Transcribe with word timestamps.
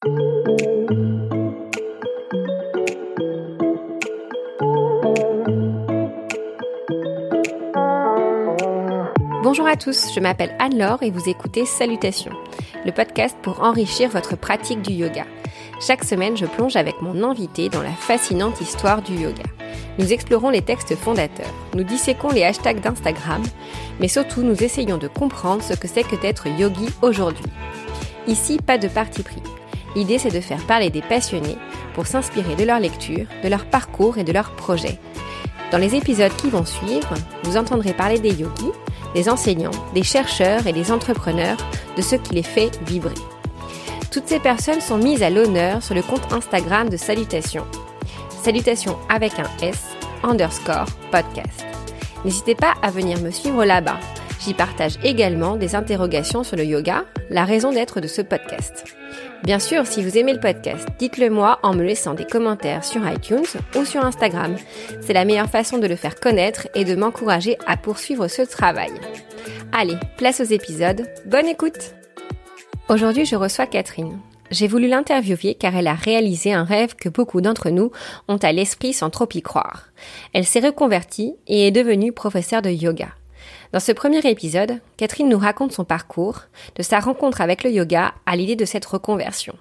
Bonjour 0.00 0.14
à 9.66 9.74
tous, 9.74 10.14
je 10.14 10.20
m'appelle 10.20 10.54
Anne-Laure 10.60 11.02
et 11.02 11.10
vous 11.10 11.28
écoutez 11.28 11.66
Salutations, 11.66 12.30
le 12.86 12.92
podcast 12.92 13.36
pour 13.42 13.64
enrichir 13.64 14.08
votre 14.10 14.36
pratique 14.36 14.82
du 14.82 14.92
yoga. 14.92 15.24
Chaque 15.80 16.04
semaine, 16.04 16.36
je 16.36 16.46
plonge 16.46 16.76
avec 16.76 17.02
mon 17.02 17.24
invité 17.28 17.68
dans 17.68 17.82
la 17.82 17.90
fascinante 17.90 18.60
histoire 18.60 19.02
du 19.02 19.14
yoga. 19.14 19.42
Nous 19.98 20.12
explorons 20.12 20.50
les 20.50 20.62
textes 20.62 20.94
fondateurs, 20.94 21.52
nous 21.74 21.82
disséquons 21.82 22.30
les 22.30 22.44
hashtags 22.44 22.80
d'Instagram, 22.80 23.42
mais 23.98 24.06
surtout 24.06 24.42
nous 24.42 24.62
essayons 24.62 24.98
de 24.98 25.08
comprendre 25.08 25.64
ce 25.64 25.74
que 25.74 25.88
c'est 25.88 26.04
que 26.04 26.14
d'être 26.14 26.46
yogi 26.46 26.86
aujourd'hui. 27.02 27.46
Ici, 28.28 28.58
pas 28.64 28.78
de 28.78 28.86
parti 28.86 29.24
pris. 29.24 29.42
L'idée, 29.98 30.18
c'est 30.18 30.30
de 30.30 30.40
faire 30.40 30.64
parler 30.64 30.90
des 30.90 31.02
passionnés 31.02 31.58
pour 31.94 32.06
s'inspirer 32.06 32.54
de 32.54 32.62
leur 32.62 32.78
lecture, 32.78 33.26
de 33.42 33.48
leur 33.48 33.64
parcours 33.64 34.16
et 34.16 34.22
de 34.22 34.30
leurs 34.30 34.52
projets. 34.52 34.96
Dans 35.72 35.78
les 35.78 35.96
épisodes 35.96 36.36
qui 36.36 36.50
vont 36.50 36.64
suivre, 36.64 37.12
vous 37.42 37.56
entendrez 37.56 37.92
parler 37.92 38.20
des 38.20 38.30
yogis, 38.30 38.70
des 39.16 39.28
enseignants, 39.28 39.72
des 39.96 40.04
chercheurs 40.04 40.68
et 40.68 40.72
des 40.72 40.92
entrepreneurs, 40.92 41.56
de 41.96 42.02
ce 42.02 42.14
qui 42.14 42.36
les 42.36 42.44
fait 42.44 42.70
vibrer. 42.86 43.16
Toutes 44.12 44.28
ces 44.28 44.38
personnes 44.38 44.80
sont 44.80 44.98
mises 44.98 45.24
à 45.24 45.30
l'honneur 45.30 45.82
sur 45.82 45.96
le 45.96 46.02
compte 46.02 46.32
Instagram 46.32 46.88
de 46.88 46.96
Salutations. 46.96 47.66
Salutations 48.44 48.98
avec 49.08 49.32
un 49.40 49.50
S, 49.66 49.84
underscore 50.22 50.86
podcast. 51.10 51.66
N'hésitez 52.24 52.54
pas 52.54 52.74
à 52.82 52.92
venir 52.92 53.20
me 53.20 53.32
suivre 53.32 53.64
là-bas. 53.64 53.98
J'y 54.38 54.54
partage 54.54 54.94
également 55.02 55.56
des 55.56 55.74
interrogations 55.74 56.44
sur 56.44 56.56
le 56.56 56.64
yoga, 56.64 57.04
la 57.30 57.44
raison 57.44 57.72
d'être 57.72 58.00
de 58.00 58.06
ce 58.06 58.22
podcast. 58.22 58.84
Bien 59.44 59.58
sûr, 59.58 59.86
si 59.86 60.02
vous 60.02 60.18
aimez 60.18 60.34
le 60.34 60.40
podcast, 60.40 60.86
dites-le 60.98 61.30
moi 61.30 61.58
en 61.62 61.74
me 61.74 61.82
laissant 61.82 62.14
des 62.14 62.26
commentaires 62.26 62.84
sur 62.84 63.08
iTunes 63.08 63.46
ou 63.76 63.84
sur 63.84 64.04
Instagram. 64.04 64.56
C'est 65.00 65.12
la 65.12 65.24
meilleure 65.24 65.48
façon 65.48 65.78
de 65.78 65.86
le 65.86 65.96
faire 65.96 66.20
connaître 66.20 66.68
et 66.74 66.84
de 66.84 66.94
m'encourager 66.94 67.56
à 67.66 67.76
poursuivre 67.76 68.28
ce 68.28 68.42
travail. 68.42 68.90
Allez, 69.72 69.96
place 70.16 70.40
aux 70.40 70.44
épisodes. 70.44 71.06
Bonne 71.26 71.46
écoute 71.46 71.94
Aujourd'hui, 72.88 73.24
je 73.24 73.36
reçois 73.36 73.66
Catherine. 73.66 74.18
J'ai 74.50 74.66
voulu 74.66 74.88
l'interviewer 74.88 75.54
car 75.54 75.76
elle 75.76 75.88
a 75.88 75.94
réalisé 75.94 76.52
un 76.52 76.64
rêve 76.64 76.94
que 76.94 77.08
beaucoup 77.08 77.40
d'entre 77.40 77.70
nous 77.70 77.90
ont 78.28 78.38
à 78.38 78.52
l'esprit 78.52 78.92
sans 78.92 79.10
trop 79.10 79.28
y 79.34 79.42
croire. 79.42 79.88
Elle 80.32 80.46
s'est 80.46 80.60
reconvertie 80.60 81.34
et 81.46 81.66
est 81.66 81.70
devenue 81.70 82.12
professeure 82.12 82.62
de 82.62 82.70
yoga. 82.70 83.08
Dans 83.72 83.80
ce 83.80 83.92
premier 83.92 84.26
épisode, 84.26 84.80
Catherine 84.96 85.28
nous 85.28 85.38
raconte 85.38 85.72
son 85.72 85.84
parcours, 85.84 86.42
de 86.76 86.82
sa 86.82 87.00
rencontre 87.00 87.40
avec 87.40 87.64
le 87.64 87.70
yoga 87.70 88.14
à 88.26 88.36
l'idée 88.36 88.56
de 88.56 88.64
cette 88.64 88.86
reconversion. 88.86 89.54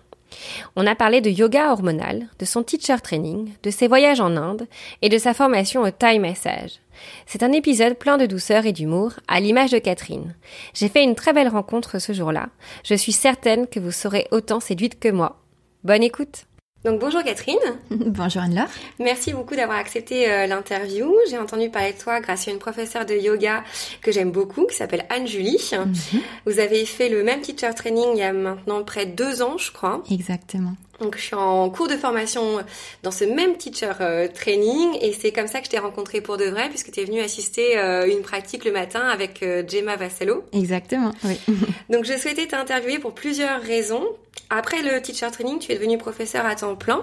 On 0.76 0.86
a 0.86 0.96
parlé 0.96 1.22
de 1.22 1.30
yoga 1.30 1.72
hormonal, 1.72 2.28
de 2.40 2.46
son 2.46 2.64
teacher 2.64 2.98
training, 3.02 3.54
de 3.64 3.72
ses 3.72 3.88
voyages 3.88 4.20
en 4.20 4.36
Inde 4.36 4.68
et 5.02 5.10
de 5.10 5.18
sa 5.18 5.34
formation 5.34 5.82
au 5.82 5.92
Thai 5.92 6.20
massage. 6.20 6.80
C'est 7.26 7.44
un 7.44 7.52
épisode 7.52 7.98
plein 7.98 8.18
de 8.18 8.26
douceur 8.26 8.66
et 8.66 8.74
d'humour, 8.74 9.14
à 9.28 9.40
l'image 9.40 9.72
de 9.72 9.80
Catherine. 9.80 10.36
J'ai 10.74 10.90
fait 10.90 11.04
une 11.04 11.16
très 11.16 11.34
belle 11.34 11.48
rencontre 11.48 12.00
ce 12.00 12.14
jour-là. 12.14 12.50
Je 12.84 12.96
suis 12.96 13.12
certaine 13.12 13.68
que 13.68 13.80
vous 13.80 13.92
serez 13.92 14.28
autant 14.32 14.60
séduite 14.60 15.00
que 15.00 15.10
moi. 15.10 15.40
Bonne 15.84 16.04
écoute! 16.04 16.46
Donc 16.88 17.02
bonjour 17.02 17.22
Catherine. 17.22 17.58
bonjour 17.92 18.44
Anne-Laure. 18.44 18.70
Merci 18.98 19.34
beaucoup 19.34 19.58
d'avoir 19.58 19.78
accepté 19.78 20.32
euh, 20.32 20.48
l'interview. 20.48 21.14
J'ai 21.30 21.38
entendu 21.38 21.70
parler 21.70 21.92
de 21.92 21.98
toi 21.98 22.22
grâce 22.22 22.48
à 22.48 22.52
une 22.52 22.60
professeure 22.60 23.06
de 23.06 23.14
yoga 23.14 23.66
que 24.02 24.10
j'aime 24.14 24.32
beaucoup, 24.32 24.66
qui 24.68 24.74
s'appelle 24.78 25.06
Anne-Julie. 25.10 25.70
Mhm. 25.74 26.22
Vous 26.46 26.60
avez 26.60 26.86
fait 26.86 27.10
le 27.10 27.24
même 27.24 27.42
teacher 27.42 27.72
training 27.76 28.12
il 28.14 28.20
y 28.20 28.24
a 28.24 28.32
maintenant 28.32 28.82
près 28.86 29.06
de 29.06 29.12
deux 29.12 29.42
ans, 29.42 29.58
je 29.58 29.70
crois. 29.74 30.02
Exactement. 30.10 30.76
Donc 31.00 31.16
je 31.18 31.22
suis 31.22 31.36
en 31.36 31.70
cours 31.70 31.88
de 31.88 31.96
formation 31.96 32.64
dans 33.04 33.12
ce 33.12 33.24
même 33.24 33.56
teacher 33.58 33.94
euh, 34.02 34.28
training 34.28 34.98
et 35.02 35.14
c'est 35.14 35.32
comme 35.32 35.48
ça 35.48 35.60
que 35.60 35.66
je 35.66 35.72
t'ai 35.72 35.78
rencontré 35.78 36.22
pour 36.22 36.38
de 36.38 36.46
vrai 36.46 36.70
puisque 36.70 36.92
tu 36.92 37.02
es 37.02 37.06
venue 37.06 37.20
assister 37.20 37.78
euh, 37.78 38.10
une 38.10 38.22
pratique 38.22 38.66
le 38.66 38.72
matin 38.72 39.02
avec 39.02 39.44
euh, 39.44 39.64
Gemma 39.68 39.96
Vassallo. 39.96 40.44
Exactement, 40.54 41.12
oui. 41.24 41.40
Donc 41.90 42.06
je 42.06 42.18
souhaitais 42.18 42.48
t'interviewer 42.48 43.00
pour 43.00 43.14
plusieurs 43.14 43.62
raisons. 43.62 44.06
Après 44.50 44.82
le 44.82 45.02
teacher 45.02 45.30
training, 45.32 45.60
tu 45.60 45.72
es 45.72 45.76
devenue 45.76 45.98
professeur 45.98 46.46
à 46.46 46.56
temps 46.56 46.76
plein. 46.76 47.02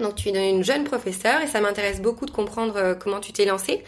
Donc 0.00 0.14
tu 0.14 0.28
es 0.28 0.50
une 0.50 0.62
jeune 0.62 0.84
professeure 0.84 1.40
et 1.42 1.48
ça 1.48 1.60
m'intéresse 1.60 2.00
beaucoup 2.00 2.26
de 2.26 2.30
comprendre 2.30 2.74
euh, 2.76 2.94
comment 2.94 3.18
tu 3.18 3.32
t'es 3.32 3.44
lancée 3.44 3.82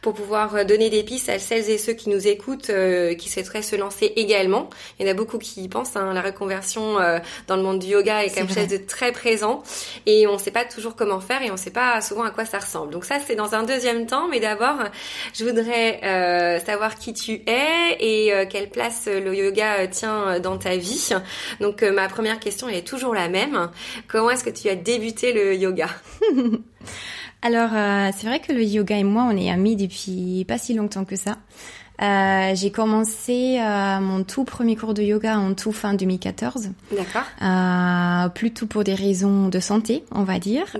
pour 0.00 0.14
pouvoir 0.14 0.54
euh, 0.54 0.64
donner 0.64 0.90
des 0.90 1.02
pistes 1.02 1.28
à 1.28 1.38
celles 1.38 1.68
et 1.70 1.78
ceux 1.78 1.92
qui 1.92 2.08
nous 2.08 2.28
écoutent 2.28 2.70
euh, 2.70 3.14
qui 3.14 3.28
souhaiteraient 3.28 3.62
se 3.62 3.74
lancer 3.74 4.12
également. 4.16 4.70
Il 4.98 5.06
y 5.06 5.08
en 5.08 5.12
a 5.12 5.14
beaucoup 5.14 5.38
qui 5.38 5.62
y 5.62 5.68
pensent. 5.68 5.96
Hein. 5.96 6.12
La 6.14 6.22
reconversion 6.22 6.96
dans 7.46 7.56
le 7.56 7.62
monde 7.62 7.78
du 7.78 7.88
yoga 7.88 8.24
est 8.24 8.30
quelque 8.30 8.52
chose 8.52 8.68
de 8.68 8.76
très 8.76 9.12
présent 9.12 9.62
et 10.06 10.26
on 10.26 10.34
ne 10.34 10.38
sait 10.38 10.50
pas 10.50 10.64
toujours 10.64 10.94
comment 10.94 11.20
faire 11.20 11.42
et 11.42 11.50
on 11.50 11.54
ne 11.54 11.58
sait 11.58 11.70
pas 11.70 12.00
souvent 12.00 12.22
à 12.22 12.30
quoi 12.30 12.44
ça 12.44 12.58
ressemble. 12.58 12.92
Donc 12.92 13.04
ça 13.04 13.16
c'est 13.24 13.34
dans 13.34 13.54
un 13.54 13.62
deuxième 13.62 14.06
temps, 14.06 14.28
mais 14.28 14.40
d'abord 14.40 14.76
je 15.34 15.44
voudrais 15.44 16.00
savoir 16.64 16.96
qui 16.96 17.12
tu 17.12 17.42
es 17.46 17.96
et 18.00 18.46
quelle 18.48 18.70
place 18.70 19.06
le 19.06 19.34
yoga 19.34 19.86
tient 19.88 20.40
dans 20.40 20.58
ta 20.58 20.76
vie. 20.76 21.10
Donc 21.60 21.82
ma 21.82 22.08
première 22.08 22.38
question 22.38 22.68
elle 22.68 22.76
est 22.76 22.86
toujours 22.86 23.14
la 23.14 23.28
même. 23.28 23.70
Comment 24.08 24.30
est-ce 24.30 24.44
que 24.44 24.50
tu 24.50 24.68
as 24.68 24.76
débuté 24.76 25.32
le 25.32 25.55
yoga 25.56 25.88
Alors, 27.42 27.70
euh, 27.74 28.10
c'est 28.16 28.26
vrai 28.26 28.40
que 28.40 28.52
le 28.52 28.64
yoga 28.64 28.96
et 28.96 29.04
moi, 29.04 29.28
on 29.30 29.36
est 29.36 29.50
amis 29.50 29.76
depuis 29.76 30.44
pas 30.48 30.58
si 30.58 30.74
longtemps 30.74 31.04
que 31.04 31.16
ça. 31.16 31.36
Euh, 32.02 32.54
j'ai 32.54 32.70
commencé 32.70 33.58
euh, 33.58 34.00
mon 34.00 34.22
tout 34.22 34.44
premier 34.44 34.76
cours 34.76 34.92
de 34.92 35.02
yoga 35.02 35.38
en 35.38 35.54
tout 35.54 35.72
fin 35.72 35.94
2014. 35.94 36.70
D'accord. 36.90 38.30
plutôt 38.34 38.66
pour 38.66 38.84
des 38.84 38.94
raisons 38.94 39.48
de 39.48 39.60
santé, 39.60 40.04
on 40.10 40.24
va 40.24 40.38
dire. 40.38 40.76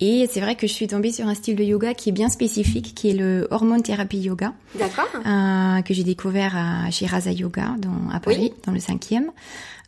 et 0.00 0.28
c'est 0.30 0.40
vrai 0.40 0.56
que 0.56 0.66
je 0.66 0.72
suis 0.72 0.88
tombée 0.88 1.12
sur 1.12 1.26
un 1.26 1.34
style 1.34 1.56
de 1.56 1.64
yoga 1.64 1.94
qui 1.94 2.08
est 2.08 2.12
bien 2.12 2.28
spécifique, 2.28 2.94
qui 2.94 3.10
est 3.10 3.14
le 3.14 3.46
hormone 3.50 3.82
thérapie 3.82 4.18
yoga. 4.18 4.52
D'accord. 4.74 5.08
que 5.84 5.94
j'ai 5.94 6.04
découvert 6.04 6.88
chez 6.90 7.06
Raza 7.06 7.30
Yoga 7.30 7.76
dans, 7.78 8.12
à 8.12 8.20
Paris, 8.20 8.52
dans 8.66 8.72
le 8.72 8.80
cinquième 8.80 9.30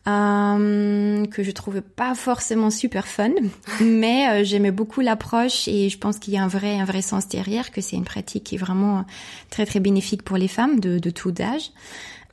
euh, 0.07 1.25
que 1.27 1.43
je 1.43 1.51
trouvais 1.51 1.81
pas 1.81 2.15
forcément 2.15 2.69
super 2.69 3.07
fun, 3.07 3.31
mais 3.81 4.29
euh, 4.29 4.43
j'aimais 4.43 4.71
beaucoup 4.71 5.01
l'approche 5.01 5.67
et 5.67 5.89
je 5.89 5.97
pense 5.97 6.17
qu'il 6.17 6.33
y 6.33 6.37
a 6.37 6.43
un 6.43 6.47
vrai 6.47 6.79
un 6.79 6.85
vrai 6.85 7.01
sens 7.01 7.27
derrière, 7.27 7.71
que 7.71 7.81
c'est 7.81 7.95
une 7.95 8.05
pratique 8.05 8.43
qui 8.45 8.55
est 8.55 8.57
vraiment 8.57 9.05
très 9.49 9.65
très 9.65 9.79
bénéfique 9.79 10.23
pour 10.23 10.37
les 10.37 10.47
femmes 10.47 10.79
de, 10.79 10.99
de 10.99 11.09
tout 11.09 11.33
âge. 11.39 11.71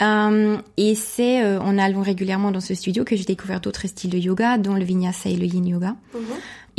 Euh, 0.01 0.59
et 0.77 0.95
c'est 0.95 1.43
euh, 1.43 1.61
en 1.61 1.77
allant 1.77 2.03
régulièrement 2.03 2.51
dans 2.51 2.61
ce 2.61 2.75
studio 2.75 3.05
que 3.05 3.17
j'ai 3.17 3.25
découvert 3.25 3.61
d'autres 3.61 3.89
styles 3.89 4.11
de 4.11 4.19
yoga, 4.19 4.59
dont 4.59 4.75
le 4.75 4.85
vinyasa 4.85 5.31
et 5.31 5.37
le 5.37 5.47
yin 5.47 5.67
yoga. 5.67 5.97
Mhm. 6.15 6.21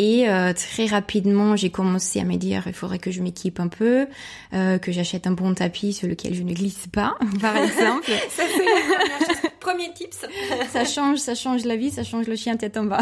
Et 0.02 0.30
euh, 0.30 0.54
très 0.54 0.86
rapidement, 0.86 1.58
j'ai 1.58 1.72
commencé 1.72 2.22
à 2.22 2.24
me 2.24 2.38
dire 2.38 2.64
il 2.68 2.74
faudrait 2.74 3.00
que 3.00 3.12
je 3.12 3.22
m'équipe 3.22 3.60
un 3.60 3.68
peu, 3.68 4.08
euh, 4.54 4.78
que 4.78 4.94
j'achète 4.94 5.28
un 5.28 5.32
bon 5.32 5.54
tapis 5.54 5.92
sur 5.92 6.08
lequel 6.08 6.34
je 6.34 6.42
ne 6.42 6.54
glisse 6.54 6.88
pas, 6.88 7.18
par 7.42 7.58
exemple. 7.58 8.10
ça 8.30 8.44
c'est 8.48 9.50
premier 9.60 9.92
tips. 9.94 10.26
ça 10.72 10.86
change, 10.86 11.18
ça 11.18 11.36
change 11.36 11.66
la 11.66 11.76
vie, 11.76 11.90
ça 11.90 12.06
change 12.06 12.28
le 12.28 12.38
chien 12.38 12.56
tête 12.56 12.78
en 12.78 12.86
bas. 12.86 13.02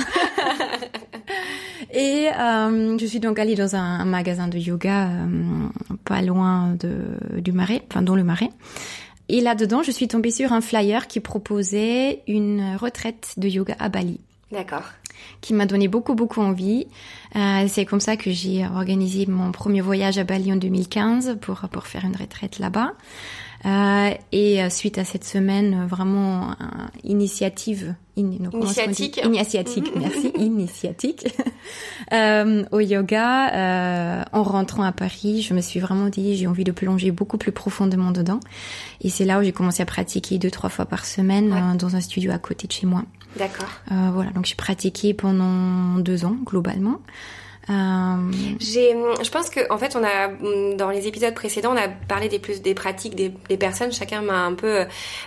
Et 1.94 2.30
euh, 2.36 2.98
je 2.98 3.06
suis 3.06 3.20
donc 3.20 3.38
allée 3.38 3.54
dans 3.54 3.76
un, 3.76 4.04
magasin 4.04 4.48
de 4.48 4.58
yoga 4.58 5.12
pas 6.04 6.24
loin 6.24 6.76
de, 6.80 7.40
du 7.40 7.52
Marais, 7.52 7.84
enfin 7.92 8.02
dans 8.02 8.16
le 8.16 8.24
Marais. 8.24 8.50
Et 9.30 9.40
là-dedans, 9.40 9.84
je 9.84 9.92
suis 9.92 10.08
tombée 10.08 10.32
sur 10.32 10.52
un 10.52 10.62
flyer 10.62 11.06
qui 11.06 11.20
proposait 11.20 12.24
une 12.28 12.76
retraite 12.76 13.36
de 13.38 13.48
yoga 13.48 13.76
à 13.78 13.90
Bali. 13.90 14.20
D'accord. 14.52 14.84
Qui 15.42 15.54
m'a 15.54 15.66
donné 15.66 15.88
beaucoup 15.88 16.16
beaucoup 16.16 16.42
envie. 16.42 16.88
Euh, 17.36 17.66
c'est 17.68 17.86
comme 17.86 18.00
ça 18.00 18.16
que 18.16 18.32
j'ai 18.32 18.66
organisé 18.66 19.26
mon 19.26 19.52
premier 19.52 19.82
voyage 19.82 20.18
à 20.18 20.24
Bali 20.24 20.54
en 20.54 20.56
2015 20.56 21.38
pour 21.42 21.60
pour 21.72 21.88
faire 21.88 22.06
une 22.06 22.16
retraite 22.16 22.60
là-bas. 22.60 22.94
Euh, 23.66 24.12
et 24.32 24.62
euh, 24.62 24.70
suite 24.70 25.00
à 25.00 25.04
cette 25.04 25.24
semaine 25.24 25.82
euh, 25.84 25.88
vraiment 25.88 26.52
initiative 27.04 27.96
initiatique. 28.16 29.20
Initiatique 29.24 29.92
merci 29.96 30.32
initiatique. 30.38 31.28
Euh, 32.14 32.64
au 32.72 32.80
yoga 32.80 33.54
euh, 33.54 34.24
en 34.32 34.44
rentrant 34.44 34.84
à 34.84 34.92
Paris 34.92 35.42
je 35.42 35.54
me 35.54 35.62
suis 35.62 35.80
vraiment 35.80 36.08
dit 36.08 36.36
j'ai 36.36 36.48
envie 36.48 36.64
de 36.64 36.72
plonger 36.72 37.12
beaucoup 37.12 37.38
plus 37.40 37.52
profondément 37.52 38.12
dedans. 38.12 38.40
Et 39.02 39.10
c'est 39.10 39.26
là 39.26 39.40
où 39.40 39.44
j'ai 39.44 39.54
commencé 39.54 39.82
à 39.82 39.88
pratiquer 39.88 40.38
deux 40.38 40.52
trois 40.52 40.70
fois 40.70 40.86
par 40.86 41.06
semaine 41.06 41.78
dans 41.78 41.96
un 41.96 42.02
studio 42.02 42.32
à 42.32 42.38
côté 42.38 42.68
de 42.68 42.72
chez 42.72 42.86
moi 42.86 43.04
d'accord. 43.36 43.70
Voilà 43.90 44.32
donc 44.32 44.46
j'ai 44.46 44.56
pratiqué 44.56 45.14
pendant 45.14 46.00
deux 46.00 46.26
ans 46.26 46.38
globalement 46.46 47.02
Euh... 47.70 48.32
J'ai, 48.60 48.96
je 49.22 49.30
pense 49.30 49.50
que 49.50 49.60
en 49.72 49.78
fait, 49.78 49.96
on 49.96 50.04
a 50.04 50.30
dans 50.76 50.90
les 50.90 51.08
épisodes 51.08 51.34
précédents, 51.34 51.74
on 51.74 51.78
a 51.78 51.88
parlé 51.88 52.30
des 52.30 52.40
plus 52.40 52.62
des 52.62 52.74
pratiques 52.74 53.16
des, 53.16 53.32
des 53.50 53.58
personnes. 53.58 53.92
Chacun 53.92 54.22
m'a 54.22 54.46
un 54.46 54.54
peu 54.54 54.86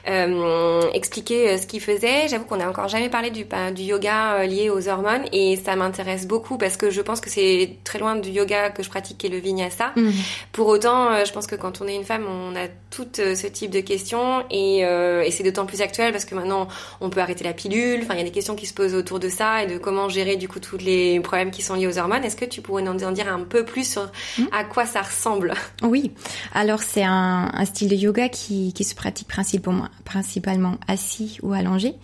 euh, 0.09 0.81
expliqué 0.95 1.59
ce 1.59 1.67
qu'il 1.67 1.81
faisait. 1.81 2.29
J'avoue 2.29 2.45
qu'on 2.45 2.57
n'a 2.57 2.69
encore 2.69 2.89
jamais 2.89 3.09
parlé 3.09 3.31
du, 3.31 3.45
du 3.75 3.83
yoga 3.83 4.47
lié 4.47 4.71
aux 4.71 4.89
hormones 4.89 5.25
et 5.33 5.57
ça 5.57 5.77
m'intéresse 5.77 6.27
beaucoup 6.27 6.57
parce 6.57 6.77
que 6.77 6.91
je 6.91 7.01
pense 7.01 7.21
que 7.21 7.31
c'est 7.31 7.77
très 7.85 7.99
loin 7.99 8.17
du 8.17 8.31
yoga 8.31 8.71
que 8.71 8.83
je 8.83 8.89
pratique 8.89 9.19
qui 9.19 9.27
est 9.27 9.31
le 9.31 9.39
vinyasa. 9.39 9.93
Mhm. 9.97 10.13
Pour 10.53 10.69
autant, 10.69 11.25
je 11.25 11.33
pense 11.33 11.47
que 11.47 11.57
quand 11.57 11.81
on 11.83 11.89
est 11.89 11.95
une 11.95 12.05
femme, 12.05 12.25
on 12.27 12.57
a 12.57 12.69
tout 12.91 13.07
ce 13.15 13.47
type 13.47 13.71
de 13.71 13.81
questions 13.81 14.45
et, 14.51 14.79
et 14.81 15.31
c'est 15.31 15.45
d'autant 15.45 15.67
plus 15.67 15.83
actuel 15.83 16.13
parce 16.13 16.25
que 16.25 16.35
maintenant 16.35 16.69
on 17.01 17.11
peut 17.11 17.21
arrêter 17.21 17.45
la 17.45 17.53
pilule. 17.53 18.01
Enfin, 18.03 18.15
il 18.15 18.19
y 18.19 18.23
a 18.23 18.25
des 18.25 18.31
questions 18.31 18.57
qui 18.57 18.67
se 18.67 18.75
posent 18.75 18.95
autour 18.95 19.19
de 19.21 19.29
ça 19.29 19.63
et 19.63 19.67
de 19.67 19.79
comment 19.79 20.09
gérer 20.09 20.37
du 20.37 20.49
coup 20.49 20.61
tous 20.61 20.79
les 20.79 21.21
problèmes 21.21 21.51
qui 21.51 21.63
sont 21.63 21.75
liés 21.75 21.87
aux 21.87 21.99
hormones. 21.99 22.25
Est-ce 22.31 22.37
que 22.37 22.45
tu 22.45 22.61
pourrais 22.63 22.83
nous 22.83 23.03
en 23.03 23.11
dire 23.11 23.27
un 23.27 23.41
peu 23.41 23.65
plus 23.65 23.91
sur 23.91 24.05
hmm. 24.39 24.45
à 24.53 24.63
quoi 24.63 24.87
ça 24.87 25.03
ressemble? 25.03 25.55
Oui. 25.83 26.13
Alors 26.55 26.81
c'est 26.81 27.03
un, 27.03 27.51
un, 27.53 27.65
style 27.65 27.89
de 27.89 27.97
yoga 27.97 28.29
qui, 28.29 28.73
qui 28.73 28.85
se 28.85 28.95
pratique 28.95 29.27
principalement, 29.27 29.89
principalement 30.05 30.77
assis 30.87 31.39
ou 31.43 31.53
allongé 31.53 31.97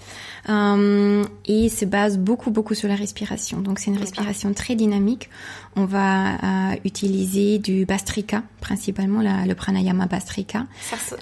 euh, 0.48 1.24
et 1.44 1.68
se 1.68 1.84
base 1.84 2.18
beaucoup 2.18 2.50
beaucoup 2.50 2.74
sur 2.74 2.88
la 2.88 2.96
respiration. 2.96 3.60
Donc 3.60 3.78
c'est 3.78 3.92
une 3.92 3.98
respiration 3.98 4.52
très 4.52 4.74
dynamique. 4.74 5.30
On 5.76 5.84
va 5.84 6.32
euh, 6.32 6.76
utiliser 6.84 7.58
du 7.58 7.84
bastrika 7.84 8.42
principalement 8.60 9.22
la, 9.22 9.46
le 9.46 9.54
pranayama 9.54 10.06
bastrika. 10.06 10.66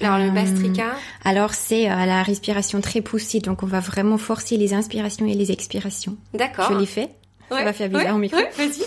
Alors 0.01 0.19
le 0.19 0.31
bastrika? 0.31 0.87
Euh, 0.87 1.29
alors 1.29 1.53
c'est 1.53 1.91
euh, 1.91 2.07
la 2.07 2.23
respiration 2.23 2.81
très 2.81 3.03
poussée. 3.03 3.41
Donc 3.41 3.63
on 3.63 3.67
va 3.67 3.81
vraiment 3.81 4.17
forcer 4.17 4.57
les 4.57 4.73
inspirations 4.73 5.27
et 5.27 5.35
les 5.35 5.53
expirations. 5.53 6.17
D'accord. 6.33 6.73
Je 6.73 6.79
l'ai 6.79 6.87
fait. 6.87 7.11
Ouais. 7.51 7.59
Ça 7.59 7.65
va 7.65 7.73
faire 7.73 7.89
bizarre 7.89 8.15
au 8.15 8.19
micro. 8.19 8.41
Vas-y. 8.57 8.85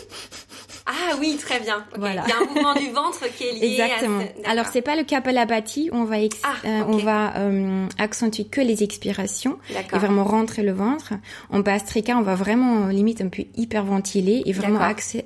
Ah 0.88 1.16
oui, 1.20 1.38
très 1.38 1.60
bien. 1.60 1.84
Voilà. 1.98 2.24
Il 2.26 2.30
y 2.30 2.32
a 2.32 2.38
un 2.38 2.46
mouvement 2.46 2.74
du 2.74 2.90
ventre 2.92 3.26
qui 3.36 3.44
est 3.44 3.52
lié 3.52 3.78
Exactement. 3.82 4.22
à 4.46 4.50
Alors 4.50 4.68
c'est 4.72 4.82
pas 4.82 4.96
le 4.96 5.04
kapalabhati 5.04 5.90
on 5.92 6.06
va 6.06 6.16
ah, 6.44 6.54
euh, 6.66 6.84
on 6.88 6.98
va 6.98 7.36
euh, 7.38 7.86
accentuer 7.98 8.46
que 8.46 8.62
les 8.62 8.84
expirations 8.84 9.58
et 9.70 9.98
vraiment 9.98 10.24
rentrer 10.24 10.64
le 10.64 10.72
ventre. 10.72 11.14
En 11.50 11.60
bastrika, 11.60 12.18
on 12.18 12.22
va 12.22 12.36
vraiment 12.36 12.88
limite 12.88 13.20
un 13.20 13.28
peu 13.28 13.44
hyperventiler 13.58 14.44
et 14.46 14.54
vraiment 14.54 14.80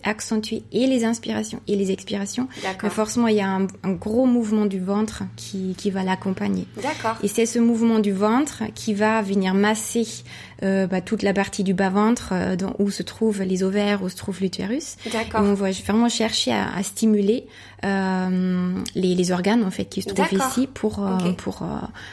accentuer 0.04 0.64
et 0.72 0.88
les 0.88 1.06
inspirations 1.06 1.62
et 1.68 1.76
les 1.76 1.92
expirations. 1.92 2.48
Mais 2.82 2.90
forcément, 2.90 3.28
il 3.28 3.36
y 3.36 3.42
a 3.42 3.48
un, 3.48 3.68
un, 3.84 3.92
gros 3.92 4.26
mouvement 4.26 4.66
du 4.66 4.80
ventre 4.80 5.24
qui 5.36 5.76
qui 5.78 5.92
va 5.92 6.04
l'accompagner. 6.04 6.66
D'accord. 6.82 7.18
Et 7.22 7.28
c'est 7.28 7.46
ce 7.46 7.60
mouvement 7.60 8.00
du 8.00 8.14
ventre 8.14 8.64
qui 8.74 8.96
va 8.96 9.22
venir 9.22 9.54
masser 9.54 10.08
euh, 10.64 10.88
bah, 10.88 11.02
toute 11.02 11.24
la 11.24 11.34
partie 11.34 11.64
du 11.64 11.74
bas-ventre 11.74 12.30
euh, 12.34 12.56
où 12.80 12.92
se 12.92 13.04
trouvent 13.04 13.42
les 13.42 13.64
ovaires, 13.64 14.04
où 14.04 14.10
se 14.10 14.16
trouve 14.16 14.40
l'utérus. 14.42 14.96
D'accord. 15.12 15.42
On 15.44 15.54
va 15.54 15.72
vraiment 15.72 16.10
chercher 16.10 16.52
à, 16.52 16.74
à 16.76 16.84
stimuler 16.84 17.48
euh, 17.84 18.76
les, 18.94 19.16
les, 19.16 19.32
organes 19.32 19.64
en 19.64 19.72
fait 19.72 19.86
qui 19.86 20.04
se 20.04 20.10
trouvent 20.10 20.32
ici 20.32 20.68
pour 20.68 21.00
euh, 21.00 21.32
pour 21.32 21.64
euh, 21.64 21.66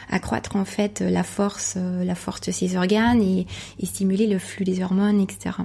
accroître 0.09 0.55
en 0.55 0.65
fait 0.65 1.01
la 1.01 1.21
force 1.21 1.77
la 1.77 2.15
force 2.15 2.41
de 2.41 2.51
ces 2.51 2.75
organes 2.75 3.21
et, 3.21 3.45
et 3.79 3.85
stimuler 3.85 4.25
le 4.25 4.39
flux 4.39 4.65
des 4.65 4.81
hormones, 4.81 5.21
etc. 5.21 5.57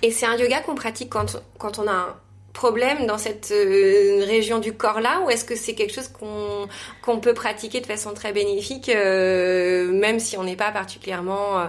Et 0.00 0.10
c'est 0.10 0.24
un 0.24 0.36
yoga 0.36 0.60
qu'on 0.60 0.74
pratique 0.74 1.10
quand 1.10 1.36
quand 1.58 1.78
on 1.78 1.86
a 1.86 1.92
un 1.92 2.16
problème 2.54 3.06
dans 3.06 3.18
cette 3.18 3.52
région 3.52 4.60
du 4.60 4.72
corps 4.72 5.00
là 5.00 5.20
ou 5.26 5.30
est-ce 5.30 5.44
que 5.44 5.56
c'est 5.56 5.74
quelque 5.74 5.92
chose 5.92 6.08
qu'on 6.08 6.66
qu'on 7.02 7.20
peut 7.20 7.34
pratiquer 7.34 7.82
de 7.82 7.86
façon 7.86 8.14
très 8.14 8.32
bénéfique 8.32 8.88
même 8.88 10.20
si 10.20 10.38
on 10.38 10.44
n'est 10.44 10.56
pas 10.56 10.70
particulièrement 10.70 11.68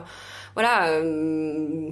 voilà 0.56 0.88
euh, 0.88 1.92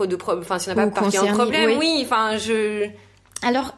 de 0.00 0.18
enfin 0.22 0.58
si 0.58 0.70
on 0.70 0.74
n'a 0.74 0.86
pas 0.86 0.90
particulièrement 0.90 1.44
de 1.44 1.50
problème 1.50 1.78
oui, 1.78 2.02
enfin 2.04 2.36
je 2.36 2.88
alors 3.42 3.74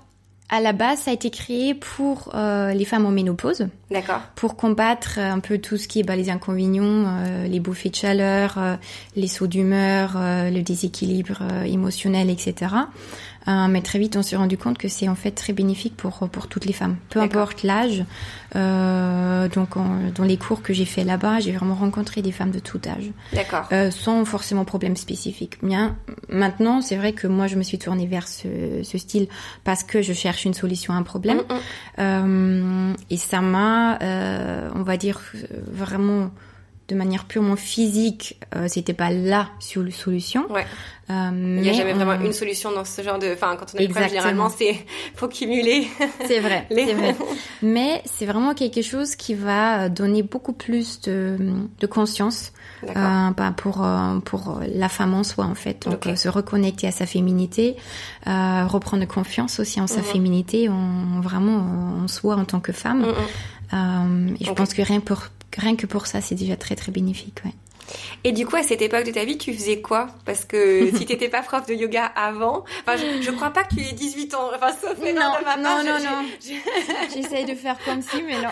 à 0.50 0.60
la 0.60 0.72
base, 0.72 1.02
ça 1.02 1.12
a 1.12 1.14
été 1.14 1.30
créé 1.30 1.74
pour 1.74 2.32
euh, 2.34 2.72
les 2.72 2.84
femmes 2.84 3.06
en 3.06 3.12
ménopause. 3.12 3.68
D'accord. 3.90 4.20
Pour 4.34 4.56
combattre 4.56 5.18
un 5.18 5.38
peu 5.38 5.58
tout 5.58 5.76
ce 5.76 5.86
qui 5.86 6.00
est 6.00 6.02
bah, 6.02 6.16
les 6.16 6.28
inconvénients, 6.28 7.06
euh, 7.06 7.46
les 7.46 7.60
bouffées 7.60 7.90
de 7.90 7.94
chaleur, 7.94 8.58
euh, 8.58 8.74
les 9.14 9.28
sauts 9.28 9.46
d'humeur, 9.46 10.14
euh, 10.16 10.50
le 10.50 10.62
déséquilibre 10.62 11.40
émotionnel, 11.64 12.30
etc. 12.30 12.74
Euh, 13.50 13.68
mais 13.68 13.82
très 13.82 13.98
vite, 13.98 14.16
on 14.16 14.22
s'est 14.22 14.36
rendu 14.36 14.56
compte 14.56 14.78
que 14.78 14.88
c'est 14.88 15.08
en 15.08 15.14
fait 15.14 15.32
très 15.32 15.52
bénéfique 15.52 15.96
pour 15.96 16.28
pour 16.28 16.46
toutes 16.46 16.64
les 16.64 16.72
femmes, 16.72 16.96
peu 17.08 17.20
importe 17.20 17.62
l'âge. 17.62 18.04
Euh, 18.56 19.48
donc, 19.48 19.70
dans 20.14 20.24
les 20.24 20.36
cours 20.36 20.62
que 20.62 20.72
j'ai 20.72 20.84
fait 20.84 21.04
là-bas, 21.04 21.40
j'ai 21.40 21.52
vraiment 21.52 21.74
rencontré 21.74 22.22
des 22.22 22.32
femmes 22.32 22.50
de 22.50 22.58
tout 22.58 22.80
âge. 22.86 23.10
D'accord. 23.32 23.68
Euh, 23.72 23.90
sans 23.90 24.24
forcément 24.24 24.64
problème 24.64 24.96
spécifique. 24.96 25.58
Bien, 25.62 25.96
maintenant, 26.28 26.80
c'est 26.80 26.96
vrai 26.96 27.12
que 27.12 27.26
moi, 27.26 27.46
je 27.46 27.56
me 27.56 27.62
suis 27.62 27.78
tournée 27.78 28.06
vers 28.06 28.28
ce, 28.28 28.82
ce 28.82 28.98
style 28.98 29.28
parce 29.64 29.84
que 29.84 30.02
je 30.02 30.12
cherche 30.12 30.44
une 30.44 30.54
solution 30.54 30.94
à 30.94 30.96
un 30.96 31.02
problème. 31.02 31.38
Mm, 31.38 31.40
mm. 31.40 31.58
Euh, 31.98 32.94
et 33.10 33.16
ça 33.16 33.40
m'a, 33.40 33.98
euh, 34.02 34.70
on 34.74 34.82
va 34.82 34.96
dire, 34.96 35.20
vraiment 35.70 36.30
de 36.90 36.96
manière 36.96 37.24
purement 37.24 37.56
physique, 37.56 38.40
euh, 38.56 38.66
c'était 38.68 38.92
pas 38.92 39.10
la 39.10 39.48
solution. 39.60 40.50
Ouais. 40.50 40.66
Euh, 41.08 41.30
Il 41.32 41.62
n'y 41.62 41.70
a 41.70 41.72
jamais 41.72 41.92
vraiment 41.92 42.20
une 42.20 42.32
solution 42.32 42.72
dans 42.72 42.84
ce 42.84 43.02
genre 43.02 43.18
de. 43.18 43.32
Enfin, 43.32 43.56
quand 43.56 43.66
on 43.74 43.78
a 43.78 43.84
problème, 43.84 44.08
généralement, 44.08 44.48
c'est 44.48 44.84
faut 45.14 45.28
cumuler. 45.28 45.86
C'est 46.26 46.40
vrai. 46.40 46.66
C'est 46.70 46.94
vrai. 46.94 47.16
Mais 47.62 48.02
c'est 48.04 48.26
vraiment 48.26 48.54
quelque 48.54 48.82
chose 48.82 49.16
qui 49.16 49.34
va 49.34 49.88
donner 49.88 50.22
beaucoup 50.22 50.52
plus 50.52 51.00
de, 51.02 51.36
de 51.78 51.86
conscience 51.86 52.52
euh, 52.84 53.30
bah, 53.36 53.52
pour 53.56 53.84
euh, 53.84 54.18
pour 54.20 54.60
la 54.72 54.88
femme 54.88 55.14
en 55.14 55.24
soi 55.24 55.44
en 55.44 55.54
fait. 55.54 55.88
Donc 55.88 56.16
se 56.16 56.28
reconnecter 56.28 56.86
à 56.86 56.92
sa 56.92 57.06
féminité, 57.06 57.76
euh, 58.26 58.66
reprendre 58.66 59.06
confiance 59.06 59.60
aussi 59.60 59.80
en 59.80 59.86
sa 59.86 59.98
mhm. 59.98 60.04
féminité, 60.04 60.68
en 60.68 61.20
vraiment 61.20 62.02
en 62.02 62.08
soi 62.08 62.36
en 62.36 62.44
tant 62.44 62.60
que 62.60 62.72
femme. 62.72 63.00
Mhm. 63.00 63.14
Euh, 63.72 64.34
et 64.40 64.44
je 64.44 64.52
pense 64.52 64.74
que 64.74 64.82
rien 64.82 65.00
pour 65.00 65.24
rien 65.56 65.76
que 65.76 65.86
pour 65.86 66.06
ça, 66.06 66.20
c'est 66.20 66.34
déjà 66.34 66.56
très 66.56 66.76
très 66.76 66.92
bénéfique. 66.92 67.40
Ouais. 67.44 67.54
Et 68.24 68.32
du 68.32 68.46
coup, 68.46 68.56
à 68.56 68.62
cette 68.62 68.82
époque 68.82 69.04
de 69.04 69.10
ta 69.10 69.24
vie, 69.24 69.38
tu 69.38 69.52
faisais 69.52 69.80
quoi? 69.80 70.08
Parce 70.24 70.44
que 70.44 70.90
si 70.96 71.06
t'étais 71.06 71.28
pas 71.28 71.42
prof 71.42 71.66
de 71.66 71.74
yoga 71.74 72.04
avant, 72.04 72.64
enfin, 72.86 72.96
je, 72.96 73.22
je 73.22 73.30
crois 73.30 73.50
pas 73.50 73.64
que 73.64 73.74
tu 73.74 73.80
aies 73.80 73.92
18 73.92 74.34
ans, 74.34 74.50
enfin, 74.54 74.72
sauf 74.72 74.98
non, 74.98 75.06
de 75.06 75.44
ma 75.44 75.56
non, 75.56 75.84
non, 75.84 75.98
non. 75.98 76.28
J'essaye 77.14 77.44
de 77.44 77.54
faire 77.54 77.76
comme 77.84 78.02
si, 78.02 78.22
mais 78.22 78.40
non. 78.40 78.50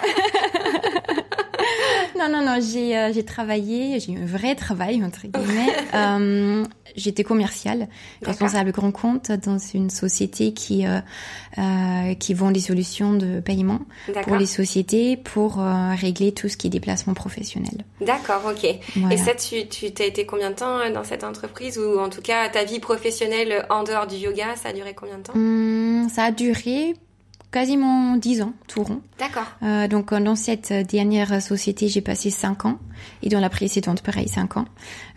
non, 2.19 2.29
non, 2.31 2.45
non, 2.45 2.59
j'ai 2.61 2.97
euh, 2.97 3.13
j'ai 3.13 3.25
travaillé, 3.25 4.01
j'ai 4.01 4.13
eu 4.13 4.19
un 4.19 4.27
vrai 4.27 4.55
travail, 4.55 5.03
entre 5.05 5.27
guillemets. 5.27 5.75
euh, 5.95 6.65
J'étais 6.97 7.23
commerciale, 7.23 7.89
responsable 8.23 8.73
grand 8.73 8.91
compte 8.91 9.31
dans 9.31 9.59
une 9.59 9.91
société 9.91 10.53
qui 10.53 10.87
euh, 10.87 11.01
euh, 11.59 12.15
qui 12.15 12.35
vend 12.35 12.51
des 12.51 12.61
solutions 12.61 13.15
de 13.15 13.41
paiement 13.41 13.81
pour 14.25 14.37
les 14.37 14.47
sociétés 14.47 15.17
pour 15.17 15.61
euh, 15.61 15.95
régler 15.95 16.33
tout 16.33 16.49
ce 16.49 16.57
qui 16.57 16.67
est 16.67 16.71
déplacement 16.71 17.15
professionnel. 17.15 17.85
D'accord, 18.01 18.43
ok. 18.51 18.65
Et 18.65 19.17
ça, 19.17 19.28
tu 19.35 19.67
tu 19.69 19.93
t'as 19.93 20.05
été 20.05 20.27
combien 20.27 20.51
de 20.51 20.57
temps 20.57 20.79
euh, 20.79 20.91
dans 20.93 21.05
cette 21.05 21.25
entreprise 21.25 21.79
ou 21.79 21.99
en 21.99 22.09
tout 22.09 22.23
cas 22.23 22.49
ta 22.49 22.65
vie 22.65 22.81
professionnelle 22.81 23.67
en 23.71 23.83
dehors 23.85 24.07
du 24.07 24.17
yoga, 24.17 24.57
ça 24.57 24.71
a 24.71 24.73
duré 24.73 24.95
combien 24.95 25.19
de 25.19 25.23
temps? 25.23 25.33
Hum, 25.35 26.09
Ça 26.11 26.25
a 26.25 26.31
duré 26.31 26.95
quasiment 27.51 28.17
10 28.17 28.43
ans, 28.43 28.53
tout 28.67 28.83
rond. 28.83 29.01
D'accord. 29.19 29.47
Euh, 29.63 29.89
donc 29.89 30.13
dans 30.13 30.37
cette 30.37 30.73
dernière 30.73 31.41
société, 31.41 31.89
j'ai 31.89 32.01
passé 32.03 32.31
5 32.31 32.67
ans 32.67 32.79
et 33.23 33.29
dans 33.29 33.41
la 33.41 33.49
précédente, 33.49 34.03
pareil, 34.03 34.29
5 34.29 34.57
ans. 34.57 34.67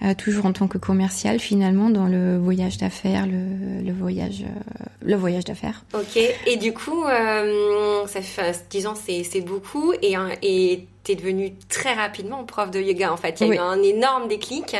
Euh, 0.03 0.13
toujours 0.15 0.45
en 0.45 0.53
tant 0.53 0.67
que 0.67 0.77
commercial, 0.77 1.39
finalement, 1.39 1.89
dans 1.89 2.07
le 2.07 2.37
voyage 2.37 2.77
d'affaires, 2.77 3.25
le, 3.27 3.83
le, 3.85 3.93
voyage, 3.93 4.43
euh, 4.43 4.85
le 5.03 5.15
voyage 5.15 5.45
d'affaires. 5.45 5.83
Ok. 5.93 6.17
Et 6.47 6.57
du 6.57 6.73
coup, 6.73 7.03
euh, 7.03 8.05
ça 8.07 8.21
fait 8.21 8.65
10 8.69 8.87
ans, 8.87 8.95
c'est 8.95 9.41
beaucoup 9.41 9.93
et 10.01 10.15
et 10.41 10.87
t'es 11.03 11.15
devenu 11.15 11.53
très 11.67 11.93
rapidement 11.93 12.43
prof 12.43 12.69
de 12.69 12.79
yoga 12.79 13.11
en 13.11 13.17
fait. 13.17 13.41
Il 13.41 13.47
y 13.47 13.51
a 13.51 13.55
eu 13.55 13.57
un 13.57 13.81
énorme 13.81 14.27
déclic. 14.27 14.75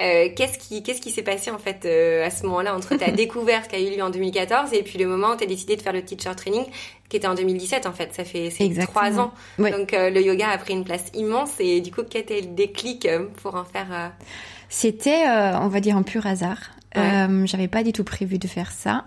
Euh, 0.00 0.28
qu'est-ce 0.36 0.58
qui 0.58 0.82
qu'est-ce 0.82 1.00
qui 1.00 1.10
s'est 1.10 1.22
passé 1.22 1.50
en 1.50 1.58
fait 1.58 1.84
euh, 1.84 2.24
à 2.24 2.30
ce 2.30 2.44
moment-là 2.46 2.74
entre 2.74 2.96
ta 2.96 3.10
découverte 3.12 3.68
qui 3.68 3.76
a 3.76 3.80
eu 3.80 3.96
lieu 3.96 4.02
en 4.02 4.10
2014 4.10 4.72
et 4.72 4.82
puis 4.82 4.98
le 4.98 5.06
moment 5.06 5.32
où 5.32 5.36
tu 5.36 5.44
as 5.44 5.46
décidé 5.46 5.76
de 5.76 5.82
faire 5.82 5.92
le 5.92 6.02
teacher 6.02 6.34
training 6.36 6.64
qui 7.08 7.16
était 7.16 7.26
en 7.26 7.34
2017 7.34 7.86
en 7.86 7.92
fait. 7.92 8.14
Ça 8.14 8.24
fait 8.24 8.50
trois 8.82 9.18
ans. 9.18 9.32
Donc 9.58 9.92
euh, 9.94 10.10
le 10.10 10.22
yoga 10.22 10.48
a 10.48 10.58
pris 10.58 10.74
une 10.74 10.84
place 10.84 11.06
immense 11.14 11.52
et 11.58 11.80
du 11.80 11.90
coup 11.90 12.02
quel 12.08 12.22
était 12.22 12.40
le 12.40 12.48
déclic 12.48 13.08
pour 13.42 13.56
en 13.56 13.64
faire 13.64 14.12
C'était 14.68 15.24
on 15.26 15.68
va 15.68 15.80
dire 15.80 15.96
un 15.96 16.02
pur 16.02 16.26
hasard. 16.26 16.58
Ouais. 16.96 17.26
J'avais 17.44 17.68
pas 17.68 17.82
du 17.82 17.92
tout 17.92 18.04
prévu 18.04 18.38
de 18.38 18.46
faire 18.46 18.72
ça. 18.72 19.04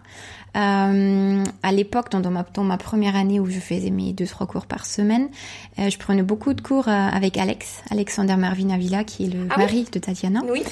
Euh, 0.58 1.44
à 1.64 1.72
l'époque, 1.72 2.12
dans, 2.12 2.30
ma, 2.30 2.46
dans 2.54 2.64
ma 2.64 2.78
première 2.78 3.16
année 3.16 3.40
où 3.40 3.46
je 3.46 3.60
faisais 3.60 3.90
mes 3.90 4.12
deux 4.12 4.28
trois 4.28 4.48
cours 4.48 4.66
par 4.66 4.86
semaine, 4.86 5.30
euh, 5.80 5.90
je 5.90 5.98
prenais 5.98 6.24
beaucoup 6.24 6.54
de 6.54 6.62
cours 6.62 6.90
euh, 6.90 6.92
avec 6.92 7.38
Alex, 7.38 7.82
Alexander 7.90 8.36
Marvin 8.36 8.70
Avila, 8.70 9.04
qui 9.04 9.26
est 9.26 9.30
le 9.30 9.48
ah 9.50 9.58
mari 9.58 9.88
de 9.92 10.00
Tatiana. 10.00 10.42
Oui. 10.50 10.64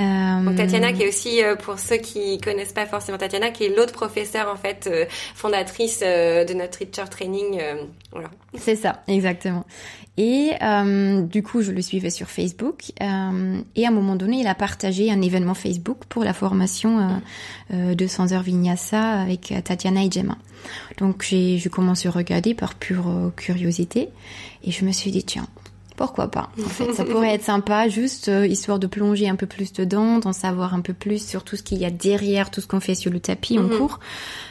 Euh, 0.00 0.44
Donc 0.44 0.56
Tatiana 0.56 0.92
qui 0.92 1.02
est 1.02 1.08
aussi, 1.08 1.42
euh, 1.42 1.56
pour 1.56 1.78
ceux 1.78 1.96
qui 1.96 2.38
connaissent 2.38 2.72
pas 2.72 2.86
forcément 2.86 3.18
Tatiana, 3.18 3.50
qui 3.50 3.64
est 3.64 3.74
l'autre 3.74 3.92
professeure 3.92 4.48
en 4.48 4.56
fait 4.56 4.88
fondatrice 5.34 6.00
de 6.00 6.54
notre 6.54 6.78
teacher 6.78 7.08
training. 7.10 7.60
voilà. 8.12 8.30
C'est 8.54 8.76
ça, 8.76 9.02
exactement. 9.08 9.64
Et 10.16 10.52
du 11.30 11.42
coup, 11.42 11.62
je 11.62 11.70
le 11.72 11.82
suivais 11.82 12.10
sur 12.10 12.28
Facebook. 12.28 12.92
et 13.00 13.04
à 13.04 13.88
un 13.88 13.90
moment 13.90 14.16
donné, 14.16 14.40
il 14.40 14.46
a 14.46 14.54
partagé 14.54 15.10
un 15.10 15.20
événement 15.20 15.54
Facebook 15.54 15.98
pour 16.08 16.24
la 16.24 16.32
formation 16.32 17.20
euh, 17.72 17.94
200 17.94 18.32
heures 18.32 18.42
vinyasa 18.42 19.20
avec 19.20 19.52
Tatiana 19.64 20.04
et 20.04 20.10
Gemma. 20.10 20.38
Donc 20.98 21.24
j'ai 21.28 21.60
commencé 21.70 22.08
à 22.08 22.10
regarder 22.10 22.54
par 22.54 22.74
pure 22.74 23.32
curiosité 23.36 24.08
et 24.64 24.70
je 24.70 24.84
me 24.84 24.92
suis 24.92 25.10
dit 25.10 25.24
tiens 25.24 25.46
pourquoi 25.98 26.28
pas 26.28 26.48
En 26.64 26.68
fait, 26.68 26.92
ça 26.94 27.04
pourrait 27.04 27.34
être 27.34 27.42
sympa, 27.42 27.88
juste 27.88 28.28
euh, 28.28 28.46
histoire 28.46 28.78
de 28.78 28.86
plonger 28.86 29.28
un 29.28 29.34
peu 29.34 29.46
plus 29.46 29.72
dedans, 29.72 30.18
d'en 30.18 30.32
savoir 30.32 30.72
un 30.72 30.80
peu 30.80 30.94
plus 30.94 31.26
sur 31.26 31.42
tout 31.42 31.56
ce 31.56 31.62
qu'il 31.64 31.78
y 31.78 31.84
a 31.84 31.90
derrière, 31.90 32.50
tout 32.50 32.60
ce 32.60 32.68
qu'on 32.68 32.78
fait 32.78 32.94
sur 32.94 33.10
le 33.10 33.18
tapis 33.18 33.58
en 33.58 33.64
mhm. 33.64 33.76
cours, 33.76 33.98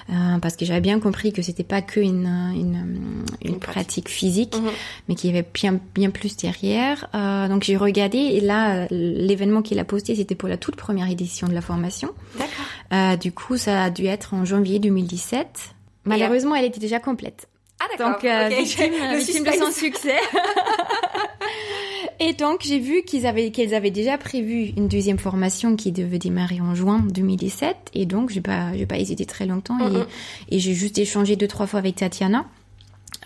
euh, 0.10 0.38
parce 0.42 0.58
que 0.58 0.66
j'avais 0.66 0.82
bien 0.82 1.00
compris 1.00 1.32
que 1.32 1.42
c'était 1.42 1.63
pas 1.63 1.82
que 1.82 2.01
une, 2.01 2.27
une, 2.54 3.24
une, 3.42 3.60
pratique 3.60 4.10
physique, 4.10 4.58
mhm. 4.58 4.70
mais 5.08 5.16
qu'il 5.16 5.32
y 5.32 5.34
avait 5.34 5.48
bien 5.54 5.80
bien 5.96 6.10
plus 6.10 6.36
derrière. 6.36 7.08
Euh, 7.16 7.48
donc 7.48 7.63
j'ai 7.63 7.77
regardé 7.77 8.18
et 8.18 8.42
là, 8.42 8.86
l'événement 8.92 9.62
qu'il 9.62 9.80
a 9.80 9.86
posté, 9.86 10.16
c'était 10.16 10.36
pour 10.36 10.50
la 10.50 10.58
toute 10.58 10.75
première 10.75 11.10
édition 11.10 11.48
de 11.48 11.54
la 11.54 11.62
formation. 11.62 12.10
D'accord. 12.38 12.66
Euh, 12.94 13.16
du 13.16 13.32
coup, 13.32 13.56
ça 13.56 13.84
a 13.84 13.89
dû 13.89 14.06
être 14.06 14.34
en 14.34 14.44
janvier 14.44 14.80
2017. 14.80 15.48
Malheureusement, 16.04 16.56
elle 16.56 16.66
était 16.66 16.80
déjà 16.80 17.00
complète. 17.00 17.48
Ah 17.80 17.86
d'accord. 17.92 18.13
Donc 18.13 18.25
euh, 18.25 18.48
victime, 18.50 18.94
victime 19.18 19.44
de 19.44 19.51
son 19.51 19.72
succès. 19.72 20.18
Et 22.20 22.34
donc 22.34 22.62
j'ai 22.64 22.80
vu 22.80 23.04
qu'ils 23.04 23.28
avaient 23.28 23.52
qu'elles 23.52 23.76
avaient 23.76 23.92
déjà 23.92 24.18
prévu 24.18 24.74
une 24.76 24.88
deuxième 24.88 25.20
formation 25.20 25.76
qui 25.76 25.92
devait 25.92 26.18
démarrer 26.18 26.60
en 26.62 26.74
juin 26.74 27.06
2017 27.14 27.76
et 27.94 28.06
donc 28.06 28.32
j'ai 28.32 28.42
pas 28.42 28.76
j'ai 28.76 28.88
pas 28.88 28.98
hésité 28.98 29.26
très 29.26 29.46
longtemps 29.46 29.78
et, 29.92 30.56
et 30.56 30.60
j'ai 30.60 30.74
juste 30.74 30.98
échangé 30.98 31.36
deux 31.36 31.48
trois 31.48 31.68
fois 31.68 31.80
avec 31.80 31.96
Tatiana 31.96 32.46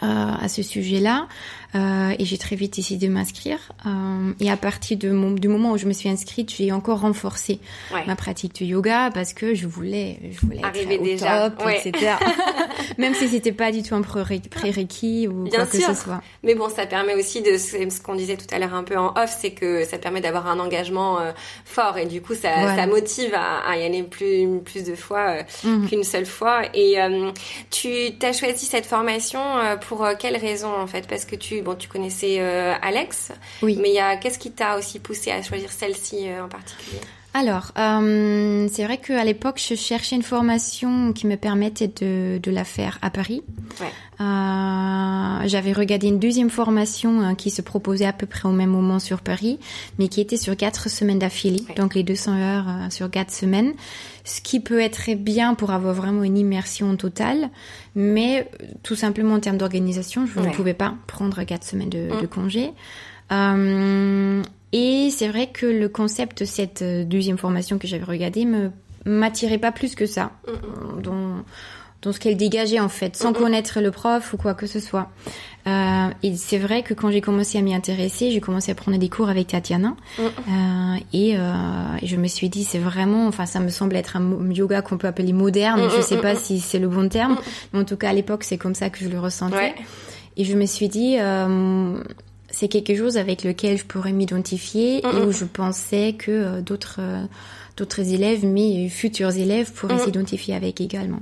euh, 0.04 0.08
à 0.08 0.48
ce 0.48 0.64
sujet-là. 0.64 1.28
Euh, 1.74 2.14
et 2.20 2.26
j'ai 2.26 2.38
très 2.38 2.56
vite 2.56 2.76
décidé 2.76 3.08
de 3.08 3.14
m'inscrire. 3.14 3.72
Euh, 3.86 4.34
et 4.40 4.52
à 4.52 4.58
partir 4.58 4.98
de 4.98 5.12
mon, 5.12 5.32
du 5.32 5.48
moment 5.48 5.72
où 5.72 5.78
je 5.78 5.86
me 5.86 5.94
suis 5.94 6.10
inscrite, 6.10 6.54
j'ai 6.54 6.72
encore 6.72 7.02
renforcé 7.02 7.60
ma 8.08 8.16
pratique 8.16 8.56
du 8.56 8.66
yoga 8.66 9.10
parce 9.14 9.34
que 9.34 9.54
je 9.54 9.68
voulais, 9.68 10.20
je 10.32 10.46
voulais 10.46 10.64
arriver 10.64 10.96
être 10.96 11.02
au 11.02 11.06
déjà, 11.06 11.50
top, 11.50 11.70
etc. 11.70 12.16
Même 12.98 13.14
si 13.14 13.30
c'était 13.30 13.54
pas 13.54 13.72
du 13.72 13.84
tout 13.84 13.96
un 13.96 14.02
prérequis 14.02 15.28
ou 15.28 15.44
Bien 15.44 15.60
quoi 15.60 15.66
que 15.68 15.78
ce 15.78 15.94
soit. 15.94 16.22
Mais 16.44 16.56
bon, 16.56 16.70
ça 16.70 16.86
permet 16.86 17.16
aussi 17.16 17.42
de 17.42 17.58
ce 17.58 18.02
qu'on 18.02 18.16
disait 18.16 18.38
tout 18.38 18.54
à 18.54 18.60
l'heure 18.60 18.74
un 18.74 18.84
peu 18.84 18.98
en 18.98 19.14
off, 19.16 19.36
c'est 19.40 19.52
que 19.52 19.86
ça 19.86 19.98
permet 19.98 20.20
d'avoir 20.20 20.48
un 20.48 20.60
engagement 20.60 21.20
euh, 21.20 21.32
fort 21.64 21.98
et 21.98 22.06
du 22.06 22.22
coup 22.22 22.34
ça, 22.34 22.76
ça 22.76 22.88
motive 22.88 23.34
à, 23.34 23.60
à, 23.60 23.78
y 23.78 23.84
aller 23.84 24.04
plus 24.04 24.60
plus 24.60 24.84
de 24.84 24.96
fois 24.96 25.38
mhm. 25.64 25.88
qu'une 25.88 26.04
seule 26.04 26.26
fois. 26.26 26.64
Et 26.74 26.98
tu 27.70 28.18
t'as 28.20 28.34
choisi 28.34 28.66
cette 28.66 28.86
formation 28.86 29.42
pour 29.88 30.06
quelle 30.20 30.38
raison 30.38 30.74
en 30.74 30.88
fait? 30.88 31.08
Parce 31.08 31.26
que 31.26 31.36
tu 31.36 31.61
bon, 31.62 31.76
tu 31.76 31.88
connaissais 31.88 32.38
euh, 32.40 32.74
Alex. 32.82 33.32
Oui. 33.62 33.78
Mais 33.82 33.90
il 33.90 33.96
y 33.96 34.00
a, 34.00 34.18
qu'est-ce 34.18 34.40
qui 34.40 34.52
t'a 34.52 34.78
aussi 34.78 35.00
poussé 35.00 35.32
à 35.32 35.42
choisir 35.42 35.72
celle-ci 35.72 36.30
euh, 36.30 36.46
en 36.46 36.50
particulier? 36.50 37.00
Alors, 37.34 37.72
euh, 37.78 38.68
c'est 38.72 38.84
vrai 38.84 38.98
qu'à 38.98 39.24
l'époque, 39.24 39.62
je 39.66 39.76
cherchais 39.76 40.18
une 40.18 40.22
formation 40.24 41.14
qui 41.14 41.28
me 41.28 41.38
permettait 41.38 41.88
de, 41.88 42.40
de 42.40 42.52
la 42.52 42.66
faire 42.66 43.00
à 43.02 43.10
Paris. 43.10 43.42
Ouais. 43.80 43.88
Euh, 44.20 45.48
J'avais 45.48 45.72
regardé 45.72 46.08
une 46.08 46.20
deuxième 46.20 46.50
formation 46.50 47.22
euh, 47.22 47.34
qui 47.34 47.50
se 47.50 47.62
proposait 47.62 48.06
à 48.06 48.12
peu 48.12 48.26
près 48.26 48.50
au 48.50 48.52
même 48.52 48.70
moment 48.70 49.00
sur 49.00 49.22
Paris, 49.22 49.60
mais 49.98 50.10
qui 50.10 50.20
était 50.20 50.36
sur 50.36 50.58
quatre 50.58 50.90
semaines 50.90 51.20
d'affilée, 51.20 51.64
donc 51.78 51.96
les 51.96 52.04
200 52.04 52.38
heures 52.38 52.66
euh, 52.68 52.90
sur 52.90 53.10
quatre 53.10 53.32
semaines, 53.32 53.72
ce 54.26 54.42
qui 54.42 54.60
peut 54.60 54.82
être 54.82 55.16
bien 55.16 55.54
pour 55.56 55.72
avoir 55.72 55.94
vraiment 55.94 56.24
une 56.24 56.38
immersion 56.38 56.96
totale, 56.98 57.50
mais 57.96 58.50
tout 58.84 58.96
simplement 58.96 59.36
en 59.36 59.40
termes 59.40 59.58
d'organisation, 59.58 60.26
je 60.26 60.38
ne 60.40 60.52
pouvais 60.52 60.74
pas 60.74 60.96
prendre 61.08 61.42
quatre 61.44 61.64
semaines 61.64 61.90
de, 61.90 62.10
de 62.10 62.26
mm. 62.26 62.28
congé. 62.28 62.72
Euh, 63.32 64.44
et 64.74 65.10
c'est 65.10 65.28
vrai 65.28 65.48
que 65.48 65.66
le 65.66 65.90
concept 65.90 66.40
de 66.40 66.46
cette 66.46 66.82
euh, 66.82 67.04
deuxième 67.04 67.38
formation 67.38 67.78
que 67.78 67.88
j'avais 67.88 68.04
regardée 68.04 68.46
me 68.46 68.72
m'attirait 69.06 69.58
pas 69.58 69.72
plus 69.72 69.96
que 69.96 70.06
ça, 70.06 70.32
dans, 71.02 71.44
dans 72.02 72.12
ce 72.12 72.20
qu'elle 72.20 72.38
dégageait 72.38 72.80
en 72.80 72.90
fait, 72.90 73.16
sans 73.16 73.34
connaître 73.34 73.80
le 73.80 73.92
prof 73.92 74.34
ou 74.34 74.38
quoi 74.38 74.54
que 74.54 74.68
ce 74.68 74.80
soit. 74.80 75.10
Euh, 75.68 76.08
et 76.24 76.36
c'est 76.36 76.58
vrai 76.58 76.82
que 76.82 76.96
quand 76.96 77.12
j'ai 77.12 77.22
commencé 77.22 77.60
à 77.60 77.62
m'y 77.62 77.76
intéresser, 77.76 78.32
j'ai 78.32 78.42
commencé 78.42 78.72
à 78.72 78.76
prendre 78.76 78.98
des 78.98 79.10
cours 79.10 79.30
avec 79.30 79.48
Tatiana, 79.48 79.96
euh, 80.20 80.96
et, 81.14 81.38
euh, 81.38 81.42
et, 82.02 82.08
je 82.08 82.16
me 82.16 82.28
suis 82.28 82.50
dit 82.50 82.64
c'est 82.64 82.80
vraiment, 82.80 83.28
enfin 83.28 83.46
ça 83.46 83.60
me 83.60 83.70
semble 83.70 83.96
être 83.96 84.18
un 84.18 84.52
yoga 84.52 84.82
qu'on 84.82 84.98
peut 84.98 85.08
appeler 85.08 85.34
moderne. 85.34 85.88
Je 85.96 86.02
sais 86.02 86.18
pas 86.18 86.36
si 86.36 86.60
c'est 86.60 86.80
le 86.80 86.88
bon 86.88 87.08
terme, 87.10 87.38
mais 87.74 87.80
en 87.80 87.86
tout 87.86 87.98
cas 87.98 88.10
à 88.10 88.14
l'époque 88.14 88.44
c'est 88.44 88.58
comme 88.58 88.76
ça 88.76 88.90
que 88.90 89.00
je 89.04 89.10
le 89.10 89.20
ressentais. 89.20 89.76
Et 90.38 90.46
je 90.46 90.56
me 90.56 90.66
suis 90.66 90.88
dit 90.88 91.18
euh, 91.20 92.02
c'est 92.52 92.68
quelque 92.68 92.96
chose 92.96 93.18
avec 93.18 93.44
lequel 93.44 93.78
je 93.78 93.86
pourrais 93.86 94.12
m'identifier 94.12 95.00
et 95.06 95.26
où 95.26 95.32
je 95.32 95.46
pensais 95.46 96.16
que 96.18 96.32
euh, 96.32 96.62
d'autres 96.62 96.98
euh, 97.00 97.24
d'autres 97.78 98.14
élèves, 98.14 98.46
mes 98.46 98.90
futurs 98.90 99.36
élèves, 99.36 99.72
pourraient 99.72 100.00
s'identifier 100.00 100.56
avec 100.56 100.82
également. 100.82 101.22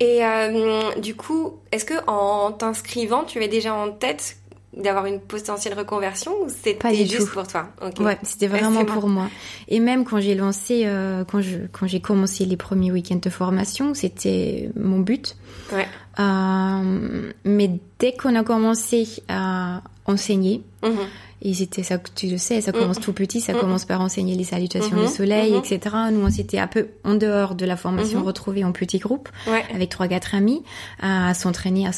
Et 0.00 0.24
euh, 0.24 0.94
du 1.00 1.14
coup, 1.14 1.54
est-ce 1.72 1.84
que 1.84 1.94
en 2.06 2.52
t'inscrivant, 2.52 3.24
tu 3.24 3.38
avais 3.38 3.48
déjà 3.48 3.74
en 3.74 3.90
tête 3.90 4.36
d'avoir 4.76 5.06
une 5.06 5.20
potentielle 5.20 5.72
reconversion 5.72 6.32
ou 6.42 6.48
c'était 6.48 7.06
juste 7.06 7.30
pour 7.30 7.46
toi? 7.46 7.68
Ouais, 7.98 8.18
c'était 8.22 8.46
vraiment 8.46 8.84
pour 8.84 9.08
moi. 9.08 9.28
Et 9.68 9.80
même 9.80 10.04
quand 10.04 10.20
j'ai 10.20 10.34
lancé, 10.34 10.82
euh, 10.84 11.24
quand 11.24 11.40
je 11.40 11.56
quand 11.72 11.86
j'ai 11.86 12.00
commencé 12.00 12.44
les 12.44 12.58
premiers 12.58 12.92
week-ends 12.92 13.20
de 13.22 13.30
formation, 13.30 13.94
c'était 13.94 14.70
mon 14.76 14.98
but. 14.98 15.36
Ouais. 15.72 15.86
Euh, 16.18 17.32
mais 17.44 17.70
dès 17.98 18.12
qu'on 18.12 18.34
a 18.34 18.44
commencé 18.44 19.08
à 19.28 19.82
enseigner, 20.06 20.62
mm-hmm. 20.82 20.96
et 21.42 21.54
c'était 21.54 21.82
ça, 21.82 21.98
tu 21.98 22.28
le 22.28 22.38
sais, 22.38 22.60
ça 22.60 22.72
commence 22.72 22.98
mm-hmm. 22.98 23.02
tout 23.02 23.12
petit, 23.12 23.40
ça 23.40 23.52
mm-hmm. 23.52 23.60
commence 23.60 23.84
par 23.84 24.00
enseigner 24.00 24.34
les 24.34 24.44
salutations 24.44 25.00
du 25.00 25.08
soleil, 25.08 25.54
etc. 25.54 25.96
Nous, 26.12 26.20
on 26.20 26.30
s'était 26.30 26.58
un 26.58 26.66
peu 26.66 26.88
en 27.04 27.14
dehors 27.14 27.54
de 27.54 27.66
la 27.66 27.76
formation 27.76 28.22
retrouvés 28.22 28.64
en 28.64 28.72
petits 28.72 28.98
groupes, 28.98 29.28
avec 29.74 29.90
trois 29.90 30.08
quatre 30.08 30.34
amis, 30.34 30.62
à 31.00 31.34
s'entraîner 31.34 31.86
à, 31.86 31.90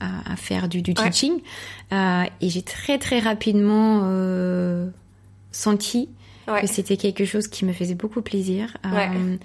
à, 0.00 0.32
à, 0.32 0.36
faire 0.36 0.68
du, 0.68 0.82
du 0.82 0.94
teaching. 0.94 1.40
Euh, 1.92 2.24
et 2.40 2.50
j'ai 2.50 2.62
très 2.62 2.98
très 2.98 3.18
rapidement 3.18 4.02
euh, 4.04 4.88
senti 5.52 6.08
que 6.46 6.66
c'était 6.66 6.96
quelque 6.96 7.24
chose 7.24 7.48
qui 7.48 7.64
me 7.64 7.72
faisait 7.72 7.94
beaucoup 7.94 8.22
plaisir. 8.22 8.76
Euh, 8.86 9.36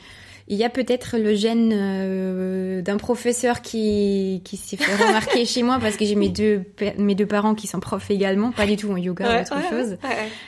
il 0.47 0.57
y 0.57 0.63
a 0.63 0.69
peut-être 0.69 1.17
le 1.17 1.35
gène 1.35 1.71
euh, 1.73 2.81
d'un 2.81 2.97
professeur 2.97 3.62
qui, 3.62 4.41
qui 4.43 4.57
s'est 4.57 4.75
fait 4.75 4.95
remarquer 4.95 5.45
chez 5.45 5.63
moi 5.63 5.79
parce 5.79 5.95
que 5.95 6.05
j'ai 6.05 6.15
mes 6.15 6.29
deux, 6.29 6.63
mes 6.97 7.15
deux 7.15 7.25
parents 7.25 7.55
qui 7.55 7.67
sont 7.67 7.79
profs 7.79 8.12
également, 8.12 8.51
pas 8.51 8.65
du 8.65 8.75
tout 8.75 8.91
en 8.91 8.97
yoga 8.97 9.25
ou 9.25 9.41
autre 9.41 9.69
chose. 9.69 9.97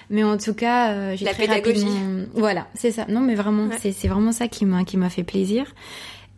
Mais 0.10 0.24
en 0.24 0.38
tout 0.38 0.54
cas, 0.54 0.92
euh, 0.92 1.16
j'ai 1.16 1.26
très 1.26 1.48
pédagogie. 1.48 1.86
rapidement... 1.86 2.26
Voilà, 2.34 2.68
c'est 2.74 2.92
ça. 2.92 3.06
Non, 3.08 3.22
mais 3.22 3.36
vraiment, 3.36 3.70
c'est 3.80 4.08
vraiment 4.08 4.32
ça 4.32 4.48
qui 4.48 4.66
m'a 4.66 4.84
qui 4.84 4.98
m'a 4.98 5.10
fait 5.10 5.24
plaisir. 5.24 5.74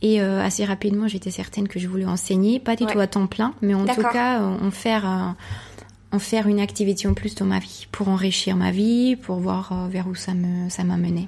Et 0.04 0.22
euh, 0.22 0.44
assez 0.44 0.64
rapidement, 0.64 1.08
j'étais 1.08 1.32
certaine 1.32 1.68
que 1.68 1.80
je 1.80 1.88
voulais 1.88 2.06
enseigner, 2.06 2.60
pas 2.60 2.76
du 2.76 2.86
tout 2.86 3.00
à 3.00 3.08
temps 3.08 3.26
plein, 3.26 3.56
mais 3.64 3.74
en 3.74 3.86
tout 3.86 4.04
cas, 4.04 4.42
en 4.42 4.70
faire 4.70 5.36
faire 6.20 6.48
une 6.48 6.60
activité 6.60 7.08
en 7.08 7.14
plus 7.14 7.36
dans 7.36 7.46
ma 7.46 7.60
vie, 7.60 7.88
pour 7.92 8.10
enrichir 8.10 8.56
ma 8.56 8.72
vie, 8.72 9.16
pour 9.16 9.38
voir 9.38 9.88
vers 9.90 10.08
où 10.08 10.16
ça 10.16 10.34
me 10.34 10.70
ça 10.70 10.84
m'a 10.84 10.98
mené. 10.98 11.28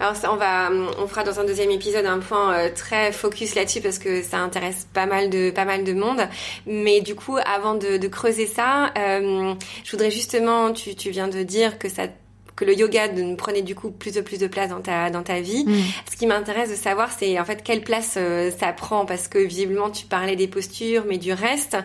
Alors 0.00 0.14
on 0.30 0.36
va, 0.36 0.70
on 0.98 1.06
fera 1.06 1.22
dans 1.22 1.38
un 1.38 1.44
deuxième 1.44 1.70
épisode 1.70 2.04
un 2.06 2.18
point 2.18 2.52
euh, 2.54 2.68
très 2.74 3.12
focus 3.12 3.54
là-dessus 3.54 3.80
parce 3.80 3.98
que 3.98 4.22
ça 4.22 4.38
intéresse 4.38 4.88
pas 4.92 5.06
mal 5.06 5.30
de 5.30 5.50
pas 5.50 5.64
mal 5.64 5.84
de 5.84 5.92
monde. 5.92 6.26
Mais 6.66 7.00
du 7.00 7.14
coup, 7.14 7.36
avant 7.36 7.74
de, 7.74 8.06
creuser 8.08 8.46
ça, 8.46 8.92
euh, 8.98 9.54
je 9.84 9.90
voudrais 9.90 10.10
justement, 10.10 10.72
tu, 10.72 10.94
tu 10.94 11.10
viens 11.10 11.28
de 11.28 11.42
dire 11.42 11.78
que 11.78 11.88
ça 11.88 12.08
que 12.56 12.64
le 12.64 12.74
yoga 12.74 13.08
ne 13.08 13.34
prenait 13.34 13.62
du 13.62 13.74
coup 13.74 13.90
plus 13.90 14.14
de 14.14 14.20
plus 14.20 14.38
de 14.38 14.46
place 14.46 14.70
dans 14.70 14.80
ta 14.80 15.10
dans 15.10 15.22
ta 15.22 15.40
vie. 15.40 15.64
Mm. 15.66 15.74
Ce 16.10 16.16
qui 16.16 16.26
m'intéresse 16.26 16.70
de 16.70 16.76
savoir, 16.76 17.10
c'est 17.16 17.38
en 17.40 17.44
fait 17.44 17.62
quelle 17.62 17.82
place 17.82 18.14
euh, 18.16 18.50
ça 18.58 18.72
prend 18.72 19.06
parce 19.06 19.28
que 19.28 19.38
visiblement 19.38 19.90
tu 19.90 20.06
parlais 20.06 20.36
des 20.36 20.46
postures, 20.46 21.04
mais 21.06 21.18
du 21.18 21.32
reste. 21.32 21.76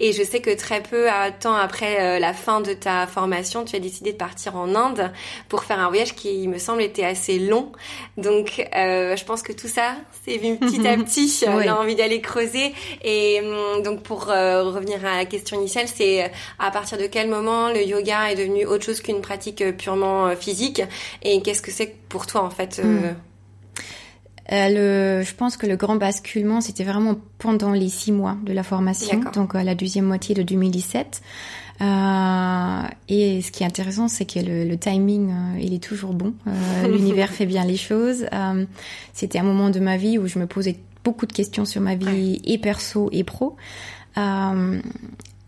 Et 0.00 0.12
je 0.12 0.22
sais 0.22 0.40
que 0.40 0.54
très 0.56 0.82
peu 0.82 1.10
à 1.10 1.30
temps 1.30 1.54
après 1.54 2.00
euh, 2.00 2.18
la 2.18 2.32
fin 2.32 2.60
de 2.60 2.72
ta 2.72 3.06
formation, 3.06 3.64
tu 3.64 3.76
as 3.76 3.80
décidé 3.80 4.12
de 4.12 4.16
partir 4.16 4.56
en 4.56 4.74
Inde 4.74 5.12
pour 5.48 5.64
faire 5.64 5.78
un 5.78 5.88
voyage 5.88 6.14
qui, 6.14 6.42
il 6.42 6.48
me 6.48 6.58
semble, 6.58 6.82
était 6.82 7.04
assez 7.04 7.38
long. 7.38 7.72
Donc, 8.16 8.66
euh, 8.74 9.16
je 9.16 9.24
pense 9.24 9.42
que 9.42 9.52
tout 9.52 9.68
ça, 9.68 9.96
c'est 10.24 10.38
venu 10.38 10.56
petit 10.56 10.86
à 10.86 10.96
petit. 11.04 11.44
On 11.46 11.58
a 11.58 11.74
envie 11.74 11.96
d'aller 11.96 12.20
creuser. 12.20 12.72
Et 13.02 13.40
hum, 13.42 13.82
donc, 13.82 14.02
pour 14.02 14.26
revenir 14.26 15.04
à 15.04 15.16
la 15.16 15.24
question 15.26 15.58
initiale, 15.58 15.86
c'est 15.94 16.30
à 16.58 16.70
partir 16.70 16.96
de 16.96 17.06
quel 17.06 17.28
moment 17.28 17.68
le 17.68 17.82
yoga 17.82 18.30
est 18.30 18.36
devenu 18.36 18.64
autre 18.64 18.84
chose 18.84 19.00
qu'une 19.00 19.20
pratique 19.20 19.62
purement 19.76 20.13
euh, 20.14 20.36
physique 20.36 20.82
et 21.22 21.40
qu'est-ce 21.42 21.62
que 21.62 21.70
c'est 21.70 21.94
pour 22.08 22.26
toi 22.26 22.42
en 22.42 22.50
fait 22.50 22.80
euh 22.82 23.12
hmm. 23.12 23.14
euh, 24.52 25.18
le, 25.20 25.24
je 25.24 25.34
pense 25.34 25.56
que 25.56 25.66
le 25.66 25.76
grand 25.76 25.96
basculement, 25.96 26.60
c'était 26.60 26.84
vraiment 26.84 27.16
pendant 27.38 27.72
les 27.72 27.88
six 27.88 28.12
mois 28.12 28.36
de 28.44 28.52
la 28.52 28.62
formation, 28.62 29.20
donc 29.32 29.54
à 29.54 29.64
la 29.64 29.74
deuxième 29.74 30.04
moitié 30.04 30.34
de 30.34 30.42
2017. 30.42 31.22
Euh, 31.80 32.82
et 33.08 33.42
ce 33.42 33.50
qui 33.50 33.62
est 33.62 33.66
intéressant, 33.66 34.06
c'est 34.06 34.26
que 34.26 34.38
le, 34.38 34.64
le 34.64 34.76
timing, 34.76 35.32
il 35.60 35.74
est 35.74 35.82
toujours 35.82 36.12
bon. 36.12 36.34
L'univers 36.84 37.30
fait 37.30 37.46
bien 37.46 37.64
les 37.64 37.76
choses. 37.76 38.26
c'était 39.12 39.38
un 39.38 39.44
moment 39.44 39.70
de 39.70 39.80
ma 39.80 39.96
vie 39.96 40.18
où 40.18 40.26
je 40.26 40.38
me 40.38 40.46
posais 40.46 40.76
beaucoup 41.04 41.26
de 41.26 41.32
questions 41.32 41.64
sur 41.64 41.80
ma 41.80 41.94
vie 41.94 42.40
et 42.44 42.58
perso 42.58 43.08
et 43.12 43.24
pro. 43.24 43.56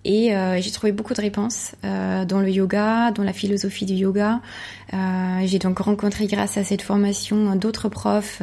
Et 0.08 0.32
euh, 0.32 0.60
j'ai 0.60 0.70
trouvé 0.70 0.92
beaucoup 0.92 1.14
de 1.14 1.20
réponses 1.20 1.72
euh, 1.84 2.25
dans 2.25 2.40
le 2.40 2.48
yoga, 2.48 3.10
dans 3.10 3.25
la 3.25 3.32
philosophie 3.32 3.86
du 3.86 3.94
yoga. 3.94 4.40
Euh, 4.94 5.40
j'ai 5.44 5.58
donc 5.58 5.80
rencontré 5.80 6.28
grâce 6.28 6.56
à 6.56 6.62
cette 6.62 6.82
formation 6.82 7.56
d'autres 7.56 7.88
profs 7.88 8.40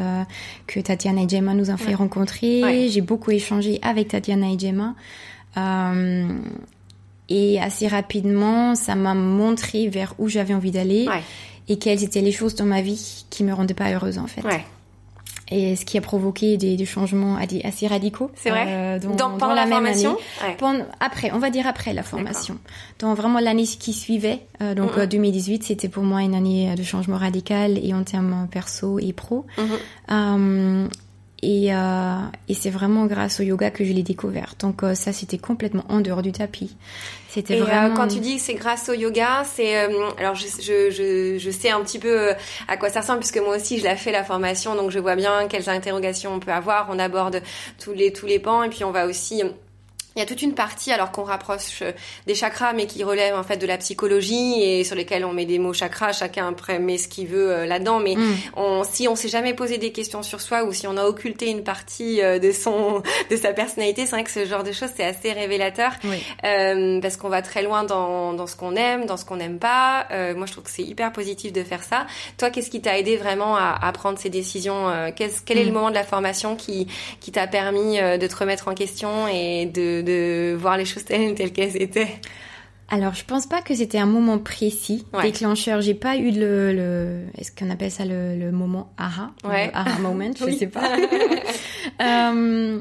que 0.67 0.81
Tatiana 0.81 1.21
et 1.21 1.29
Gemma 1.29 1.53
nous 1.53 1.71
ont 1.71 1.77
fait 1.77 1.95
rencontrer. 1.95 2.89
J'ai 2.89 2.99
beaucoup 2.99 3.31
échangé 3.31 3.79
avec 3.81 4.09
Tatiana 4.09 4.51
et 4.51 4.59
Gemma. 4.59 4.93
Euh, 5.55 6.27
et 7.29 7.61
assez 7.61 7.87
rapidement, 7.87 8.75
ça 8.75 8.95
m'a 8.95 9.13
montré 9.13 9.87
vers 9.87 10.15
où 10.19 10.27
j'avais 10.27 10.53
envie 10.53 10.71
d'aller 10.71 11.07
et 11.69 11.79
quelles 11.79 12.03
étaient 12.03 12.19
les 12.19 12.33
choses 12.33 12.55
dans 12.55 12.65
ma 12.65 12.81
vie 12.81 13.23
qui 13.29 13.45
me 13.45 13.53
rendaient 13.53 13.73
pas 13.73 13.89
heureuse 13.89 14.17
en 14.17 14.27
fait 14.27 14.41
et 15.53 15.75
ce 15.75 15.85
qui 15.85 15.97
a 15.97 16.01
provoqué 16.01 16.57
des, 16.57 16.75
des 16.75 16.85
changements 16.85 17.37
assez 17.63 17.87
radicaux. 17.87 18.31
C'est 18.35 18.49
vrai. 18.49 18.65
Euh, 18.67 18.99
dans, 18.99 19.37
pendant 19.37 19.53
la, 19.53 19.65
même 19.65 19.75
formation. 19.75 20.17
Année. 20.41 20.83
après, 20.99 21.31
on 21.31 21.39
va 21.39 21.49
dire 21.49 21.67
après 21.67 21.93
la 21.93 22.03
formation. 22.03 22.57
Dans 22.99 23.13
vraiment 23.13 23.39
l'année 23.39 23.63
qui 23.65 23.93
suivait, 23.93 24.41
euh, 24.61 24.73
donc 24.73 24.99
2018, 24.99 25.61
mm-hmm. 25.61 25.65
c'était 25.65 25.89
pour 25.89 26.03
moi 26.03 26.21
une 26.21 26.35
année 26.35 26.73
de 26.75 26.83
changement 26.83 27.17
radical 27.17 27.79
et 27.81 27.93
en 27.93 28.03
termes 28.03 28.47
perso 28.51 28.99
et 28.99 29.13
pro. 29.13 29.45
Mm-hmm. 29.57 30.89
Et, 31.43 31.75
euh, 31.75 32.19
et 32.47 32.53
c'est 32.53 32.69
vraiment 32.69 33.05
grâce 33.05 33.41
au 33.41 33.43
yoga 33.43 33.69
que 33.69 33.83
je 33.83 33.91
l'ai 33.91 34.01
découvert. 34.01 34.55
Donc 34.59 34.81
euh, 34.81 34.95
ça, 34.95 35.11
c'était 35.11 35.37
complètement 35.37 35.83
en 35.89 35.99
dehors 35.99 36.21
du 36.21 36.31
tapis. 36.31 36.77
C'était 37.33 37.59
euh, 37.59 37.63
vraiment. 37.63 37.95
quand 37.95 38.07
tu 38.07 38.19
dis 38.19 38.35
que 38.35 38.41
c'est 38.41 38.53
grâce 38.53 38.89
au 38.89 38.93
yoga, 38.93 39.43
c'est 39.45 39.77
euh, 39.77 40.09
alors 40.19 40.35
je, 40.35 40.45
je, 40.45 40.91
je, 40.91 41.37
je, 41.39 41.51
sais 41.51 41.71
un 41.71 41.81
petit 41.81 41.97
peu 41.97 42.33
à 42.67 42.77
quoi 42.77 42.89
ça 42.89 43.01
ressemble 43.01 43.19
puisque 43.19 43.39
moi 43.39 43.55
aussi 43.55 43.79
je 43.79 43.83
l'ai 43.83 43.95
fait 43.95 44.11
la 44.11 44.23
formation, 44.23 44.75
donc 44.75 44.91
je 44.91 44.99
vois 44.99 45.15
bien 45.15 45.47
quelles 45.47 45.67
interrogations 45.67 46.33
on 46.33 46.39
peut 46.39 46.51
avoir. 46.51 46.87
On 46.91 46.99
aborde 46.99 47.41
tous 47.83 47.93
les 47.93 48.13
tous 48.13 48.27
les 48.27 48.37
pans 48.37 48.61
et 48.61 48.69
puis 48.69 48.83
on 48.83 48.91
va 48.91 49.07
aussi 49.07 49.41
il 50.15 50.19
y 50.19 50.21
a 50.21 50.25
toute 50.25 50.41
une 50.41 50.53
partie, 50.53 50.91
alors 50.91 51.11
qu'on 51.11 51.23
rapproche 51.23 51.81
euh, 51.81 51.91
des 52.27 52.35
chakras, 52.35 52.73
mais 52.73 52.85
qui 52.85 53.03
relève 53.03 53.35
en 53.35 53.43
fait 53.43 53.57
de 53.57 53.65
la 53.65 53.77
psychologie 53.77 54.61
et 54.61 54.83
sur 54.83 54.95
lesquels 54.95 55.25
on 55.25 55.33
met 55.33 55.45
des 55.45 55.59
mots 55.59 55.73
chakras, 55.73 56.13
chacun 56.13 56.47
après 56.47 56.79
met 56.79 56.97
ce 56.97 57.07
qu'il 57.07 57.27
veut 57.27 57.51
euh, 57.51 57.65
là-dedans. 57.65 57.99
Mais 57.99 58.15
mm. 58.15 58.35
on, 58.55 58.83
si 58.83 59.07
on 59.07 59.15
s'est 59.15 59.29
jamais 59.29 59.53
posé 59.53 59.77
des 59.77 59.91
questions 59.91 60.23
sur 60.23 60.41
soi 60.41 60.63
ou 60.63 60.73
si 60.73 60.87
on 60.87 60.97
a 60.97 61.05
occulté 61.05 61.49
une 61.49 61.63
partie 61.63 62.21
euh, 62.21 62.39
de 62.39 62.51
son, 62.51 63.01
de 63.29 63.35
sa 63.35 63.53
personnalité, 63.53 64.05
c'est 64.05 64.11
vrai 64.11 64.23
que 64.23 64.31
ce 64.31 64.45
genre 64.45 64.63
de 64.63 64.71
choses 64.71 64.89
c'est 64.95 65.03
assez 65.03 65.31
révélateur 65.31 65.93
euh, 66.45 67.01
parce 67.01 67.17
qu'on 67.17 67.29
va 67.29 67.41
très 67.41 67.63
loin 67.63 67.83
dans, 67.83 68.33
dans 68.33 68.47
ce 68.47 68.55
qu'on 68.55 68.75
aime, 68.75 69.05
dans 69.05 69.17
ce 69.17 69.25
qu'on 69.25 69.37
n'aime 69.37 69.59
pas. 69.59 70.07
Euh, 70.11 70.35
moi, 70.35 70.45
je 70.45 70.51
trouve 70.51 70.65
que 70.65 70.69
c'est 70.69 70.83
hyper 70.83 71.11
positif 71.11 71.51
de 71.53 71.63
faire 71.63 71.83
ça. 71.83 72.05
Toi, 72.37 72.49
qu'est-ce 72.49 72.69
qui 72.69 72.81
t'a 72.81 72.97
aidé 72.97 73.17
vraiment 73.17 73.55
à, 73.55 73.77
à, 73.81 73.91
prendre 73.91 74.19
ces 74.19 74.29
décisions 74.29 74.91
Quel, 75.15 75.31
quel 75.45 75.57
est 75.57 75.63
le 75.63 75.71
mm. 75.71 75.73
moment 75.73 75.89
de 75.89 75.95
la 75.95 76.03
formation 76.03 76.55
qui, 76.55 76.87
qui 77.19 77.31
t'a 77.31 77.47
permis 77.47 77.97
de 77.97 78.27
te 78.27 78.35
remettre 78.35 78.67
en 78.67 78.73
question 78.73 79.27
et 79.27 79.65
de 79.65 80.02
de 80.03 80.55
voir 80.55 80.77
les 80.77 80.85
choses 80.85 81.05
telles, 81.05 81.35
qu'elles 81.51 81.81
étaient 81.81 82.19
alors, 82.89 83.15
je 83.15 83.25
pense 83.25 83.47
pas 83.47 83.61
que 83.61 83.73
c'était 83.73 83.97
un 83.97 84.05
moment 84.05 84.37
précis 84.37 85.05
déclencheur. 85.23 85.81
J'ai 85.81 85.95
pas 85.95 86.15
eu 86.15 86.29
le, 86.29 86.73
le 86.73 87.21
est-ce 87.39 87.51
qu'on 87.51 87.71
appelle 87.71 87.89
ça 87.89 88.05
le, 88.05 88.51
moment 88.51 88.93
aha, 88.99 89.31
ouais. 89.45 89.71
aha 89.73 89.99
moment, 89.99 90.31
je 90.37 90.51
sais 90.51 90.67
pas. 90.67 90.95
euh, 92.01 92.79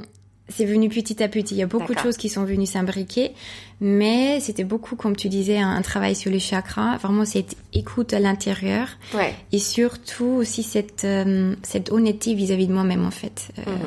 c'est 0.51 0.67
venu 0.67 0.91
petit 0.91 1.23
à 1.23 1.29
petit. 1.29 1.55
Il 1.55 1.59
y 1.59 1.63
a 1.63 1.67
beaucoup 1.67 1.95
de 1.95 1.99
choses 1.99 2.19
qui 2.19 2.29
sont 2.29 2.45
venues 2.45 2.67
s'imbriquer, 2.67 3.33
mais 3.81 4.39
c'était 4.41 4.65
beaucoup, 4.65 4.97
comme 4.97 5.17
tu 5.17 5.31
disais, 5.31 5.59
un, 5.59 5.81
travail 5.81 6.15
sur 6.15 6.31
les 6.31 6.41
chakras. 6.41 6.99
Vraiment, 6.99 7.25
cette 7.25 7.57
écoute 7.73 8.13
à 8.13 8.21
l'intérieur, 8.21 8.89
ouais. 9.15 9.35
et 9.51 9.59
surtout 9.59 10.27
aussi 10.27 10.63
cette 10.63 11.05
euh, 11.05 11.55
cette 11.63 11.91
honnêteté 11.91 12.35
vis-à-vis 12.35 12.67
de 12.67 12.75
moi-même 12.75 13.07
en 13.07 13.11
fait. 13.11 13.49
Euh, 13.67 13.71
mhm 13.71 13.79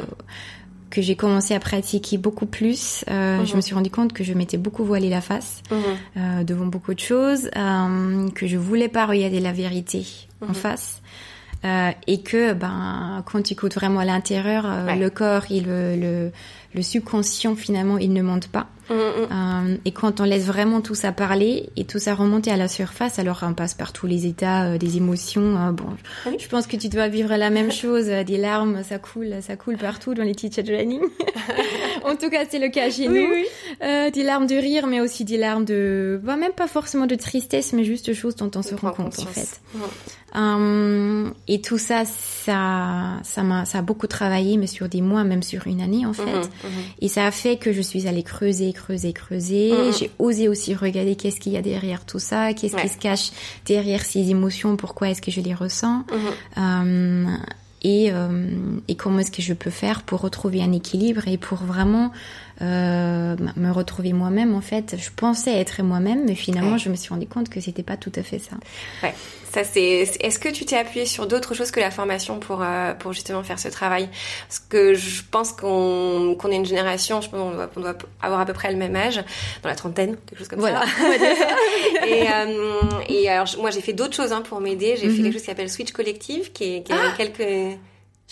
que 0.96 1.02
j'ai 1.02 1.18
commencé 1.18 1.54
à 1.54 1.60
pratiquer 1.60 2.18
beaucoup 2.18 2.46
plus, 2.46 3.04
euh, 3.10 3.44
je 3.44 3.52
me 3.52 3.58
mhm. 3.58 3.62
suis 3.62 3.76
rendu 3.76 3.90
compte 3.90 4.14
que 4.14 4.24
je 4.24 4.32
m'étais 4.32 4.56
beaucoup 4.56 4.86
voilé 4.86 5.10
la 5.10 5.20
face 5.20 5.62
mhm. 5.70 5.78
euh, 6.16 6.44
devant 6.46 6.68
beaucoup 6.68 6.94
de 6.94 7.02
choses, 7.02 7.50
euh, 7.58 8.30
que 8.30 8.48
je 8.48 8.56
voulais 8.56 8.88
pas 8.88 9.06
regarder 9.06 9.42
la 9.42 9.52
vérité 9.52 10.06
en 10.42 10.48
mhm. 10.48 10.56
face. 10.56 11.02
Euh, 11.66 11.92
et 12.08 12.22
que 12.22 12.54
ben 12.54 13.24
quand 13.26 13.42
tu 13.42 13.54
écoutes 13.54 13.74
vraiment 13.74 14.00
à 14.00 14.06
l'intérieur, 14.06 14.66
le 14.96 15.10
corps 15.10 15.46
et 15.50 15.60
le, 15.62 15.96
le, 15.96 16.32
le 16.76 16.82
subconscient 16.82 17.56
finalement 17.56 17.98
il 17.98 18.14
ne 18.14 18.22
monte 18.22 18.48
pas. 18.48 18.68
Mm, 18.90 18.94
mm. 18.94 19.28
Euh, 19.32 19.78
et 19.86 19.92
quand 19.92 20.20
on 20.20 20.24
laisse 20.24 20.46
vraiment 20.46 20.82
tout 20.82 20.96
ça 20.96 21.12
parler 21.12 21.70
et 21.76 21.86
tout 21.86 22.00
ça 22.00 22.14
remonter 22.14 22.52
à 22.52 22.58
la 22.58 22.68
surface, 22.68 23.20
alors 23.20 23.44
on 23.44 23.54
passe 23.54 23.74
par 23.74 23.94
tous 23.94 24.08
les 24.08 24.26
états, 24.26 24.66
euh, 24.66 24.78
des 24.78 24.98
émotions. 24.98 25.58
Hein, 25.58 25.72
bon, 25.72 25.86
je 26.38 26.48
pense 26.48 26.68
que 26.68 26.78
tu 26.78 26.90
dois 26.90 27.08
vivre 27.08 27.36
la 27.36 27.50
même 27.50 27.72
chose. 27.72 28.06
Euh, 28.10 28.24
des 28.24 28.38
larmes, 28.38 28.84
ça 28.84 29.00
coule, 29.00 29.36
ça 29.42 29.56
coule 29.56 29.78
partout 29.78 30.14
dans 30.14 30.24
les 30.24 30.36
teacher 30.36 30.64
training. 30.64 31.02
en 32.04 32.16
tout 32.16 32.30
cas, 32.30 32.44
c'est 32.50 32.60
le 32.60 32.70
cas 32.70 32.90
chez 32.90 33.08
nous. 33.08 33.28
Des 33.82 34.24
larmes 34.24 34.48
de 34.48 34.56
rire, 34.56 34.88
mais 34.88 35.02
aussi 35.02 35.26
des 35.26 35.38
larmes 35.38 35.66
de, 35.66 36.20
bah, 36.24 36.36
même 36.36 36.54
pas 36.54 36.68
forcément 36.68 37.08
de 37.08 37.16
tristesse, 37.16 37.74
mais 37.74 37.84
juste 37.84 38.08
de 38.10 38.14
choses 38.14 38.36
dont 38.36 38.52
on 38.56 38.62
se 38.62 38.76
rend 38.76 38.92
compte 38.92 39.20
en 39.20 39.26
fait. 39.26 39.62
Et 41.48 41.62
tout 41.62 41.78
ça, 41.78 42.04
ça, 42.06 43.20
ça 43.24 43.44
m'a, 43.44 43.66
ça 43.66 43.80
a 43.80 43.82
beaucoup 43.82 44.08
travaillé, 44.08 44.58
mais 44.58 44.68
sur 44.68 44.90
des 44.90 45.02
mois, 45.02 45.24
même 45.24 45.44
sur 45.44 45.68
une 45.68 45.82
année 45.82 46.06
en 46.06 46.14
fait. 46.14 46.26
Mhm. 46.26 46.84
Et 47.02 47.08
ça 47.08 47.26
a 47.26 47.32
fait 47.32 47.58
que 47.58 47.72
je 47.72 47.82
suis 47.82 48.08
allée 48.08 48.24
creuser, 48.24 48.74
creuser, 48.76 49.14
creuser. 49.14 49.72
Mhm. 49.72 49.94
J'ai 49.98 50.12
osé 50.20 50.48
aussi 50.48 50.76
regarder 50.76 51.16
qu'est-ce 51.16 51.40
qu'il 51.40 51.54
y 51.54 51.58
a 51.58 51.62
derrière 51.62 52.06
tout 52.06 52.20
ça, 52.20 52.54
qu'est-ce 52.54 52.76
qui 52.76 52.90
se 52.90 52.98
cache 52.98 53.32
derrière 53.66 54.04
ces 54.04 54.30
émotions, 54.30 54.76
pourquoi 54.76 55.10
est-ce 55.10 55.22
que 55.22 55.32
je 55.32 55.42
les 55.42 55.56
ressens. 55.56 56.04
Euh, 56.58 57.26
et, 57.82 58.12
euh, 58.12 58.48
et 58.88 58.96
comment 58.96 59.20
est-ce 59.20 59.32
que 59.32 59.42
je 59.42 59.54
peux 59.54 59.70
faire 59.70 60.02
pour 60.02 60.22
retrouver 60.22 60.62
un 60.62 60.72
équilibre 60.72 61.28
et 61.28 61.38
pour 61.38 61.60
vraiment 61.60 62.12
euh, 62.62 63.36
me 63.58 63.72
retrouver 63.72 64.14
moi-même 64.14 64.56
en 64.56 64.62
fait. 64.62 64.96
Je 64.98 65.10
pensais 65.14 65.60
être 65.60 65.84
moi-même 65.84 66.24
mais 66.26 66.36
finalement 66.36 66.78
je 66.78 66.90
me 66.90 66.96
suis 66.96 67.10
rendu 67.10 67.28
compte 67.28 67.50
que 67.50 67.60
c'était 67.60 67.84
pas 67.84 67.98
tout 67.98 68.12
à 68.16 68.24
fait 68.24 68.40
ça. 68.40 68.56
Ouais. 69.04 69.14
Ça 69.52 69.64
c'est 69.64 70.08
est-ce 70.20 70.40
que 70.40 70.50
tu 70.50 70.66
t'es 70.66 70.78
appuyé 70.78 71.06
sur 71.06 71.28
d'autres 71.28 71.54
choses 71.54 71.72
que 71.72 71.80
la 71.80 71.92
formation 71.92 72.40
pour 72.40 72.62
euh, 72.62 72.94
pour 72.94 73.14
justement 73.14 73.44
faire 73.44 73.60
ce 73.60 73.68
travail? 73.68 74.10
Parce 74.48 74.60
que 74.60 74.94
je 74.94 75.22
pense 75.30 75.52
qu'on 75.52 76.36
qu'on 76.40 76.50
est 76.50 76.56
une 76.56 76.66
génération 76.66 77.20
je 77.20 77.30
pense 77.30 77.42
qu'on 77.42 77.56
doit, 77.56 77.70
on 77.76 77.82
doit 77.82 77.98
avoir 78.22 78.40
à 78.40 78.46
peu 78.46 78.54
près 78.54 78.72
le 78.72 78.78
même 78.78 78.96
âge 78.96 79.22
dans 79.62 79.70
la 79.70 79.76
trentaine 79.76 80.16
quelque 80.26 80.40
chose 80.40 80.48
comme 80.48 80.60
voilà. 80.60 80.82
ça. 80.82 82.08
Et 82.08 82.28
euh, 82.30 82.82
et 83.10 83.30
alors 83.30 83.48
moi 83.60 83.70
j'ai 83.72 83.82
fait 83.82 83.94
d'autres 83.94 84.16
choses 84.16 84.32
hein, 84.32 84.42
pour 84.42 84.62
m'aider. 84.62 84.96
J'ai 84.96 85.10
fait 85.10 85.18
mhm. 85.18 85.24
quelque 85.24 85.34
chose 85.34 85.42
qui 85.42 85.48
s'appelle 85.48 85.70
Switch 85.70 85.92
Collective 85.92 86.52
qui 86.52 86.76
est, 86.76 86.84
qui 86.84 86.94
ah 86.94 87.14
quelques 87.18 87.78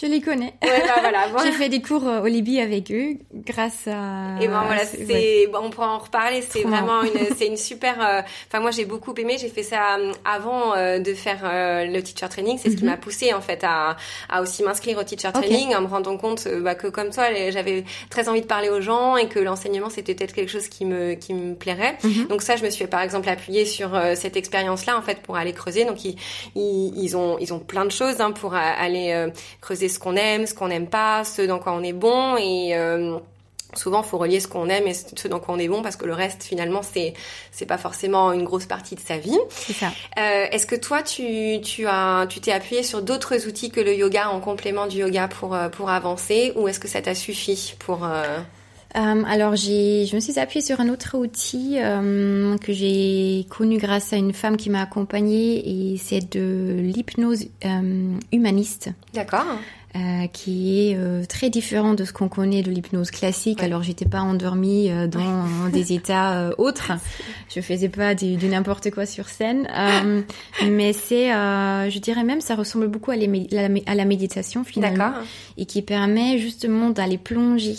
je 0.01 0.07
les 0.07 0.21
connais. 0.21 0.55
Ouais, 0.63 0.81
bah 0.87 0.95
voilà. 1.01 1.27
J'ai 1.43 1.51
fait 1.51 1.69
des 1.69 1.81
cours 1.81 2.07
euh, 2.07 2.21
au 2.21 2.25
Libye 2.25 2.59
avec 2.59 2.91
eux 2.91 3.17
grâce 3.31 3.87
à. 3.87 4.41
Et 4.41 4.47
ben 4.47 4.63
voilà, 4.65 4.85
c'est 4.85 5.47
bon, 5.51 5.59
on 5.65 5.69
pourra 5.69 5.89
en 5.93 5.99
reparler. 5.99 6.41
C'est 6.41 6.63
vraiment 6.63 7.03
une, 7.03 7.35
c'est 7.37 7.45
une 7.45 7.57
super. 7.57 8.01
Euh, 8.01 8.21
enfin 8.47 8.59
moi 8.59 8.71
j'ai 8.71 8.85
beaucoup 8.85 9.13
aimé. 9.15 9.37
J'ai 9.39 9.49
fait 9.49 9.61
ça 9.61 9.97
euh, 9.97 10.11
avant 10.25 10.71
de 10.73 11.13
faire 11.13 11.41
le 11.43 11.99
teacher 12.01 12.27
training. 12.27 12.57
C'est 12.57 12.71
ce 12.71 12.75
qui 12.75 12.85
mhm. 12.85 12.89
m'a 12.89 12.97
poussé 12.97 13.33
en 13.33 13.41
fait 13.41 13.63
à, 13.63 13.95
à 14.29 14.41
aussi 14.41 14.63
m'inscrire 14.63 14.97
au 14.97 15.03
teacher 15.03 15.31
training, 15.31 15.75
en 15.75 15.81
me 15.81 15.87
rendant 15.87 16.17
compte 16.17 16.47
bah, 16.47 16.73
que 16.73 16.87
comme 16.87 17.11
toi 17.11 17.25
j'avais 17.51 17.83
très 18.09 18.29
envie 18.29 18.41
de 18.41 18.47
parler 18.47 18.69
aux 18.69 18.81
gens 18.81 19.15
et 19.15 19.27
que 19.27 19.39
l'enseignement 19.39 19.91
c'était 19.91 20.15
peut-être 20.15 20.33
quelque 20.33 20.51
chose 20.51 20.67
qui 20.69 20.85
me 20.85 21.13
qui 21.13 21.35
me 21.35 21.53
plairait. 21.53 21.97
Mhm. 22.03 22.27
Donc 22.29 22.41
ça 22.41 22.55
je 22.55 22.63
me 22.63 22.71
suis 22.71 22.87
par 22.87 23.01
exemple 23.01 23.29
appuyée 23.29 23.65
sur 23.65 23.91
cette 24.15 24.37
expérience 24.37 24.87
là 24.87 24.97
en 24.97 25.03
fait 25.03 25.19
pour 25.21 25.37
aller 25.37 25.53
creuser. 25.53 25.85
Donc 25.85 26.03
ils 26.03 26.15
ils, 26.55 26.93
ils 26.97 27.15
ont 27.15 27.37
ils 27.39 27.53
ont 27.53 27.59
plein 27.59 27.85
de 27.85 27.91
choses 27.91 28.21
hein, 28.21 28.31
pour 28.31 28.55
aller 28.55 29.29
creuser 29.61 29.82
ce 29.89 29.99
qu'on 29.99 30.15
aime, 30.15 30.45
ce 30.45 30.53
qu'on 30.53 30.67
n'aime 30.67 30.87
pas, 30.87 31.23
ce 31.23 31.41
dans 31.41 31.59
quoi 31.59 31.73
on 31.73 31.83
est 31.83 31.93
bon 31.93 32.37
et 32.37 32.75
euh, 32.75 33.17
souvent 33.77 34.03
faut 34.03 34.17
relier 34.17 34.39
ce 34.39 34.47
qu'on 34.47 34.69
aime 34.69 34.87
et 34.87 34.93
ce 34.93 35.27
dans 35.27 35.39
quoi 35.39 35.55
on 35.55 35.59
est 35.59 35.67
bon 35.67 35.81
parce 35.81 35.95
que 35.95 36.05
le 36.05 36.13
reste 36.13 36.43
finalement 36.43 36.81
c'est 36.81 37.13
c'est 37.51 37.65
pas 37.65 37.77
forcément 37.77 38.31
une 38.31 38.43
grosse 38.43 38.65
partie 38.65 38.95
de 38.95 38.99
sa 38.99 39.17
vie. 39.17 39.37
C'est 39.49 39.73
ça. 39.73 39.87
Euh, 40.17 40.45
est-ce 40.51 40.65
que 40.65 40.75
toi 40.75 41.01
tu 41.01 41.59
tu 41.61 41.85
as 41.87 42.25
tu 42.29 42.39
t'es 42.39 42.51
appuyé 42.51 42.83
sur 42.83 43.01
d'autres 43.01 43.47
outils 43.47 43.71
que 43.71 43.81
le 43.81 43.95
yoga 43.95 44.29
en 44.29 44.39
complément 44.39 44.87
du 44.87 44.97
yoga 44.97 45.27
pour 45.27 45.55
euh, 45.55 45.69
pour 45.69 45.89
avancer 45.89 46.53
ou 46.55 46.67
est-ce 46.67 46.79
que 46.79 46.87
ça 46.87 47.01
t'a 47.01 47.15
suffi 47.15 47.75
pour 47.79 48.03
euh, 48.03 48.39
alors 48.93 49.55
j'ai, 49.55 50.05
je 50.05 50.15
me 50.15 50.19
suis 50.19 50.39
appuyée 50.39 50.65
sur 50.65 50.79
un 50.79 50.89
autre 50.89 51.17
outil 51.17 51.77
euh, 51.79 52.57
que 52.57 52.73
j'ai 52.73 53.45
connu 53.49 53.77
grâce 53.77 54.13
à 54.13 54.17
une 54.17 54.33
femme 54.33 54.57
qui 54.57 54.69
m'a 54.69 54.81
accompagnée 54.81 55.93
et 55.93 55.97
c'est 55.97 56.31
de 56.31 56.75
l'hypnose 56.79 57.47
euh, 57.65 58.17
humaniste. 58.31 58.89
D'accord. 59.13 59.45
Euh, 59.95 60.25
qui 60.25 60.89
est 60.89 60.97
euh, 60.97 61.23
très 61.23 61.51
différent 61.51 61.93
de 61.93 62.03
ce 62.03 62.11
qu'on 62.11 62.27
connaît 62.27 62.63
de 62.63 62.71
l'hypnose 62.71 63.11
classique. 63.11 63.61
Alors 63.61 63.83
j'étais 63.83 64.05
pas 64.05 64.21
endormie 64.21 64.89
euh, 64.89 65.05
dans 65.05 65.69
des 65.71 65.93
états 65.93 66.49
autres, 66.57 66.93
je 67.55 67.61
faisais 67.61 67.89
pas 67.89 68.15
du, 68.15 68.35
du 68.35 68.47
n'importe 68.47 68.89
quoi 68.89 69.05
sur 69.05 69.29
scène, 69.29 69.67
mais 70.67 70.93
c'est, 70.93 71.27
je 71.27 71.99
dirais 71.99 72.23
même, 72.23 72.41
ça 72.41 72.55
ressemble 72.55 72.87
beaucoup 72.87 73.11
à, 73.11 73.15
les, 73.15 73.47
à 73.85 73.93
la 73.93 74.05
méditation 74.05 74.63
finalement, 74.63 75.13
et 75.59 75.67
qui 75.67 75.83
permet 75.83 76.39
justement 76.39 76.89
d'aller 76.89 77.19
plonger 77.19 77.75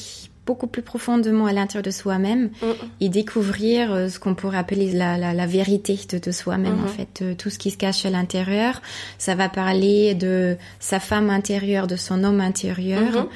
beaucoup 0.46 0.66
plus 0.66 0.83
profondément 0.83 1.46
à 1.46 1.52
l'intérieur 1.52 1.83
de 1.83 1.90
soi-même 1.90 2.50
mm. 2.62 2.66
et 3.00 3.09
découvrir 3.09 3.92
euh, 3.92 4.09
ce 4.09 4.18
qu'on 4.18 4.35
pourrait 4.35 4.59
appeler 4.59 4.92
la, 4.92 5.16
la, 5.16 5.33
la 5.33 5.46
vérité 5.46 5.98
de, 6.11 6.18
de 6.18 6.33
soi-même 6.33 6.80
en 6.80 6.87
mm-hmm. 6.87 6.88
fait 6.88 7.22
euh, 7.22 7.35
tout 7.35 7.50
ce 7.50 7.59
qui 7.59 7.70
se 7.70 7.76
cache 7.76 8.04
à 8.04 8.11
l'intérieur 8.11 8.83
ça 9.18 9.35
va 9.35 9.48
parler 9.48 10.14
de 10.14 10.57
sa 10.80 11.00
femme 11.00 11.30
intérieure 11.30 11.87
de 11.87 11.96
son 11.96 12.24
homme 12.24 12.40
intérieur 12.40 13.12
mm-hmm. 13.12 13.26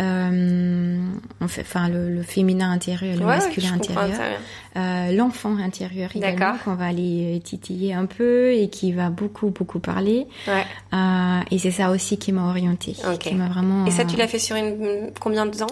euh, 0.00 0.98
enfin 1.42 1.88
le, 1.88 2.10
le, 2.10 2.22
féminin 2.22 2.70
intérieur, 2.70 3.16
le 3.16 3.24
masculin 3.24 3.74
intérieur, 3.74 4.20
euh, 4.76 5.12
l'enfant 5.12 5.56
intérieur 5.56 6.10
également 6.14 6.56
qu'on 6.64 6.74
va 6.74 6.86
aller 6.86 7.40
titiller 7.42 7.94
un 7.94 8.06
peu 8.06 8.52
et 8.52 8.68
qui 8.68 8.92
va 8.92 9.10
beaucoup 9.10 9.48
beaucoup 9.48 9.80
parler. 9.80 10.26
Ouais. 10.46 10.64
Euh, 10.92 11.40
et 11.50 11.58
c'est 11.58 11.70
ça 11.70 11.90
aussi 11.90 12.18
qui 12.18 12.32
m'a 12.32 12.48
orientée, 12.48 12.94
qui 13.18 13.34
m'a 13.34 13.48
vraiment. 13.48 13.86
Et 13.86 13.90
ça, 13.90 14.04
tu 14.04 14.16
l'as 14.16 14.28
fait 14.28 14.38
sur 14.38 14.56
une 14.56 15.10
combien 15.18 15.46
de 15.46 15.56
temps 15.56 15.66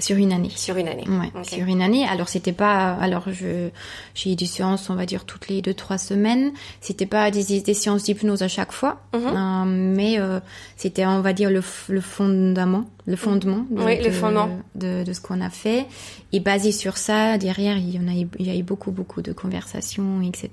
sur 0.00 0.16
une 0.16 0.32
année. 0.32 0.50
Sur 0.54 0.76
une 0.76 0.88
année. 0.88 1.04
Ouais, 1.08 1.44
sur 1.44 1.66
une 1.66 1.82
année. 1.82 2.06
Alors 2.06 2.28
c'était 2.28 2.52
pas, 2.52 2.94
alors 2.94 3.24
je, 3.30 3.68
j'ai 4.14 4.32
eu 4.32 4.36
des 4.36 4.46
séances, 4.46 4.90
on 4.90 4.94
va 4.94 5.06
dire 5.06 5.24
toutes 5.24 5.48
les 5.48 5.62
deux 5.62 5.74
trois 5.74 5.98
semaines. 5.98 6.52
C'était 6.80 7.06
pas 7.06 7.30
des, 7.30 7.60
des 7.60 7.74
séances 7.74 8.04
d'hypnose 8.04 8.42
à 8.42 8.48
chaque 8.48 8.72
fois, 8.72 9.00
mhm. 9.14 9.20
euh, 9.26 9.64
mais 9.66 10.18
euh, 10.18 10.40
c'était, 10.76 11.06
on 11.06 11.20
va 11.20 11.32
dire 11.32 11.50
le, 11.50 11.62
le 11.88 12.00
fondament, 12.00 12.84
le 13.06 13.16
fondement. 13.16 13.64
De, 13.70 13.82
oui, 13.82 14.02
le 14.02 14.10
fondement 14.10 14.50
de, 14.74 15.04
de, 15.04 15.12
ce 15.12 15.20
qu'on 15.20 15.40
a 15.40 15.50
fait. 15.50 15.86
Et 16.32 16.40
basé 16.40 16.72
sur 16.72 16.96
ça, 16.96 17.38
derrière, 17.38 17.76
il 17.76 17.90
y 17.90 17.98
en 17.98 18.08
a, 18.08 18.12
il 18.12 18.46
y 18.46 18.50
a 18.50 18.56
eu 18.56 18.62
beaucoup 18.62 18.90
beaucoup 18.90 19.22
de 19.22 19.32
conversations, 19.32 20.22
etc. 20.22 20.50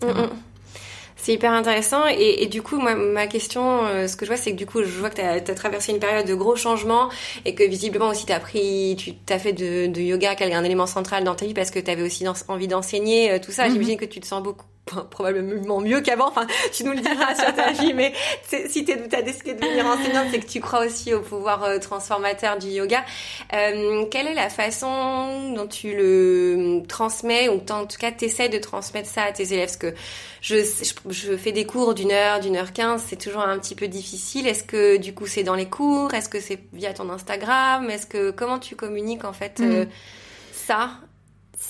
C'est 1.25 1.33
hyper 1.33 1.53
intéressant. 1.53 2.05
Et, 2.07 2.43
et, 2.43 2.45
du 2.45 2.61
coup, 2.61 2.77
moi, 2.77 2.93
ma 2.93 3.25
question, 3.25 3.83
euh, 3.87 4.07
ce 4.07 4.15
que 4.15 4.27
je 4.27 4.29
vois, 4.29 4.37
c'est 4.37 4.51
que 4.51 4.57
du 4.57 4.67
coup, 4.67 4.83
je 4.83 4.99
vois 4.99 5.09
que 5.09 5.15
tu 5.15 5.21
as, 5.21 5.41
traversé 5.55 5.91
une 5.91 5.97
période 5.97 6.27
de 6.27 6.35
gros 6.35 6.55
changements 6.55 7.09
et 7.45 7.55
que 7.55 7.63
visiblement 7.63 8.09
aussi, 8.09 8.27
tu 8.27 8.31
as 8.31 8.39
pris, 8.39 8.95
tu 8.95 9.33
as 9.33 9.39
fait 9.39 9.51
de, 9.51 9.87
de 9.87 10.01
yoga, 10.01 10.35
qui 10.35 10.43
est 10.43 10.53
un 10.53 10.63
élément 10.63 10.85
central 10.85 11.23
dans 11.23 11.33
ta 11.33 11.47
vie 11.47 11.55
parce 11.55 11.71
que 11.71 11.79
tu 11.79 11.89
avais 11.89 12.03
aussi 12.03 12.27
envie 12.47 12.67
d'enseigner 12.67 13.31
euh, 13.31 13.39
tout 13.39 13.51
ça. 13.51 13.65
Mm-hmm. 13.65 13.71
J'imagine 13.71 13.97
que 13.97 14.05
tu 14.05 14.19
te 14.19 14.27
sens 14.27 14.43
beaucoup 14.43 14.67
probablement 14.85 15.81
mieux 15.81 16.01
qu'avant. 16.01 16.27
Enfin, 16.27 16.45
tu 16.71 16.83
nous 16.83 16.91
le 16.91 16.99
diras 16.99 17.35
sur 17.35 17.53
ta 17.55 17.71
vie, 17.71 17.93
mais 17.93 18.13
si 18.69 18.85
tu 18.85 18.91
as 18.91 19.21
décidé 19.21 19.53
de 19.53 19.59
devenir 19.59 19.85
enseignante, 19.85 20.27
c'est 20.31 20.39
que 20.39 20.47
tu 20.47 20.59
crois 20.59 20.85
aussi 20.85 21.13
au 21.13 21.21
pouvoir 21.21 21.63
euh, 21.63 21.79
transformateur 21.79 22.57
du 22.57 22.67
yoga. 22.67 23.03
Euh, 23.53 24.05
quelle 24.11 24.27
est 24.27 24.33
la 24.33 24.49
façon 24.49 25.53
dont 25.53 25.67
tu 25.67 25.95
le 25.95 26.83
transmets, 26.87 27.49
ou 27.49 27.61
en 27.69 27.85
tout 27.85 27.97
cas, 27.97 28.11
tu 28.11 28.25
essaies 28.25 28.49
de 28.49 28.59
transmettre 28.59 29.09
ça 29.09 29.23
à 29.23 29.31
tes 29.31 29.53
élèves? 29.53 29.65
Parce 29.65 29.77
que 29.77 29.93
je, 30.41 30.57
je, 31.09 31.35
fais 31.35 31.51
des 31.51 31.65
cours 31.65 31.95
d'une 31.95 32.11
heure, 32.11 32.39
d'une 32.39 32.55
heure 32.55 32.71
quinze, 32.71 33.03
c'est 33.07 33.19
toujours 33.19 33.41
un 33.41 33.57
petit 33.57 33.75
peu 33.75 33.87
difficile. 33.87 34.47
Est-ce 34.47 34.63
que 34.63 34.97
du 34.97 35.13
coup, 35.13 35.25
c'est 35.25 35.43
dans 35.43 35.55
les 35.55 35.67
cours? 35.67 36.13
Est-ce 36.13 36.29
que 36.29 36.39
c'est 36.39 36.59
via 36.73 36.93
ton 36.93 37.09
Instagram? 37.09 37.89
Est-ce 37.89 38.05
que 38.05 38.29
comment 38.29 38.59
tu 38.59 38.75
communiques 38.75 39.25
en 39.25 39.33
fait 39.33 39.59
mm. 39.59 39.63
euh, 39.63 39.85
ça 40.51 40.91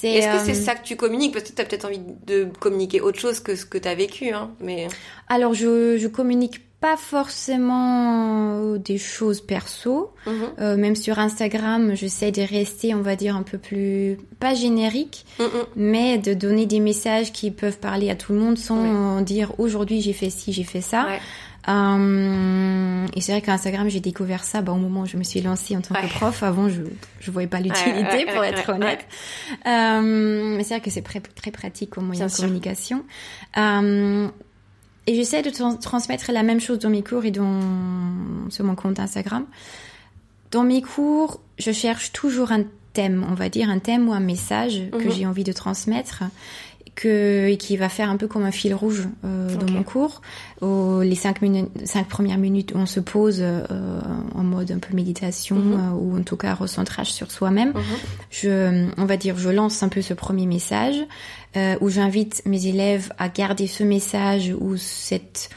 est-ce 0.03 0.27
que 0.27 0.45
c'est 0.45 0.59
euh, 0.59 0.65
ça 0.65 0.75
que 0.75 0.85
tu 0.85 0.95
communiques? 0.95 1.33
Parce 1.33 1.49
que 1.49 1.55
tu 1.55 1.61
as 1.61 1.65
peut-être 1.65 1.85
envie 1.85 2.01
de 2.25 2.47
communiquer 2.59 3.01
autre 3.01 3.19
chose 3.19 3.39
que 3.39 3.55
ce 3.55 3.65
que 3.65 3.77
tu 3.77 3.87
as 3.87 3.95
vécu. 3.95 4.31
Hein, 4.31 4.51
mais... 4.59 4.87
Alors, 5.27 5.53
je, 5.53 5.97
je 5.97 6.07
communique 6.07 6.61
pas 6.85 6.97
forcément 6.97 8.75
des 8.75 8.97
choses 8.97 9.41
perso. 9.41 10.13
Mhm. 10.27 10.33
Euh, 10.59 10.77
même 10.77 10.95
sur 10.95 11.17
Instagram, 11.17 11.95
j'essaie 11.95 12.31
de 12.31 12.41
rester, 12.41 12.93
on 12.93 13.01
va 13.01 13.15
dire, 13.15 13.35
un 13.35 13.43
peu 13.43 13.57
plus, 13.57 14.17
pas 14.39 14.53
générique, 14.53 15.25
mhm. 15.39 15.47
mais 15.75 16.17
de 16.17 16.33
donner 16.33 16.65
des 16.65 16.79
messages 16.79 17.31
qui 17.31 17.49
peuvent 17.49 17.79
parler 17.79 18.09
à 18.11 18.15
tout 18.15 18.33
le 18.33 18.39
monde 18.39 18.57
sans 18.57 19.21
dire 19.21 19.53
aujourd'hui 19.57 20.01
j'ai 20.01 20.13
fait 20.13 20.29
ci, 20.29 20.53
j'ai 20.53 20.63
fait 20.63 20.81
ça. 20.81 21.07
Euh, 21.67 23.07
et 23.15 23.21
c'est 23.21 23.31
vrai 23.31 23.41
qu'Instagram, 23.41 23.89
j'ai 23.89 23.99
découvert 23.99 24.43
ça 24.43 24.61
bah, 24.61 24.71
au 24.71 24.77
moment 24.77 25.01
où 25.01 25.05
je 25.05 25.17
me 25.17 25.23
suis 25.23 25.41
lancée 25.41 25.75
en 25.75 25.81
tant 25.81 25.95
que 25.95 26.07
prof. 26.13 26.43
Avant, 26.43 26.69
je 26.69 26.81
je 27.19 27.31
voyais 27.31 27.47
pas 27.47 27.59
l'utilité, 27.59 28.25
pour 28.31 28.43
être 28.43 28.69
honnête. 28.69 29.05
Euh, 29.65 30.55
mais 30.57 30.63
c'est 30.63 30.75
vrai 30.75 30.81
que 30.81 30.91
c'est 30.91 31.01
très, 31.01 31.19
très 31.19 31.51
pratique 31.51 31.91
comme 31.91 32.05
moyen 32.05 32.27
de 32.27 32.31
communication. 32.31 33.03
Euh, 33.57 34.27
et 35.07 35.15
j'essaie 35.15 35.41
de 35.41 35.51
transmettre 35.79 36.31
la 36.31 36.43
même 36.43 36.59
chose 36.59 36.79
dans 36.79 36.89
mes 36.89 37.03
cours 37.03 37.25
et 37.25 37.31
dans, 37.31 37.59
sur 38.49 38.63
mon 38.65 38.75
compte 38.75 38.99
Instagram. 38.99 39.45
Dans 40.51 40.63
mes 40.63 40.81
cours, 40.81 41.41
je 41.57 41.71
cherche 41.71 42.11
toujours 42.11 42.51
un 42.51 42.63
thème, 42.93 43.25
on 43.29 43.33
va 43.33 43.49
dire 43.49 43.69
un 43.69 43.79
thème 43.79 44.07
ou 44.07 44.13
un 44.13 44.19
message 44.19 44.89
que 44.91 45.03
mhm. 45.03 45.11
j'ai 45.11 45.25
envie 45.25 45.43
de 45.43 45.51
transmettre 45.51 46.23
que, 46.95 47.47
et 47.47 47.57
qui 47.57 47.77
va 47.77 47.89
faire 47.89 48.09
un 48.09 48.17
peu 48.17 48.27
comme 48.27 48.43
un 48.43 48.51
fil 48.51 48.73
rouge 48.73 49.07
euh, 49.25 49.55
dans 49.55 49.71
mon 49.71 49.83
cours. 49.83 50.21
les 50.61 51.15
cinq, 51.15 51.41
minutes, 51.41 51.69
cinq 51.83 52.07
premières 52.07 52.37
minutes, 52.37 52.71
on 52.75 52.85
se 52.85 52.99
pose 52.99 53.37
euh, 53.41 53.99
en 54.33 54.43
mode 54.43 54.71
un 54.71 54.79
peu 54.79 54.95
méditation 54.95 55.57
mhm. 55.57 55.73
euh, 55.73 55.93
ou 55.93 56.17
en 56.17 56.23
tout 56.23 56.37
cas 56.37 56.53
recentrage 56.53 57.11
sur 57.11 57.31
soi-même. 57.31 57.69
Mhm. 57.69 57.83
Je, 58.29 58.87
on 58.97 59.05
va 59.05 59.17
dire, 59.17 59.37
je 59.37 59.49
lance 59.49 59.83
un 59.83 59.89
peu 59.89 60.01
ce 60.01 60.13
premier 60.13 60.45
message 60.45 60.95
euh, 61.55 61.75
où 61.81 61.89
j'invite 61.89 62.41
mes 62.45 62.67
élèves 62.67 63.11
à 63.17 63.29
garder 63.29 63.67
ce 63.67 63.83
message 63.83 64.53
ou 64.59 64.77
cette 64.77 65.49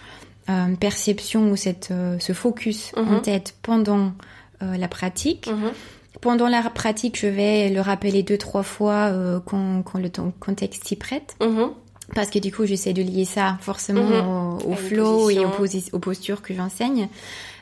euh, 0.49 0.75
perception 0.77 1.51
ou 1.51 1.57
cette, 1.57 1.93
ce 2.19 2.33
focus 2.33 2.93
en 2.97 3.05
mhm. 3.05 3.23
tête 3.23 3.55
pendant 3.63 4.13
la 4.61 4.89
pratique. 4.89 5.49
Pendant 6.21 6.49
la 6.49 6.63
pratique, 6.63 7.19
je 7.19 7.27
vais 7.27 7.69
le 7.69 7.81
rappeler 7.81 8.23
deux, 8.23 8.39
trois 8.39 8.63
fois 8.63 9.09
euh, 9.09 9.41
quand, 9.45 9.83
quand, 9.83 9.99
le 9.99 10.11
contexte 10.41 10.87
s'y 10.87 10.97
prête. 10.97 11.37
Mhm. 11.41 11.71
Parce 12.15 12.31
que 12.31 12.39
du 12.39 12.53
coup, 12.53 12.65
j'essaie 12.65 12.95
de 12.95 13.03
lier 13.03 13.25
ça 13.25 13.59
forcément 13.61 14.03
mhm. 14.05 14.73
au, 14.73 14.75
flow 14.75 15.31
et 15.31 15.41
aux, 15.45 15.99
postures 15.99 16.43
que 16.43 16.55
j'enseigne. 16.55 17.09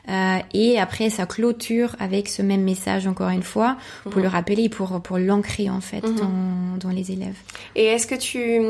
Euh, 0.09 0.37
et 0.53 0.79
après, 0.79 1.09
ça 1.09 1.25
clôture 1.25 1.95
avec 1.99 2.29
ce 2.29 2.41
même 2.41 2.63
message 2.63 3.07
encore 3.07 3.29
une 3.29 3.43
fois 3.43 3.77
pour 4.03 4.17
mhm. 4.17 4.23
le 4.23 4.27
rappeler 4.29 4.63
et 4.63 4.69
pour, 4.69 5.01
pour 5.01 5.17
l'ancrer 5.17 5.69
en 5.69 5.81
fait 5.81 6.01
dans, 6.01 6.77
dans 6.79 6.89
les 6.89 7.11
élèves. 7.11 7.35
Et 7.75 7.85
est-ce 7.85 8.07
que 8.07 8.15
tu, 8.15 8.61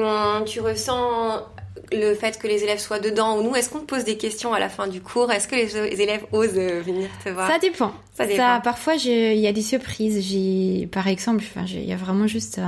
tu 0.46 0.60
ressens 0.62 1.44
le 1.92 2.14
fait 2.16 2.38
que 2.40 2.48
les 2.48 2.64
élèves 2.64 2.80
soient 2.80 3.00
dedans 3.00 3.38
ou 3.38 3.44
nous? 3.44 3.56
Est-ce 3.56 3.70
qu'on 3.70 3.80
te 3.80 3.86
pose 3.86 4.04
des 4.04 4.18
questions 4.18 4.54
à 4.54 4.60
la 4.60 4.70
fin 4.70 4.88
du 4.88 5.02
cours? 5.02 5.32
Est-ce 5.32 5.48
que 5.48 5.56
les 5.56 6.02
élèves 6.02 6.26
osent 6.32 6.58
euh, 6.58 6.82
venir 6.82 7.10
te 7.24 7.30
voir? 7.30 7.50
Ça 7.50 7.60
dépend. 7.60 7.94
Ça, 8.16 8.26
dépend. 8.26 8.60
parfois, 8.62 8.96
il 8.96 9.38
y 9.38 9.48
a 9.48 9.52
des 9.52 9.62
surprises. 9.62 10.22
J'ai, 10.22 10.88
par 10.88 11.08
exemple, 11.08 11.44
il 11.68 11.86
y 11.86 11.94
a 11.94 11.98
vraiment 11.98 12.28
juste 12.28 12.60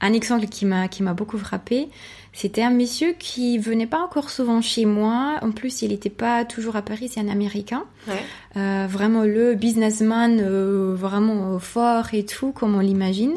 un, 0.00 0.12
exemple 0.12 0.46
qui 0.46 0.66
m'a 0.66 0.88
qui 0.88 1.02
m'a 1.02 1.14
beaucoup 1.14 1.38
frappé. 1.38 1.88
C'était 2.36 2.62
un 2.62 2.70
monsieur 2.70 3.14
qui 3.16 3.58
venait 3.58 3.86
pas 3.86 4.00
encore 4.00 4.28
souvent 4.28 4.60
chez 4.60 4.84
moi. 4.84 5.38
En 5.40 5.52
plus, 5.52 5.82
il 5.82 5.90
n'était 5.90 6.10
pas 6.10 6.44
toujours 6.44 6.74
à 6.74 6.82
Paris. 6.82 7.08
C'est 7.08 7.20
un 7.20 7.28
Américain. 7.28 7.84
Ouais. 8.08 8.20
Euh, 8.56 8.86
vraiment 8.88 9.22
le 9.22 9.54
businessman, 9.54 10.40
euh, 10.40 10.94
vraiment 10.96 11.58
fort 11.60 12.12
et 12.12 12.26
tout, 12.26 12.50
comme 12.50 12.74
on 12.74 12.80
l'imagine, 12.80 13.36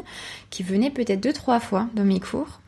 qui 0.50 0.64
venait 0.64 0.90
peut-être 0.90 1.20
deux 1.20 1.32
trois 1.32 1.60
fois 1.60 1.86
dans 1.94 2.04
mes 2.04 2.18
cours. 2.18 2.60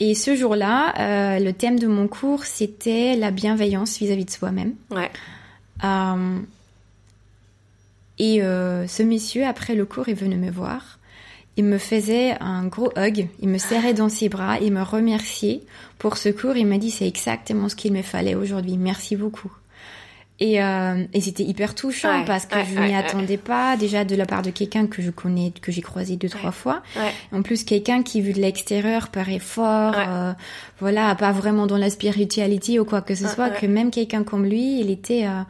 Et 0.00 0.14
ce 0.14 0.34
jour-là, 0.34 0.92
euh, 0.98 1.38
le 1.38 1.52
thème 1.52 1.78
de 1.78 1.86
mon 1.86 2.08
cours, 2.08 2.44
c'était 2.44 3.16
la 3.16 3.30
bienveillance 3.30 3.98
vis-à-vis 3.98 4.24
de 4.24 4.30
soi-même. 4.30 4.74
Ouais. 4.90 5.10
Euh, 5.82 6.38
et 8.18 8.42
euh, 8.42 8.86
ce 8.86 9.02
monsieur, 9.02 9.46
après 9.46 9.74
le 9.74 9.86
cours, 9.86 10.08
est 10.08 10.14
venu 10.14 10.36
me 10.36 10.50
voir. 10.50 10.98
Il 11.56 11.64
me 11.64 11.78
faisait 11.78 12.36
un 12.40 12.66
gros 12.66 12.90
hug, 12.96 13.28
il 13.40 13.48
me 13.48 13.58
serrait 13.58 13.94
dans 13.94 14.08
ses 14.08 14.28
bras, 14.28 14.58
il 14.60 14.72
me 14.72 14.82
remerciait 14.82 15.62
pour 15.98 16.16
ce 16.16 16.28
cours. 16.28 16.56
Il 16.56 16.66
m'a 16.66 16.78
dit 16.78 16.90
c'est 16.90 17.06
exactement 17.06 17.68
ce 17.68 17.76
qu'il 17.76 17.92
me 17.92 18.02
fallait 18.02 18.34
aujourd'hui. 18.34 18.76
Merci 18.76 19.14
beaucoup. 19.14 19.52
Et, 20.40 20.60
euh, 20.60 21.04
et 21.12 21.20
c'était 21.20 21.44
hyper 21.44 21.76
touchant 21.76 22.24
parce 22.26 22.46
que 22.46 22.56
je 22.64 22.80
n'y 22.80 22.94
attendais 22.96 23.36
pas 23.36 23.76
déjà 23.76 24.04
de 24.04 24.16
la 24.16 24.26
part 24.26 24.42
de 24.42 24.50
quelqu'un 24.50 24.88
que 24.88 25.00
je 25.00 25.12
connais, 25.12 25.52
que 25.62 25.70
j'ai 25.70 25.80
croisé 25.80 26.16
deux 26.16 26.28
trois 26.28 26.50
fois. 26.50 26.82
En 27.30 27.42
plus 27.42 27.62
quelqu'un 27.62 28.02
qui 28.02 28.20
vu 28.20 28.32
de 28.32 28.40
l'extérieur 28.40 29.10
paraît 29.10 29.38
fort, 29.38 29.94
euh, 29.96 30.32
voilà, 30.80 31.14
pas 31.14 31.30
vraiment 31.30 31.68
dans 31.68 31.78
la 31.78 31.88
spiritualité 31.88 32.80
ou 32.80 32.84
quoi 32.84 33.00
que 33.00 33.14
ce 33.14 33.28
soit, 33.28 33.50
que 33.50 33.66
même 33.66 33.92
quelqu'un 33.92 34.24
comme 34.24 34.44
lui, 34.44 34.80
il 34.80 34.90
était 34.90 35.24
euh, 35.24 35.42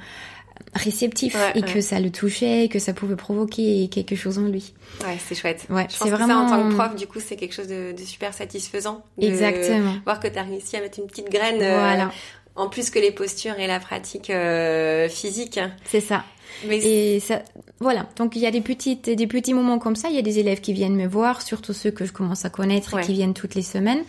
réceptif 0.75 1.37
et 1.55 1.63
que 1.63 1.81
ça 1.81 2.01
le 2.01 2.11
touchait, 2.11 2.69
que 2.71 2.79
ça 2.79 2.93
pouvait 2.93 3.17
provoquer 3.17 3.89
quelque 3.89 4.17
chose 4.17 4.39
en 4.39 4.47
lui. 4.47 4.75
Ouais, 5.05 5.17
c'est 5.27 5.35
chouette. 5.35 5.67
Ouais, 5.71 5.87
c'est 5.89 6.11
vraiment 6.11 6.49
ça 6.49 6.57
en 6.57 6.63
tant 6.63 6.69
que 6.69 6.75
prof, 6.75 6.97
du 6.97 7.07
coup, 7.07 7.21
c'est 7.21 7.37
quelque 7.37 7.55
chose 7.55 7.69
de, 7.69 7.93
de 7.93 8.03
super 8.03 8.35
satisfaisant. 8.35 9.03
Exactement. 9.21 9.95
Voir 10.05 10.21
que 10.21 10.29
tu 10.29 10.39
as 10.39 10.43
réussi 10.43 10.77
à 10.77 10.81
mettre 10.81 10.99
une 10.99 11.07
petite 11.07 11.31
graine. 11.31 11.61
Euh, 11.61 11.79
voilà 11.79 12.11
en 12.57 12.69
plus 12.69 12.91
que 12.91 12.99
les 12.99 13.11
postures 13.11 13.59
et 13.59 13.67
la 13.67 13.81
pratique 13.81 14.31
euh, 14.31 15.09
physique. 15.09 15.61
C'est 15.85 16.01
ça. 16.01 16.25
Et 16.71 17.21
ça, 17.21 17.43
voilà. 17.81 18.07
Donc 18.17 18.37
il 18.37 18.43
y 18.43 18.47
a 18.47 18.51
des 18.51 18.61
petites, 18.61 19.11
des 19.11 19.27
petits 19.27 19.55
moments 19.55 19.79
comme 19.79 19.97
ça. 19.97 20.09
Il 20.09 20.15
y 20.15 20.19
a 20.19 20.23
des 20.23 20.39
élèves 20.39 20.61
qui 20.61 20.73
viennent 20.73 20.95
me 20.95 21.07
voir, 21.07 21.43
surtout 21.43 21.73
ceux 21.73 21.91
que 21.91 22.05
je 22.05 22.13
commence 22.13 22.45
à 22.45 22.51
connaître 22.51 22.97
et 22.97 23.03
qui 23.03 23.13
viennent 23.13 23.35
toutes 23.35 23.55
les 23.55 23.63
semaines. 23.63 24.05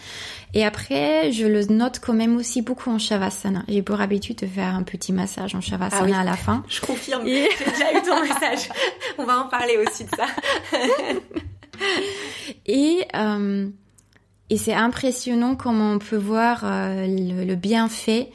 Et 0.54 0.64
après, 0.64 1.32
je 1.32 1.48
le 1.48 1.66
note 1.66 2.00
quand 2.00 2.14
même 2.14 2.38
aussi 2.38 2.62
beaucoup 2.62 2.90
en 2.92 3.00
shavasana. 3.00 3.64
J'ai 3.68 3.82
pour 3.82 4.00
habitude 4.00 4.38
de 4.38 4.48
faire 4.48 4.76
un 4.76 4.84
petit 4.84 5.12
massage 5.12 5.56
en 5.56 5.62
shavasana 5.62 6.18
ah 6.18 6.22
à 6.22 6.24
la 6.24 6.38
fin. 6.38 6.64
Je 6.70 6.82
confirme. 6.82 7.26
J'ai 7.26 7.50
déjà 7.50 7.94
eu 7.94 8.02
ton 8.04 8.22
message. 8.22 8.70
On 9.18 9.26
va 9.26 9.40
en 9.40 9.48
parler 9.48 9.78
aussi 9.78 10.06
de 10.06 10.10
ça. 10.16 10.28
et 12.66 13.06
euh, 13.16 13.68
et 14.50 14.58
c'est 14.58 14.74
impressionnant 14.74 15.56
comment 15.56 15.94
on 15.94 16.00
peut 16.00 16.18
voir 16.18 16.62
euh, 16.64 17.08
le, 17.08 17.56
bienfait 17.56 18.30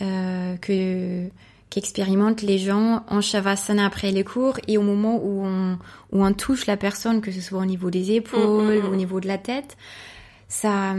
euh, 0.00 0.56
que 0.56 1.28
qu'expérimentent 1.70 2.42
les 2.42 2.58
gens 2.58 3.02
en 3.08 3.22
shavasana 3.22 3.86
après 3.86 4.10
les 4.10 4.24
cours 4.24 4.58
et 4.68 4.76
au 4.76 4.82
moment 4.82 5.16
où 5.22 5.42
on, 5.46 5.78
où 6.12 6.22
on 6.22 6.32
touche 6.34 6.66
la 6.66 6.76
personne, 6.76 7.22
que 7.22 7.30
ce 7.30 7.40
soit 7.40 7.60
au 7.60 7.64
niveau 7.64 7.90
des 7.90 8.12
épaules, 8.12 8.64
mm, 8.64 8.80
mm, 8.80 8.88
mm. 8.88 8.92
au 8.92 8.96
niveau 8.96 9.20
de 9.20 9.28
la 9.28 9.38
tête, 9.38 9.78
ça, 10.48 10.94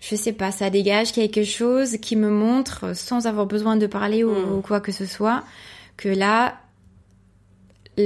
je 0.00 0.16
sais 0.16 0.32
pas, 0.32 0.50
ça 0.50 0.70
dégage 0.70 1.12
quelque 1.12 1.44
chose 1.44 1.98
qui 1.98 2.16
me 2.16 2.30
montre, 2.30 2.96
sans 2.96 3.26
avoir 3.26 3.46
besoin 3.46 3.76
de 3.76 3.86
parler 3.86 4.24
ou 4.24 4.60
quoi 4.60 4.80
que 4.80 4.90
ce 4.90 5.06
soit, 5.06 5.44
que 5.96 6.08
là, 6.08 6.58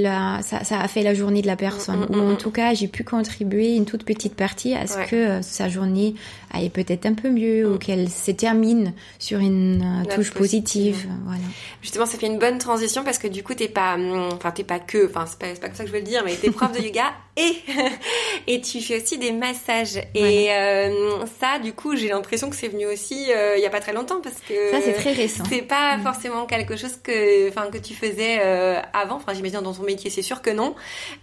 la, 0.01 0.39
ça, 0.41 0.63
ça, 0.63 0.79
a 0.79 0.87
fait 0.87 1.01
la 1.03 1.13
journée 1.13 1.41
de 1.41 1.47
la 1.47 1.55
personne. 1.55 2.05
Mm, 2.09 2.15
mm, 2.15 2.19
Ou 2.19 2.23
en 2.23 2.33
mm, 2.33 2.37
tout 2.37 2.51
cas, 2.51 2.73
j'ai 2.73 2.87
pu 2.87 3.03
contribuer 3.03 3.75
une 3.75 3.85
toute 3.85 4.03
petite 4.03 4.35
partie 4.35 4.73
à 4.73 4.87
ce 4.87 4.97
Ouais. 4.97 5.05
que 5.05 5.15
euh, 5.15 5.41
sa 5.41 5.67
journée 5.69 6.15
aille 6.53 6.69
peut-être 6.69 7.05
un 7.05 7.13
peu 7.13 7.29
mieux 7.29 7.67
Mm. 7.67 7.73
ou 7.73 7.77
qu'elle 7.77 8.09
se 8.09 8.31
termine 8.31 8.93
sur 9.19 9.39
une 9.39 9.81
euh, 9.81 9.99
Note 10.03 10.15
touche 10.15 10.31
positive. 10.31 10.93
positive. 10.93 11.09
Voilà. 11.25 11.41
Justement, 11.81 12.05
ça 12.05 12.17
fait 12.17 12.27
une 12.27 12.39
bonne 12.39 12.57
transition 12.57 13.03
parce 13.03 13.17
que 13.17 13.27
du 13.27 13.43
coup, 13.43 13.53
t'es 13.53 13.67
pas, 13.67 13.97
enfin, 14.33 14.51
t'es 14.51 14.63
pas 14.63 14.79
que, 14.79 15.07
enfin, 15.09 15.25
c'est 15.27 15.39
pas, 15.39 15.47
pas 15.59 15.67
comme 15.67 15.75
ça 15.75 15.83
que 15.83 15.89
je 15.89 15.93
veux 15.93 15.99
le 16.01 16.05
dire, 16.05 16.21
mais 16.25 16.35
t'es 16.35 16.51
prof 16.51 16.71
de 16.71 16.79
yoga 16.85 17.11
et 17.37 17.53
et 18.47 18.61
tu 18.61 18.79
fais 18.81 19.01
aussi 19.01 19.17
des 19.17 19.31
massages. 19.31 19.97
Et 20.13 20.47
euh, 20.51 21.25
ça, 21.39 21.59
du 21.59 21.73
coup, 21.73 21.95
j'ai 21.95 22.07
l'impression 22.09 22.49
que 22.49 22.55
c'est 22.55 22.67
venu 22.69 22.85
aussi 22.85 23.31
euh, 23.31 23.55
il 23.57 23.61
y 23.63 23.65
a 23.65 23.69
pas 23.69 23.79
très 23.81 23.93
longtemps 23.93 24.21
parce 24.21 24.37
que 24.47 24.71
Ça, 24.71 24.77
c'est 24.83 24.93
très 24.93 25.11
récent. 25.13 25.43
c'est 25.49 25.61
pas 25.61 25.97
forcément 26.03 26.45
quelque 26.45 26.75
chose 26.75 26.97
que, 27.03 27.49
enfin, 27.49 27.67
que 27.71 27.77
tu 27.77 27.93
faisais 27.93 28.39
euh, 28.41 28.79
avant. 28.93 29.15
Enfin, 29.17 29.33
j'imagine 29.33 29.55
dans 29.59 29.63
ton 29.63 29.73
métier, 29.85 30.09
c'est 30.09 30.21
sûr 30.21 30.41
que 30.41 30.49
non. 30.49 30.75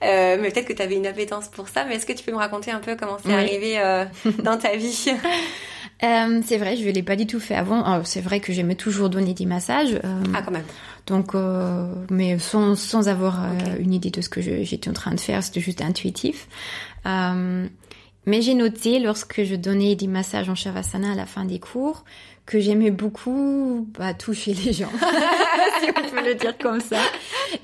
Euh, 0.02 0.38
mais 0.40 0.50
peut-être 0.50 0.66
que 0.68 0.72
tu 0.72 0.82
avais 0.82 0.96
une 0.96 1.06
appétence 1.06 1.48
pour 1.48 1.68
ça. 1.68 1.84
Mais 1.84 1.96
est-ce 1.96 2.06
que 2.06 2.12
tu 2.12 2.24
peux 2.24 2.32
me 2.32 2.36
raconter 2.38 2.70
un 2.70 2.78
peu 2.80 2.96
comment 2.96 3.16
c'est 3.22 3.28
Oui. 3.28 3.34
arrivé 3.34 3.78
euh, 3.78 4.04
dans 4.44 4.56
ta 4.58 4.76
vie? 4.76 5.08
Euh, 6.04 6.40
c'est 6.44 6.56
vrai, 6.58 6.76
je 6.76 6.84
ne 6.86 6.90
l'ai 6.92 7.02
pas 7.02 7.14
du 7.16 7.26
tout 7.26 7.38
fait 7.40 7.54
avant. 7.54 8.02
C'est 8.04 8.20
vrai 8.20 8.40
que 8.40 8.52
j'aimais 8.52 8.74
toujours 8.74 9.08
donner 9.10 9.34
des 9.34 9.46
massages. 9.46 9.94
euh, 10.04 10.22
Ah, 10.34 10.42
quand 10.42 10.50
même. 10.50 10.64
Donc, 11.06 11.34
euh, 11.34 11.92
mais 12.10 12.38
sans, 12.38 12.74
sans 12.76 13.08
avoir 13.08 13.40
une 13.78 13.92
idée 13.92 14.10
de 14.10 14.20
ce 14.20 14.28
que 14.28 14.40
je- 14.40 14.62
j'étais 14.62 14.88
en 14.90 14.92
train 14.94 15.14
de 15.14 15.20
faire, 15.20 15.42
c'était 15.42 15.60
juste 15.60 15.80
intuitif. 15.80 16.46
Mais 18.24 18.40
j'ai 18.40 18.54
noté 18.54 19.00
lorsque 19.00 19.42
je 19.42 19.56
donnais 19.56 19.96
des 19.96 20.06
massages 20.06 20.48
en 20.48 20.54
Shavasana 20.54 21.12
à 21.12 21.14
la 21.16 21.26
fin 21.26 21.44
des 21.44 21.58
cours 21.58 22.04
que 22.46 22.58
j'aimais 22.60 22.90
beaucoup 22.90 23.88
bah, 23.98 24.14
toucher 24.14 24.54
les 24.54 24.72
gens, 24.72 24.90
si 25.80 25.88
on 25.90 26.10
peut 26.10 26.24
le 26.24 26.34
dire 26.34 26.56
comme 26.58 26.80
ça, 26.80 26.98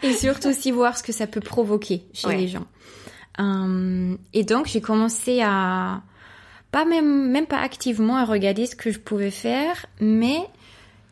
et 0.02 0.12
surtout 0.12 0.48
aussi 0.48 0.70
voir 0.70 0.96
ce 0.96 1.02
que 1.02 1.12
ça 1.12 1.26
peut 1.26 1.40
provoquer 1.40 2.02
chez 2.12 2.28
Ouais. 2.28 2.36
les 2.36 2.48
gens. 2.48 2.66
Euh, 3.40 4.16
et 4.32 4.44
donc 4.44 4.66
j'ai 4.66 4.80
commencé 4.80 5.40
à 5.42 6.02
pas 6.70 6.84
même 6.84 7.30
même 7.30 7.46
pas 7.46 7.58
activement 7.60 8.16
à 8.16 8.24
regarder 8.24 8.66
ce 8.66 8.74
que 8.76 8.90
je 8.90 8.98
pouvais 8.98 9.30
faire, 9.30 9.86
mais 10.00 10.38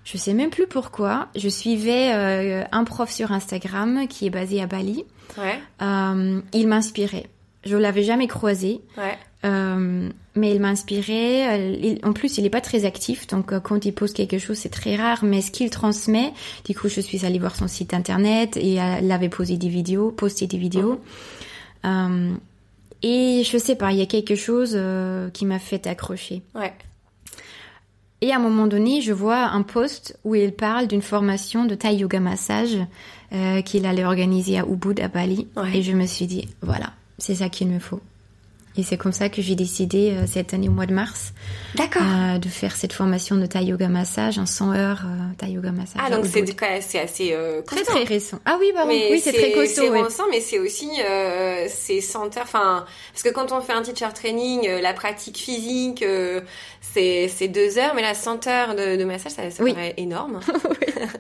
je 0.05 0.17
sais 0.19 0.35
même 0.35 0.51
plus 0.51 0.67
pourquoi. 0.67 1.29
Je 1.35 1.49
suivais 1.49 2.13
euh, 2.15 2.65
un 2.73 2.85
prof 2.85 3.11
sur 3.11 3.33
Instagram 3.33 4.07
qui 4.09 4.27
est 4.27 4.31
basé 4.31 4.61
à 4.63 4.67
Bali. 4.67 5.05
Ouais, 5.39 5.59
Euh, 5.83 6.41
il 6.53 6.69
m'inspirait. 6.69 7.27
Je 7.65 7.77
l'avais 7.77 8.05
jamais 8.05 8.29
croisé, 8.29 8.81
ouais. 8.97 9.19
Euh, 9.45 10.09
mais 10.35 10.55
il 10.55 10.61
m'inspirait. 10.61 11.59
Euh, 11.59 11.77
il- 11.81 12.01
En 12.05 12.13
plus, 12.13 12.39
il 12.39 12.43
n'est 12.43 12.51
pas 12.51 12.61
très 12.61 12.85
actif, 12.85 13.27
donc 13.27 13.53
euh, 13.53 13.61
quand 13.61 13.85
il 13.85 13.93
pose 13.93 14.13
quelque 14.13 14.39
chose, 14.39 14.57
c'est 14.59 14.69
très 14.71 14.97
rare. 14.97 15.25
Mais 15.25 15.41
ce 15.41 15.51
qu'il 15.51 15.71
transmet, 15.71 16.33
du 16.65 16.75
coup, 16.75 16.89
je 16.89 17.01
suis 17.01 17.25
allée 17.25 17.39
voir 17.39 17.55
son 17.55 17.69
site 17.69 17.95
internet 17.95 18.57
et 18.57 18.81
euh, 18.81 18.97
elle 18.99 19.13
avait 19.13 19.29
posé 19.29 19.57
des 19.57 19.69
vidéos, 19.69 20.11
posté 20.11 20.47
des 20.47 20.59
vidéos. 20.59 21.01
Euh, 21.85 22.33
et 23.03 23.43
je 23.45 23.59
sais 23.59 23.77
pas, 23.77 23.93
il 23.93 23.99
y 23.99 24.03
a 24.03 24.07
quelque 24.07 24.35
chose 24.35 24.73
euh, 24.75 25.31
qui 25.31 25.45
m'a 25.47 25.59
fait 25.59 25.87
accrocher. 25.87 26.43
Ouais. 26.55 26.73
Et 28.23 28.33
à 28.33 28.37
un 28.37 28.41
moment 28.41 28.67
donné, 28.67 29.03
je 29.03 29.13
vois 29.13 29.45
un 29.49 29.63
post 29.63 30.19
où 30.25 30.35
il 30.35 30.53
parle 30.53 30.87
d'une 30.89 31.03
formation 31.03 31.67
de 31.67 31.75
Thai 31.75 31.95
Yoga 31.97 32.19
Massage 32.19 32.79
euh, 33.35 33.61
qu'il 33.61 33.85
allait 33.85 34.05
organiser 34.07 34.59
à 34.59 34.65
Ubud, 34.67 34.99
à 35.01 35.09
Bali. 35.09 35.47
Ouais. 35.57 35.77
Et 35.77 35.83
je 35.83 35.93
me 35.93 36.07
suis 36.07 36.27
dit, 36.27 36.49
voilà, 36.63 36.93
c'est 37.19 37.35
ça 37.37 37.51
qu'il 37.51 37.69
me 37.69 37.79
faut. 37.79 38.01
Et 38.77 38.83
c'est 38.83 38.97
comme 38.97 39.13
ça 39.13 39.29
que 39.29 39.41
j'ai 39.41 39.55
décidé 39.55 40.11
euh, 40.11 40.27
cette 40.27 40.53
année 40.53 40.69
au 40.69 40.73
mois 40.73 40.87
de 40.87 40.95
mars 40.95 41.33
D'accord. 41.75 42.03
euh, 42.03 42.39
de 42.39 42.49
faire 42.49 42.75
cette 42.75 42.93
formation 42.95 43.37
de 43.37 43.45
Thai 43.45 43.65
Yoga 43.65 43.89
Massage, 43.89 44.39
en 44.39 44.47
100 44.47 44.73
heures 44.73 45.03
euh, 45.05 45.35
Thai 45.37 45.51
Yoga 45.51 45.73
Massage. 45.73 46.01
Ah, 46.03 46.11
donc 46.11 46.25
c'est 46.27 46.99
assez 46.99 47.33
euh, 47.33 47.61
très 47.63 47.83
récent. 48.05 48.39
Ah 48.47 48.57
oui, 48.59 48.71
pardon, 48.75 48.89
Mais 48.89 49.09
oui, 49.11 49.21
c'est 49.21 49.33
très 49.33 49.53
costaud. 49.53 49.83
C'est 49.83 49.91
oui. 49.91 50.01
récent, 50.01 50.25
mais 50.31 50.41
c'est 50.41 50.59
aussi 50.59 50.89
euh, 51.07 51.67
c'est 51.69 52.01
senteur. 52.01 52.45
Enfin, 52.45 52.87
parce 53.13 53.23
que 53.23 53.29
quand 53.29 53.53
on 53.53 53.61
fait 53.61 53.73
un 53.75 53.83
teacher 53.83 54.09
training, 54.15 54.67
euh, 54.69 54.81
la 54.81 54.95
pratique 54.95 55.37
physique, 55.37 56.03
euh, 56.03 56.41
c'est 56.81 57.29
c'est 57.29 57.49
deux 57.49 57.77
heures, 57.79 57.93
mais 57.95 58.03
la 58.03 58.15
senteur 58.15 58.75
de, 58.75 58.97
de 58.97 59.05
massage, 59.05 59.33
ça, 59.33 59.51
ça 59.51 59.63
Oui. 59.63 59.75
paraît 59.75 59.95
énorme. 59.99 60.41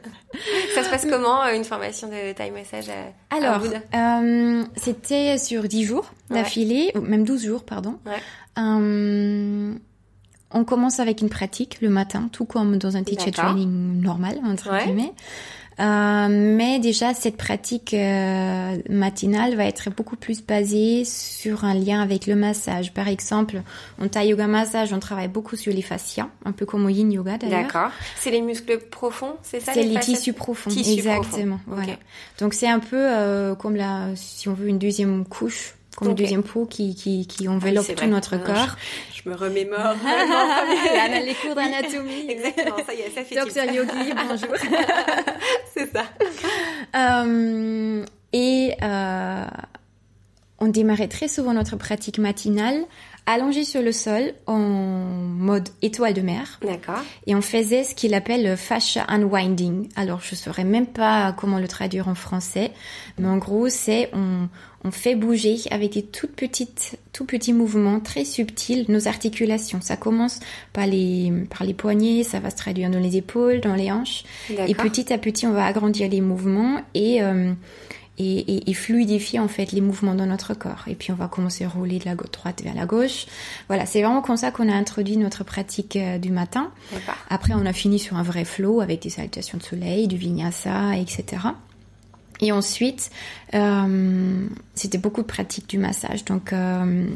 ça 0.75 0.85
se 0.85 0.89
passe 0.91 1.07
comment 1.11 1.45
une 1.49 1.65
formation 1.65 2.09
de 2.09 2.33
Thai 2.33 2.51
massage 2.51 2.87
à, 2.89 3.37
Alors, 3.37 3.63
c'était 4.77 5.37
sur 5.39 5.65
10 5.65 5.85
jours 5.85 6.13
Ouais. 6.31 6.39
d'affilée, 6.43 6.91
ou 6.97 7.01
même 7.03 7.25
12 7.25 7.45
jours, 7.45 7.63
pardon. 7.65 7.99
Ouais. 8.07 8.13
On 10.53 10.65
commence 10.65 11.01
avec 11.01 11.21
une 11.21 11.29
pratique 11.29 11.79
le 11.81 11.89
matin, 11.89 12.29
tout 12.33 12.45
comme 12.45 12.79
dans 12.79 12.97
un 12.97 13.03
teacher 13.03 13.31
training 13.33 14.01
normal, 14.01 14.39
entre 14.45 14.71
Ouais. 14.71 14.85
guillemets. 14.85 15.13
Euh, 15.79 16.29
mais 16.31 16.79
déjà, 16.79 17.13
cette 17.13 17.37
pratique 17.37 17.93
euh, 17.93 18.77
matinale 18.89 19.57
va 19.57 19.67
être 19.67 19.91
beaucoup 19.91 20.17
plus 20.17 20.43
basée 20.43 21.05
sur 21.05 21.65
un 21.67 21.75
lien 21.75 22.01
avec 22.01 22.27
le 22.27 22.35
massage. 22.35 22.95
Par 22.95 23.09
exemple, 23.09 23.61
en 24.01 24.09
Thai 24.09 24.29
Yoga 24.29 24.47
Massage, 24.47 24.95
on 24.95 25.01
travaille 25.01 25.29
beaucoup 25.29 25.55
sur 25.57 25.75
les 25.75 25.83
fascias, 25.83 26.29
un 26.47 26.53
peu 26.53 26.65
comme 26.65 26.87
au 26.87 26.89
Yin 26.89 27.13
Yoga 27.13 27.37
d'ailleurs. 27.37 27.65
D'accord. 27.65 27.91
C'est 28.19 28.31
les 28.31 28.41
muscles 28.41 28.79
profonds, 28.91 29.35
c'est 29.43 29.61
ça 29.61 29.73
C'est 29.75 29.83
les 29.83 30.01
tissus 30.01 30.33
profonds, 30.33 30.71
Tissus 30.71 30.95
exactement. 30.95 31.59
profonds. 31.67 31.83
Voilà. 31.83 31.99
Donc 32.41 32.55
c'est 32.55 32.69
un 32.69 32.79
peu 32.81 32.97
euh, 32.97 33.55
comme 33.55 33.77
la, 33.77 34.07
si 34.15 34.49
on 34.49 34.55
veut, 34.55 34.69
une 34.69 34.79
deuxième 34.79 35.27
couche, 35.27 35.75
comme 35.97 36.09
une 36.09 36.15
deuxième 36.15 36.43
peau 36.43 36.67
qui, 36.67 36.95
qui, 36.95 37.27
qui 37.27 37.49
enveloppe 37.49 37.87
tout 37.87 37.95
vrai. 37.95 38.07
notre 38.07 38.37
corps. 38.37 38.77
Je 39.15 39.29
me 39.29 39.35
remémore. 39.35 39.95
vraiment. 39.97 41.25
les 41.25 41.35
cours 41.35 41.55
d'anatomie. 41.55 42.27
Exactement, 42.29 42.77
ça 42.87 42.95
y 42.95 43.01
est, 43.01 43.11
ça 43.15 43.25
fait 43.25 43.35
Docteur. 43.35 43.65
Yogi, 43.65 44.13
bonjour. 44.29 44.55
C'est 45.75 45.91
ça. 45.91 46.05
Euh, 46.95 48.05
et 48.33 48.75
euh, 48.83 49.47
on 50.61 50.69
démarrait 50.69 51.09
très 51.09 51.29
souvent 51.29 51.55
notre 51.55 51.77
pratique 51.77 52.19
matinale 52.19 52.85
allongé 53.27 53.65
sur 53.65 53.83
le 53.83 53.93
sol 53.93 54.33
en 54.47 54.59
mode 54.59 55.69
étoile 55.83 56.15
de 56.15 56.21
mer. 56.21 56.61
D'accord. 56.63 57.03
Et 57.27 57.35
on 57.35 57.43
faisait 57.43 57.83
ce 57.83 57.95
qu'il 57.95 58.15
appelle 58.15 58.45
le 58.45 58.57
fascia 58.57 59.05
unwinding. 59.09 59.89
Alors, 59.97 60.21
je 60.21 60.35
saurais 60.37 60.65
même 60.65 60.87
pas 60.87 61.33
comment 61.33 61.59
le 61.59 61.67
traduire 61.69 62.09
en 62.09 62.15
français, 62.15 62.73
mais 63.19 63.29
en 63.29 63.37
gros, 63.37 63.69
c'est 63.69 64.11
on, 64.13 64.49
on 64.87 64.93
fait 64.93 65.17
bouger 65.17 65.59
avec 65.71 65.95
des 65.95 66.03
toutes 66.03 66.37
petites, 66.37 66.99
tout 67.13 67.25
petits 67.25 67.53
mouvements 67.53 67.99
très 67.99 68.25
subtils 68.25 68.85
nos 68.89 69.09
articulations. 69.09 69.81
Ça 69.81 69.97
commence 69.97 70.39
par 70.73 70.87
les, 70.87 71.33
par 71.51 71.67
les 71.67 71.75
poignets, 71.75 72.23
ça 72.23 72.39
va 72.39 72.51
se 72.51 72.57
traduire 72.57 72.89
dans 72.89 73.01
les 73.01 73.17
épaules, 73.17 73.61
dans 73.61 73.75
les 73.75 73.91
hanches. 73.91 74.23
Et 74.51 74.75
petit 74.75 75.13
à 75.13 75.19
petit, 75.19 75.47
on 75.47 75.53
va 75.53 75.65
agrandir 75.65 76.09
les 76.09 76.21
mouvements 76.21 76.81
et, 76.95 77.21
euh, 77.23 77.53
et, 78.19 78.39
et, 78.39 78.71
et 78.71 78.75
fluidifier 78.75 79.41
en 79.41 79.49
fait 79.49 79.73
les 79.73 79.81
mouvements 79.81 80.15
dans 80.15 80.27
notre 80.27 80.55
corps. 80.55 80.85
Et 80.87 80.95
puis 80.95 81.11
on 81.11 81.17
va 81.17 81.27
commencer 81.27 81.65
à 81.65 81.69
rouler 81.69 81.99
de 81.99 82.05
la 82.05 82.15
droite 82.15 82.63
vers 82.63 82.75
la 82.75 82.87
gauche. 82.87 83.27
Voilà, 83.67 83.87
c'est 83.87 84.03
vraiment 84.03 84.23
comme 84.23 84.37
ça 84.37 84.53
qu'on 84.53 84.69
a 84.69 84.75
introduit 84.75 85.17
notre 85.17 85.43
pratique 85.43 85.97
euh, 85.97 86.19
du 86.19 86.31
matin. 86.31 86.71
Après, 87.29 87.55
on 87.55 87.67
a 87.67 87.73
fini 87.73 87.99
sur 87.99 88.17
un 88.17 88.23
vrai 88.23 88.45
flow 88.45 88.81
avec 88.81 89.03
des 89.03 89.11
salutations 89.11 89.59
de 89.59 89.65
soleil, 89.65 90.07
du 90.07 90.17
vinyasa, 90.17 90.97
etc. 90.97 91.39
Et 92.41 92.53
ensuite, 92.53 93.11
euh, 93.55 94.47
c'était 94.75 94.99
beaucoup 94.99 95.23
de 95.23 95.27
pratique 95.27 95.69
du 95.69 95.79
massage. 95.79 96.25
Donc, 96.27 96.53
euh, 96.53 97.07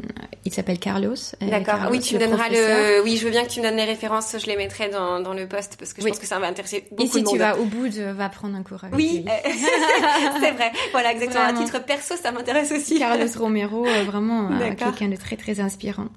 il 0.46 0.52
s'appelle 0.52 0.78
Carlos. 0.78 1.12
euh, 1.42 1.46
D'accord. 1.50 1.74
Carlos, 1.76 1.90
Oui, 1.90 2.00
tu 2.00 2.14
me 2.14 2.20
donneras 2.20 2.44
professeur. 2.44 2.78
le. 2.98 3.02
Oui, 3.04 3.16
je 3.18 3.24
veux 3.26 3.30
bien 3.30 3.44
que 3.44 3.50
tu 3.50 3.60
me 3.60 3.66
donnes 3.66 3.76
les 3.76 3.84
références. 3.84 4.34
Je 4.38 4.46
les 4.46 4.56
mettrai 4.56 4.88
dans, 4.88 5.20
dans 5.20 5.34
le 5.34 5.46
post 5.46 5.76
parce 5.78 5.92
que 5.92 6.00
je 6.00 6.06
Oui. 6.06 6.12
pense 6.12 6.20
que 6.20 6.26
ça 6.26 6.38
va 6.38 6.46
intéresser 6.46 6.86
beaucoup 6.90 7.02
Et 7.02 7.06
si 7.06 7.20
de 7.20 7.24
monde. 7.26 7.32
tu 7.34 7.38
vas 7.38 7.58
au 7.58 7.64
bout, 7.66 7.88
de, 7.88 8.02
va 8.12 8.28
prendre 8.30 8.56
un 8.56 8.62
cours 8.62 8.82
avec 8.82 8.94
Oui, 8.96 9.24
lui. 9.24 9.24
c'est 10.40 10.52
vrai. 10.52 10.72
Voilà, 10.92 11.12
exactement. 11.12 11.44
Vraiment. 11.44 11.60
À 11.60 11.64
titre 11.64 11.84
perso, 11.84 12.14
ça 12.20 12.32
m'intéresse 12.32 12.72
aussi. 12.72 12.98
Carlos 12.98 13.26
Romero, 13.38 13.86
euh, 13.86 14.04
vraiment 14.04 14.50
euh, 14.52 14.74
quelqu'un 14.74 15.08
de 15.08 15.16
très 15.16 15.36
très 15.36 15.60
inspirant. 15.60 16.08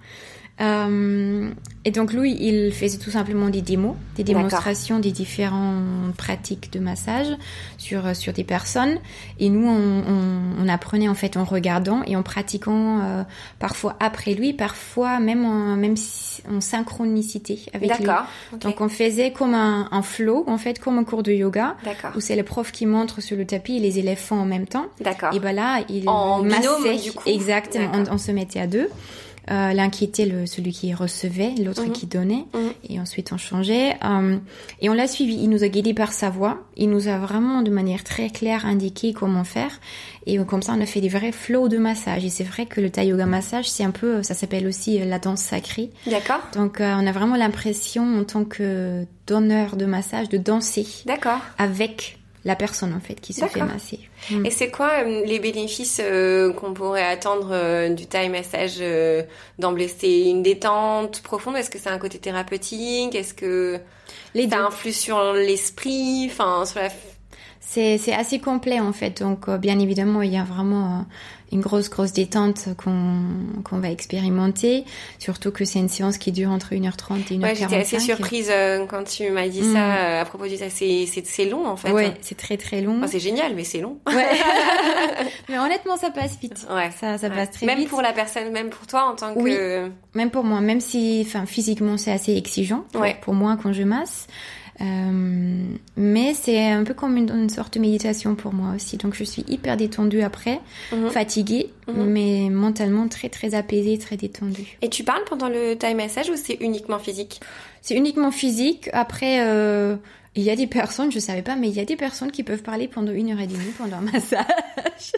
Euh, 0.62 1.50
et 1.84 1.90
donc 1.92 2.14
lui, 2.14 2.38
il 2.40 2.72
faisait 2.72 3.00
tout 3.00 3.10
simplement 3.10 3.50
des 3.50 3.62
démos, 3.64 3.96
des 4.16 4.24
démonstrations 4.24 5.00
des 5.00 5.12
différentes 5.12 6.14
pratiques 6.16 6.72
de 6.72 6.80
massage 6.80 7.28
sur 7.80 8.06
euh, 8.06 8.14
sur 8.14 8.34
des 8.34 8.44
personnes. 8.44 9.00
Et 9.40 9.50
nous, 9.50 9.68
on, 9.68 10.04
on, 10.08 10.64
on 10.64 10.70
apprenait 10.70 11.10
en 11.10 11.16
fait 11.16 11.38
en 11.38 11.44
regardant 11.44 12.04
et 12.06 12.16
en 12.16 12.22
pratiquant 12.22 13.02
euh, 13.04 13.24
parfois 13.58 13.96
après 14.00 14.36
lui, 14.36 14.54
parfois 14.54 15.20
même 15.20 15.44
en, 15.44 15.76
même 15.76 15.96
en 16.52 16.62
synchronicité 16.62 17.62
avec 17.74 17.98
lui. 17.98 18.06
D'accord. 18.06 18.26
ok. 18.54 18.60
Donc 18.60 18.80
on 18.82 18.90
faisait 18.90 19.32
comme 19.32 19.56
un, 19.56 19.90
un 19.92 20.04
flow, 20.04 20.44
en 20.48 20.60
fait 20.60 20.80
comme 20.80 21.00
un 21.00 21.04
cours 21.04 21.24
de 21.24 21.32
yoga 21.32 21.76
où 22.16 22.20
c'est 22.22 22.36
le 22.36 22.44
prof 22.44 22.72
qui 22.72 22.86
montre 22.86 23.22
sur 23.22 23.36
le 23.36 23.46
tapis 23.46 23.78
et 23.78 23.80
les 23.80 23.98
élèves 23.98 24.20
font 24.20 24.38
en 24.40 24.46
même 24.46 24.68
temps. 24.68 24.86
D'accord. 25.02 25.34
Et 25.34 25.40
ben 25.40 25.54
là, 25.54 25.84
il 25.90 26.08
En 26.08 26.44
binôme, 26.44 26.84
massait. 26.84 27.04
du 27.04 27.12
coup. 27.12 27.28
Exactement. 27.28 27.90
On, 27.94 28.14
on 28.14 28.18
se 28.20 28.32
mettait 28.32 28.60
à 28.60 28.68
deux. 28.68 28.88
Euh, 29.52 29.74
L'un 29.74 29.90
qui 29.90 30.04
était 30.06 30.26
le, 30.26 30.46
celui 30.46 30.72
qui 30.72 30.94
recevait, 30.94 31.52
l'autre 31.62 31.84
Mhm. 31.86 31.92
qui 31.92 32.06
donnait. 32.06 32.46
Mhm. 32.54 32.72
Et 32.90 33.00
ensuite 33.00 33.32
on 33.34 33.38
changeait. 33.38 33.96
Euh, 34.04 34.38
et 34.82 34.90
on 34.90 34.94
l'a 34.94 35.08
suivi. 35.08 35.36
Il 35.36 35.50
nous 35.50 35.64
a 35.64 35.68
guidés 35.68 35.94
par 35.94 36.14
sa 36.14 36.30
voix. 36.30 36.62
Il 36.78 36.90
nous 36.90 37.08
a 37.10 37.18
vraiment 37.18 37.62
de 37.62 37.70
manière 37.70 38.04
très 38.04 38.30
claire 38.30 38.66
indiqué 38.66 39.12
comment 39.14 39.44
faire. 39.44 39.80
Et 40.26 40.40
euh, 40.40 40.44
comme 40.46 40.62
ça, 40.62 40.74
on 40.78 40.82
a 40.82 40.86
fait 40.86 41.02
des 41.02 41.10
vrais 41.10 41.34
flows 41.34 41.68
de 41.68 41.78
massage. 41.78 42.24
Et 42.24 42.30
c'est 42.30 42.46
vrai 42.46 42.66
que 42.66 42.80
le 42.80 42.90
Thai 42.90 43.08
Yoga 43.08 43.26
Massage, 43.26 43.70
c'est 43.70 43.84
un 43.84 43.92
peu, 43.92 44.24
ça 44.24 44.34
s'appelle 44.34 44.66
aussi 44.68 45.02
euh, 45.02 45.06
la 45.06 45.20
danse 45.20 45.42
sacrée. 45.42 45.90
D'accord. 46.08 46.40
Donc 46.56 46.80
euh, 46.80 46.96
on 46.98 47.06
a 47.06 47.12
vraiment 47.12 47.36
l'impression 47.36 48.20
en 48.20 48.24
tant 48.24 48.46
que 48.46 49.06
donneur 49.28 49.76
de 49.76 49.86
massage 49.86 50.30
de 50.30 50.38
danser 50.38 50.88
D'accord. 51.06 51.40
avec 51.58 52.18
la 52.46 52.56
personne 52.56 52.94
en 52.94 53.00
fait 53.00 53.16
qui 53.16 53.34
se 53.34 53.46
fait 53.46 53.62
masser. 53.62 54.00
Mm. 54.30 54.46
Et 54.46 54.52
c'est 54.52 54.70
quoi 54.70 55.04
les 55.04 55.40
bénéfices 55.40 56.02
qu'on 56.60 56.74
pourrait 56.74 57.06
attendre 57.06 57.90
du 57.94 58.06
Thai 58.06 58.30
massage 58.30 58.84
d'emblée 59.60 59.88
C'est 59.88 60.22
une 60.30 60.44
détente 60.44 61.22
profonde? 61.22 61.56
Est-ce 61.56 61.70
que 61.70 61.80
c'est 61.80 61.90
un 61.90 62.00
côté 62.00 62.20
thérapeutique? 62.20 63.16
Est-ce 63.16 63.34
que 63.34 63.80
les 64.34 64.50
ça 64.50 64.66
influe 64.66 64.94
sur 64.94 65.34
l'esprit? 65.34 66.28
Enfin, 66.30 66.66
sur 66.66 66.80
la 66.80 66.90
c'est 67.66 68.14
assez 68.14 68.40
complet 68.40 68.80
en 68.80 68.94
fait. 68.94 69.22
Donc 69.22 69.48
euh, 69.48 69.58
bien 69.58 69.80
évidemment, 69.80 70.22
il 70.22 70.32
y 70.32 70.38
a 70.38 70.44
vraiment 70.44 71.00
euh, 71.00 71.02
une 71.54 71.62
grosse 71.62 71.90
grosse 71.90 72.14
détente 72.14 72.70
qu'on 72.78 73.78
va 73.78 73.90
expérimenter, 73.90 74.86
surtout 75.20 75.52
que 75.52 75.66
c'est 75.66 75.80
une 75.80 75.90
séance 75.90 76.18
qui 76.18 76.32
dure 76.32 76.50
entre 76.50 76.74
1h30 76.74 77.32
et 77.32 77.38
1h45. 77.38 77.42
Ouais, 77.42 77.56
j'étais 77.56 77.78
assez 77.78 78.00
surprise 78.00 78.50
euh, 78.52 78.86
quand 78.88 79.04
tu 79.04 79.30
m'as 79.30 79.48
dit 79.48 79.64
ça 79.64 79.80
mm. 79.80 80.22
à 80.22 80.26
propos 80.26 80.48
du 80.48 80.58
ça. 80.58 80.66
C'est 80.70 81.46
long 81.46 81.68
en 81.68 81.76
fait. 81.76 81.92
Ouais, 81.92 82.14
c'est 82.22 82.38
très 82.38 82.58
très 82.58 82.82
long. 82.82 83.02
c'est 83.08 83.20
génial, 83.20 83.54
mais 83.56 83.64
c'est 83.64 83.80
long. 83.80 83.98
Ouais. 84.08 84.30
mais 85.50 85.60
honnêtement, 85.60 85.98
ça 85.98 86.10
passe 86.10 86.38
vite. 86.40 86.66
Ouais. 86.70 86.90
Ça, 87.00 87.18
ça 87.18 87.30
passe 87.30 87.52
très 87.52 87.66
vite. 87.66 87.78
Même 87.78 87.88
pour 87.88 88.02
la 88.02 88.14
personne, 88.14 88.52
même 88.52 88.70
pour 88.70 88.88
toi 88.88 89.06
en 89.12 89.16
tant 89.16 89.34
que. 89.34 89.40
Oui. 89.40 89.92
Même 90.14 90.32
pour 90.32 90.44
moi, 90.44 90.62
même 90.62 90.82
si, 90.82 91.24
enfin, 91.26 91.46
physiquement, 91.46 91.98
c'est 91.98 92.12
assez 92.12 92.36
exigeant. 92.36 92.86
Ouais. 92.96 93.18
Pour 93.22 93.34
moi, 93.34 93.58
quand 93.62 93.74
je 93.74 93.84
masse. 93.84 94.28
Euh, 94.84 95.76
mais 95.96 96.34
c'est 96.34 96.72
un 96.72 96.84
peu 96.84 96.94
comme 96.94 97.16
une, 97.18 97.50
sorte 97.50 97.76
de 97.76 97.80
méditation 97.80 98.36
pour 98.36 98.54
moi 98.54 98.76
aussi. 98.76 98.98
Donc 98.98 99.14
je 99.14 99.24
suis 99.24 99.46
hyper 99.48 99.78
détendue 99.78 100.22
après, 100.22 100.60
mhm. 100.92 101.10
fatiguée, 101.10 101.70
mhm. 101.88 102.06
mais 102.06 102.50
mentalement 102.50 103.08
très 103.08 103.30
très 103.30 103.56
apaisée, 103.56 103.98
très 103.98 104.18
détendue. 104.18 104.78
Et 104.82 104.90
tu 104.90 105.04
parles 105.04 105.24
pendant 105.26 105.50
le 105.50 105.76
time 105.76 105.98
massage 105.98 106.30
ou 106.30 106.36
c'est 106.36 106.58
uniquement 106.62 107.00
physique? 107.00 107.40
C'est 107.82 107.96
uniquement 107.96 108.32
physique. 108.32 108.90
Après, 108.94 109.48
euh, 109.48 109.96
il 110.36 110.44
y 110.44 110.50
a 110.50 110.56
des 110.56 110.68
personnes, 110.68 111.12
je 111.12 111.20
savais 111.20 111.44
pas, 111.44 111.56
mais 111.56 111.70
il 111.70 111.76
y 111.76 111.80
a 111.80 111.86
des 111.86 111.96
personnes 111.96 112.32
qui 112.32 112.44
peuvent 112.44 112.64
parler 112.64 112.88
pendant 112.88 113.12
une 113.12 113.32
heure 113.32 113.40
et 113.40 113.48
demie 113.48 113.72
pendant 113.78 113.98
un 113.98 114.02
massage. 114.14 115.14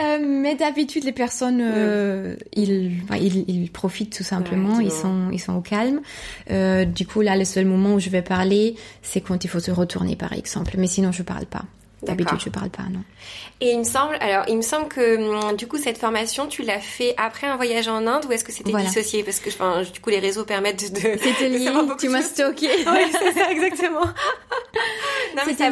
Euh, 0.00 0.18
mais 0.22 0.54
d'habitude, 0.54 1.04
les 1.04 1.12
personnes, 1.12 1.60
euh, 1.62 2.36
ils, 2.54 2.92
ils, 3.20 3.44
ils, 3.48 3.70
profitent 3.70 4.16
tout 4.16 4.22
simplement. 4.22 4.80
ils 4.80 4.90
sont, 4.90 5.30
ils 5.30 5.40
sont 5.40 5.54
au 5.54 5.60
calme. 5.60 6.00
Euh, 6.50 6.84
du 6.84 7.06
coup, 7.06 7.20
là, 7.20 7.36
le 7.36 7.44
seul 7.44 7.66
moment 7.66 7.94
où 7.94 8.00
je 8.00 8.08
vais 8.08 8.22
parler, 8.22 8.76
c'est 9.02 9.20
quand 9.20 9.44
il 9.44 9.48
faut 9.48 9.60
se 9.60 9.70
retourner, 9.70 10.16
par 10.16 10.32
exemple. 10.32 10.74
Mais 10.78 10.86
sinon, 10.86 11.12
je 11.12 11.22
parle 11.22 11.46
pas. 11.46 11.64
D'habitude, 12.02 12.38
je 12.42 12.48
parle 12.48 12.70
pas, 12.70 12.84
non. 12.84 13.02
Et 13.60 13.72
il 13.72 13.78
me 13.78 13.84
semble, 13.84 14.16
alors, 14.20 14.46
il 14.48 14.56
me 14.56 14.62
semble 14.62 14.88
que 14.88 15.18
hum, 15.18 15.54
du 15.56 15.66
coup, 15.66 15.76
cette 15.76 15.98
formation, 15.98 16.46
tu 16.46 16.62
l'as 16.62 16.80
fait 16.80 17.14
après 17.18 17.46
un 17.46 17.56
voyage 17.56 17.88
en 17.88 18.06
Inde 18.06 18.24
ou 18.26 18.32
est-ce 18.32 18.42
que 18.42 18.52
c'était 18.52 18.72
dissocié? 18.72 19.22
Parce 19.22 19.38
que, 19.38 19.50
enfin, 19.50 19.82
du 19.82 20.00
coup, 20.00 20.08
les 20.08 20.18
réseaux 20.18 20.44
permettent 20.44 20.92
de. 20.94 20.98
C'était 20.98 21.48
lié. 21.50 21.70
Tu 21.98 22.08
m'as 22.08 22.22
stocké. 22.22 22.68
oui, 22.68 23.12
c'est 23.12 23.38
ça, 23.38 23.50
exactement. 23.50 24.00
non, 25.36 25.42
mais 25.46 25.54
ça, 25.54 25.70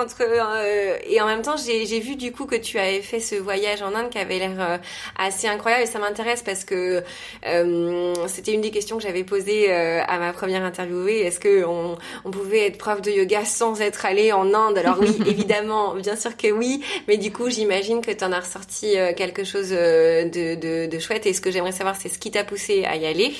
entre 0.00 0.16
euh, 0.22 0.96
et 1.06 1.20
en 1.20 1.26
même 1.26 1.42
temps, 1.42 1.56
j'ai 1.56 2.00
vu 2.00 2.16
du 2.16 2.32
coup 2.32 2.46
que 2.46 2.56
tu 2.56 2.78
avais 2.78 3.02
fait 3.02 3.20
ce 3.20 3.34
voyage 3.34 3.82
en 3.82 3.94
Inde 3.94 4.10
qui 4.10 4.18
avait 4.18 4.38
l'air 4.38 4.56
euh, 4.58 4.78
assez 5.18 5.48
incroyable 5.48 5.84
et 5.84 5.86
ça 5.86 5.98
m'intéresse 5.98 6.42
parce 6.42 6.64
que 6.64 7.02
euh, 7.46 8.14
c'était 8.26 8.52
une 8.52 8.60
des 8.60 8.70
questions 8.70 8.96
que 8.96 9.02
j'avais 9.02 9.24
posées 9.24 9.72
à 9.72 10.18
ma 10.18 10.32
première 10.32 10.64
interviewée. 10.64 11.20
Est-ce 11.20 11.40
que 11.40 11.64
on, 11.64 11.96
on 12.24 12.30
pouvait 12.30 12.66
être 12.66 12.78
prof 12.78 13.00
de 13.02 13.10
yoga 13.10 13.44
sans 13.44 13.80
être 13.80 14.06
allé 14.06 14.32
en 14.32 14.52
Inde? 14.54 14.78
Alors 14.78 14.98
oui, 15.00 15.16
évidemment 15.26 15.94
bien 15.94 16.16
sûr 16.16 16.36
que 16.36 16.50
oui, 16.50 16.82
mais 17.08 17.16
du 17.16 17.32
coup, 17.32 17.50
j'imagine 17.50 18.00
que 18.00 18.10
tu 18.10 18.24
en 18.24 18.32
as 18.32 18.40
ressorti 18.40 18.96
euh, 18.96 19.12
quelque 19.14 19.44
chose 19.44 19.68
euh, 19.72 20.24
de, 20.24 20.86
de, 20.86 20.98
chouette. 20.98 21.26
Et 21.26 21.32
ce 21.32 21.40
que 21.40 21.50
j'aimerais 21.50 21.72
savoir, 21.72 21.96
c'est 21.96 22.08
ce 22.08 22.18
qui 22.18 22.30
t'a 22.30 22.44
poussé 22.44 22.84
à 22.84 22.96
y 22.96 23.06
aller 23.06 23.34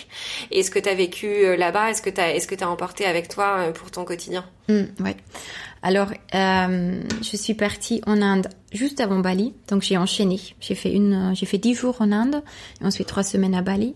et 0.51 0.63
ce 0.63 0.71
que 0.71 0.79
tu 0.79 0.89
as 0.89 0.95
vécu 0.95 1.27
euh, 1.27 1.57
là-bas. 1.57 1.91
Est-ce 1.91 2.03
que 2.03 2.11
tu 2.11 2.21
est-ce 2.21 2.47
que 2.47 2.63
as 2.63 2.69
emporté 2.69 3.05
avec 3.05 3.29
toi 3.29 3.73
pour 3.75 3.91
ton 3.91 4.05
quotidien? 4.05 4.45
Mmh, 4.68 5.02
Ouais. 5.02 5.16
Alors, 5.83 6.11
je 6.33 7.37
suis 7.37 7.55
partie 7.55 8.00
en 8.07 8.20
Inde 8.20 8.48
juste 8.72 9.00
avant 9.00 9.20
Bali, 9.20 9.55
donc 9.68 9.83
j'ai 9.83 9.96
enchaîné. 9.96 10.40
J'ai 10.61 10.74
fait 10.74 10.92
une, 10.92 11.33
j'ai 11.35 11.46
fait 11.46 11.59
dix 11.59 11.74
jours 11.74 11.96
en 12.00 12.11
Inde 12.11 12.42
et 12.81 12.85
ensuite 12.85 13.07
trois 13.07 13.22
semaines 13.22 13.55
à 13.55 13.62
Bali. 13.62 13.94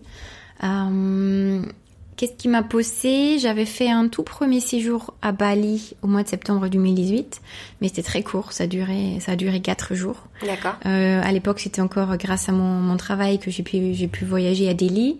Qu'est-ce 2.21 2.33
qui 2.33 2.49
m'a 2.49 2.61
poussé 2.61 3.39
J'avais 3.39 3.65
fait 3.65 3.89
un 3.89 4.07
tout 4.07 4.21
premier 4.21 4.59
séjour 4.59 5.15
à 5.23 5.31
Bali 5.31 5.95
au 6.03 6.07
mois 6.07 6.21
de 6.21 6.27
septembre 6.27 6.67
2018, 6.67 7.41
mais 7.81 7.87
c'était 7.87 8.03
très 8.03 8.21
court, 8.21 8.51
ça 8.51 8.65
a 8.65 8.67
duré, 8.67 9.17
ça 9.19 9.31
a 9.31 9.35
duré 9.35 9.59
quatre 9.59 9.95
jours. 9.95 10.27
D'accord. 10.45 10.75
Euh, 10.85 11.19
à 11.23 11.31
l'époque, 11.31 11.59
c'était 11.59 11.81
encore 11.81 12.15
grâce 12.17 12.47
à 12.47 12.51
mon, 12.51 12.79
mon 12.79 12.95
travail 12.95 13.39
que 13.39 13.49
j'ai 13.49 13.63
pu, 13.63 13.95
j'ai 13.95 14.07
pu 14.07 14.23
voyager 14.23 14.69
à 14.69 14.75
Delhi. 14.75 15.17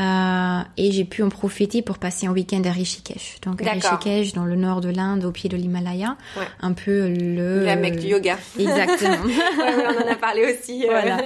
Euh, 0.00 0.60
et 0.78 0.92
j'ai 0.92 1.04
pu 1.04 1.22
en 1.22 1.28
profiter 1.28 1.82
pour 1.82 1.98
passer 1.98 2.26
un 2.26 2.32
week-end 2.32 2.62
à 2.64 2.70
Rishikesh. 2.70 3.40
Donc 3.42 3.62
à 3.66 3.72
Rishikesh, 3.72 4.32
dans 4.32 4.44
le 4.44 4.56
nord 4.56 4.80
de 4.80 4.88
l'Inde, 4.88 5.24
au 5.24 5.30
pied 5.30 5.50
de 5.50 5.56
l'Himalaya, 5.56 6.16
ouais. 6.38 6.46
un 6.60 6.72
peu 6.72 7.08
le... 7.08 7.64
La 7.64 7.76
mec 7.76 7.98
du 7.98 8.06
yoga. 8.06 8.38
Exactement. 8.58 9.24
ouais, 9.24 9.86
on 9.88 10.08
en 10.08 10.12
a 10.12 10.16
parlé 10.16 10.54
aussi. 10.54 10.84
Euh. 10.84 10.90
Voilà. 10.90 11.20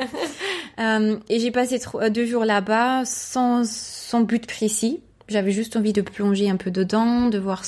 Euh, 0.80 1.16
et 1.28 1.38
j'ai 1.38 1.52
passé 1.52 1.78
deux 2.10 2.26
jours 2.26 2.44
là-bas 2.44 3.04
sans, 3.04 3.64
sans 3.64 4.22
but 4.22 4.44
précis. 4.46 5.00
J'avais 5.28 5.52
juste 5.52 5.76
envie 5.76 5.92
de 5.92 6.02
plonger 6.02 6.50
un 6.50 6.56
peu 6.56 6.72
dedans, 6.72 7.28
de 7.28 7.38
voir 7.38 7.62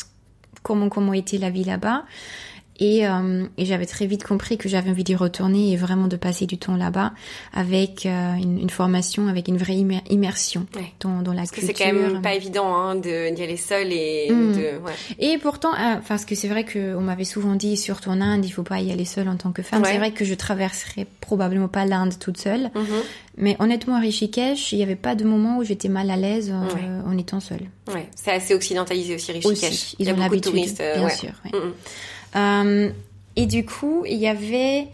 comment 0.62 0.88
comment 0.88 1.12
était 1.12 1.38
la 1.38 1.50
vie 1.50 1.64
là-bas. 1.64 2.04
Et, 2.78 3.06
euh, 3.06 3.44
et 3.56 3.64
j'avais 3.64 3.86
très 3.86 4.06
vite 4.06 4.24
compris 4.24 4.58
que 4.58 4.68
j'avais 4.68 4.90
envie 4.90 5.04
d'y 5.04 5.14
retourner 5.14 5.72
et 5.72 5.76
vraiment 5.76 6.08
de 6.08 6.16
passer 6.16 6.46
du 6.46 6.58
temps 6.58 6.76
là-bas 6.76 7.12
avec 7.54 8.04
euh, 8.04 8.34
une, 8.34 8.58
une, 8.58 8.70
formation, 8.70 9.28
avec 9.28 9.48
une 9.48 9.56
vraie 9.56 9.76
immersion 10.10 10.66
dans, 11.00 11.22
dans, 11.22 11.32
la 11.32 11.42
parce 11.42 11.52
culture. 11.52 11.72
que 11.72 11.78
c'est 11.78 11.90
quand 11.90 11.98
même 11.98 12.22
pas 12.22 12.34
évident 12.34 12.74
hein, 12.74 12.96
d'y 12.96 13.08
aller 13.10 13.56
seul 13.56 13.92
et 13.92 14.30
mm. 14.30 14.52
de... 14.52 14.78
Ouais. 14.78 14.92
Et 15.18 15.38
pourtant, 15.38 15.72
euh, 15.72 15.96
parce 16.06 16.24
que 16.24 16.34
c'est 16.34 16.48
vrai 16.48 16.64
qu'on 16.64 17.00
m'avait 17.00 17.24
souvent 17.24 17.54
dit, 17.54 17.76
surtout 17.76 18.10
en 18.10 18.20
Inde, 18.20 18.44
il 18.44 18.50
faut 18.50 18.62
pas 18.62 18.80
y 18.80 18.92
aller 18.92 19.04
seul 19.04 19.28
en 19.28 19.36
tant 19.36 19.52
que 19.52 19.62
femme. 19.62 19.82
C'est 19.84 19.98
vrai 19.98 20.12
que 20.12 20.24
je 20.24 20.34
traverserais 20.34 21.06
probablement 21.20 21.68
pas 21.68 21.86
l'Inde 21.86 22.18
toute 22.18 22.38
seule. 22.38 22.70
Mm-hmm. 22.74 23.02
Mais 23.38 23.56
honnêtement, 23.58 23.96
à 23.96 24.00
Rishikesh, 24.00 24.72
il 24.72 24.76
n'y 24.76 24.82
avait 24.82 24.96
pas 24.96 25.14
de 25.14 25.24
moment 25.24 25.58
où 25.58 25.64
j'étais 25.64 25.88
mal 25.88 26.10
à 26.10 26.16
l'aise 26.16 26.52
euh, 26.52 27.02
en 27.06 27.16
étant 27.18 27.40
seule. 27.40 27.68
Ouais, 27.88 28.08
c'est 28.14 28.32
assez 28.32 28.54
occidentalisé 28.54 29.14
aussi, 29.14 29.32
Rishikesh. 29.32 29.52
Aussi. 29.52 29.96
Ils 29.98 30.10
ont 30.10 30.16
l'habitude, 30.16 30.54
bien 30.54 31.08
sûr. 31.08 31.32
Ouais. 31.44 31.60
Euh, 32.36 32.90
et 33.36 33.46
du 33.46 33.64
coup, 33.64 34.04
il 34.08 34.16
y 34.16 34.26
avait, 34.26 34.88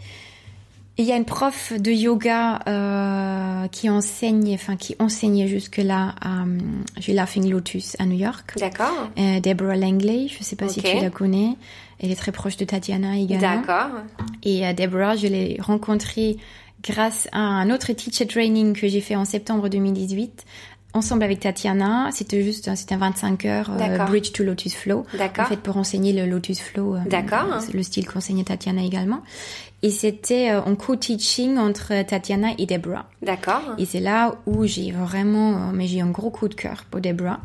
il 0.97 1.05
y 1.05 1.11
a 1.11 1.15
une 1.15 1.25
prof 1.25 1.73
de 1.73 1.91
yoga 1.91 2.59
euh, 2.67 3.67
qui 3.69 3.89
enseigne, 3.89 4.53
enfin 4.53 4.75
qui 4.75 4.95
enseignait 4.99 5.47
jusque-là 5.47 6.15
à 6.21 6.43
j'ai 6.97 7.13
Laughing 7.13 7.49
Lotus 7.49 7.95
à 7.99 8.05
New 8.05 8.17
York. 8.17 8.53
D'accord. 8.57 9.09
Euh, 9.17 9.39
Deborah 9.39 9.77
Langley, 9.77 10.27
je 10.27 10.39
ne 10.39 10.43
sais 10.43 10.55
pas 10.55 10.67
si 10.67 10.81
tu 10.81 10.95
la 10.99 11.09
connais. 11.09 11.55
Elle 11.99 12.11
est 12.11 12.15
très 12.15 12.33
proche 12.33 12.57
de 12.57 12.65
Tatiana 12.65 13.17
également. 13.17 13.61
D'accord. 13.61 14.01
Et 14.43 14.67
euh, 14.67 14.73
Deborah, 14.73 15.15
je 15.15 15.27
l'ai 15.27 15.57
rencontrée 15.61 16.37
grâce 16.83 17.29
à 17.31 17.39
un 17.39 17.69
autre 17.69 17.93
teacher 17.93 18.27
training 18.27 18.73
que 18.73 18.89
j'ai 18.89 18.99
fait 18.99 19.15
en 19.15 19.23
septembre 19.23 19.69
2018 19.69 20.43
ensemble 20.93 21.23
avec 21.23 21.39
Tatiana. 21.39 22.09
C'était 22.11 22.43
juste, 22.43 22.73
c'était 22.75 22.95
un 22.95 22.99
25 22.99 23.45
heures 23.45 23.71
euh, 23.79 23.97
Bridge 24.05 24.31
to 24.31 24.43
Lotus 24.43 24.75
Flow. 24.75 25.05
D'accord. 25.17 25.45
En 25.45 25.47
fait, 25.47 25.59
pour 25.59 25.77
enseigner 25.77 26.13
le 26.13 26.25
Lotus 26.25 26.61
Flow. 26.61 26.95
Euh, 26.95 26.99
D'accord. 27.05 27.59
Le 27.73 27.83
style 27.83 28.07
qu'enseignait 28.07 28.43
Tatiana 28.43 28.83
également. 28.83 29.21
Et 29.81 29.89
c'était 29.89 30.51
euh, 30.51 30.61
en 30.61 30.75
co-teaching 30.75 31.57
entre 31.57 32.03
Tatiana 32.03 32.49
et 32.57 32.65
Deborah. 32.65 33.05
D'accord. 33.21 33.75
Et 33.77 33.85
c'est 33.85 33.99
là 33.99 34.35
où 34.45 34.65
j'ai 34.65 34.91
vraiment, 34.91 35.71
mais 35.73 35.87
j'ai 35.87 36.01
un 36.01 36.11
gros 36.11 36.29
coup 36.29 36.47
de 36.47 36.55
cœur 36.55 36.85
pour 36.89 37.01
Deborah. 37.01 37.39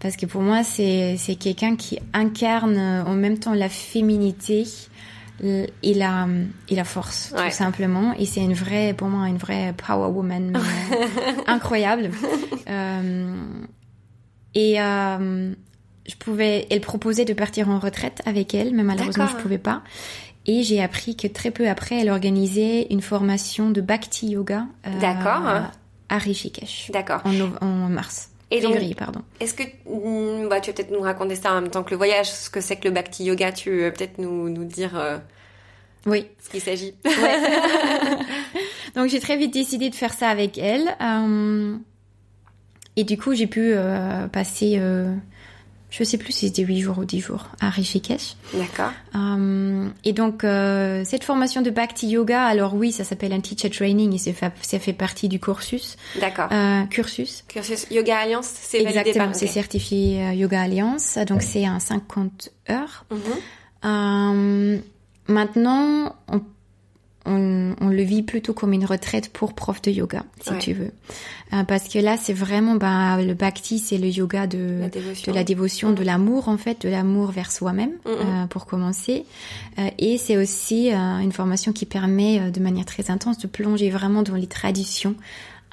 Parce 0.00 0.16
que 0.16 0.26
pour 0.26 0.42
moi, 0.42 0.62
c'est, 0.64 1.16
c'est 1.18 1.34
quelqu'un 1.34 1.76
qui 1.76 1.98
incarne 2.12 2.78
en 2.78 3.14
même 3.14 3.38
temps 3.38 3.54
la 3.54 3.68
féminité, 3.68 4.66
et 5.42 5.94
la, 5.94 6.28
et 6.68 6.76
la 6.76 6.84
force, 6.84 7.34
tout 7.36 7.50
simplement. 7.50 8.14
Et 8.18 8.26
c'est 8.26 8.40
une 8.40 8.54
vraie, 8.54 8.94
pour 8.94 9.08
moi, 9.08 9.28
une 9.28 9.36
vraie 9.36 9.74
power 9.74 10.08
woman 10.08 10.56
incroyable. 11.46 12.10
Euh, 12.68 13.34
et 14.54 14.80
euh, 14.80 15.52
je 16.06 16.14
pouvais, 16.16 16.66
elle 16.70 16.80
proposait 16.80 17.24
de 17.24 17.34
partir 17.34 17.68
en 17.68 17.78
retraite 17.78 18.22
avec 18.26 18.54
elle, 18.54 18.74
mais 18.74 18.84
malheureusement, 18.84 19.26
je 19.26 19.36
pouvais 19.36 19.58
pas. 19.58 19.82
Et 20.46 20.62
j'ai 20.62 20.82
appris 20.82 21.16
que 21.16 21.26
très 21.26 21.50
peu 21.50 21.68
après, 21.68 22.00
elle 22.00 22.10
organisait 22.10 22.86
une 22.90 23.00
formation 23.00 23.70
de 23.70 23.80
Bhakti 23.80 24.28
Yoga 24.28 24.66
euh, 24.86 24.90
à 26.10 26.18
Rishikesh. 26.18 26.90
D'accord. 26.92 27.22
En, 27.24 27.66
en 27.66 27.88
mars. 27.88 28.30
Et 28.54 28.60
février, 28.60 28.94
pardon. 28.94 29.20
Est-ce 29.40 29.54
que 29.54 29.62
mm, 29.62 30.48
bah, 30.48 30.60
tu 30.60 30.70
vas 30.70 30.74
peut-être 30.74 30.90
nous 30.90 31.00
raconter 31.00 31.34
ça 31.34 31.52
en 31.52 31.60
même 31.60 31.70
temps 31.70 31.82
que 31.82 31.90
le 31.90 31.96
voyage, 31.96 32.30
ce 32.30 32.50
que 32.50 32.60
c'est 32.60 32.76
que 32.76 32.86
le 32.88 32.94
Bhakti 32.94 33.24
Yoga 33.24 33.52
Tu 33.52 33.70
veux 33.70 33.92
peut-être 33.92 34.18
nous, 34.18 34.48
nous 34.48 34.64
dire 34.64 34.96
euh, 34.96 35.18
oui. 36.06 36.26
ce 36.42 36.50
qu'il 36.50 36.60
s'agit 36.60 36.94
Donc 38.94 39.08
j'ai 39.08 39.18
très 39.20 39.36
vite 39.36 39.52
décidé 39.52 39.90
de 39.90 39.94
faire 39.94 40.12
ça 40.12 40.28
avec 40.28 40.56
elle. 40.58 40.96
Euh, 41.00 41.76
et 42.96 43.02
du 43.02 43.18
coup, 43.18 43.34
j'ai 43.34 43.48
pu 43.48 43.72
euh, 43.74 44.28
passer 44.28 44.80
je 45.96 46.02
sais 46.02 46.18
plus 46.18 46.32
si 46.32 46.48
c'était 46.48 46.62
8 46.62 46.80
jours 46.80 46.98
ou 46.98 47.04
10 47.04 47.20
jours 47.20 47.46
à 47.60 47.70
Rishikesh. 47.70 48.34
D'accord. 48.52 48.90
Euh, 49.14 49.88
et 50.02 50.12
donc 50.12 50.42
euh, 50.42 51.04
cette 51.04 51.22
formation 51.22 51.62
de 51.62 51.70
Bhakti 51.70 52.08
Yoga, 52.08 52.44
alors 52.44 52.74
oui, 52.74 52.90
ça 52.90 53.04
s'appelle 53.04 53.32
un 53.32 53.38
teacher 53.38 53.70
training 53.70 54.12
et 54.12 54.18
ça 54.18 54.32
fait, 54.32 54.78
fait 54.80 54.92
partie 54.92 55.28
du 55.28 55.38
cursus. 55.38 55.96
D'accord. 56.20 56.48
Euh, 56.50 56.82
cursus. 56.86 57.44
Cursus 57.46 57.86
Yoga 57.92 58.18
Alliance, 58.18 58.46
c'est 58.46 58.78
validé 58.82 58.98
Exactement, 58.98 59.26
par. 59.26 59.36
c'est 59.36 59.46
certifié 59.46 60.20
euh, 60.20 60.32
Yoga 60.32 60.62
Alliance, 60.62 61.16
donc 61.28 61.42
c'est 61.42 61.64
un 61.64 61.78
50 61.78 62.50
heures. 62.70 63.04
Euh, 63.84 64.78
maintenant, 65.28 66.16
on, 66.26 66.40
on, 67.26 67.74
on 67.80 67.88
le 67.88 68.02
vit 68.02 68.22
plutôt 68.22 68.52
comme 68.52 68.72
une 68.72 68.84
retraite 68.84 69.30
pour 69.32 69.54
prof 69.54 69.80
de 69.82 69.90
yoga, 69.90 70.24
si 70.40 70.50
Ouais. 70.50 70.58
tu 70.58 70.72
veux. 70.72 70.90
Euh, 71.52 71.64
parce 71.64 71.88
que 71.88 71.98
là, 71.98 72.16
c'est 72.20 72.32
vraiment, 72.32 72.74
bah, 72.76 73.20
le 73.22 73.34
bhakti, 73.34 73.78
c'est 73.78 73.98
le 73.98 74.08
yoga 74.08 74.46
de, 74.46 74.78
La 74.80 74.88
dévotion. 74.88 75.32
de 75.32 75.36
la 75.36 75.44
dévotion, 75.44 75.92
de 75.92 76.02
l'amour, 76.02 76.48
en 76.48 76.56
fait, 76.56 76.82
de 76.82 76.88
l'amour 76.88 77.30
vers 77.30 77.50
soi-même, 77.52 77.92
euh, 78.06 78.46
pour 78.48 78.66
commencer. 78.66 79.24
Euh, 79.78 79.88
et 79.98 80.18
c'est 80.18 80.36
aussi 80.36 80.90
une 80.92 81.32
formation 81.32 81.72
qui 81.72 81.86
permet, 81.86 82.50
de 82.50 82.60
manière 82.60 82.84
très 82.84 83.10
intense, 83.10 83.38
de 83.38 83.46
plonger 83.46 83.90
vraiment 83.90 84.22
dans 84.22 84.34
les 84.36 84.46
traditions 84.46 85.14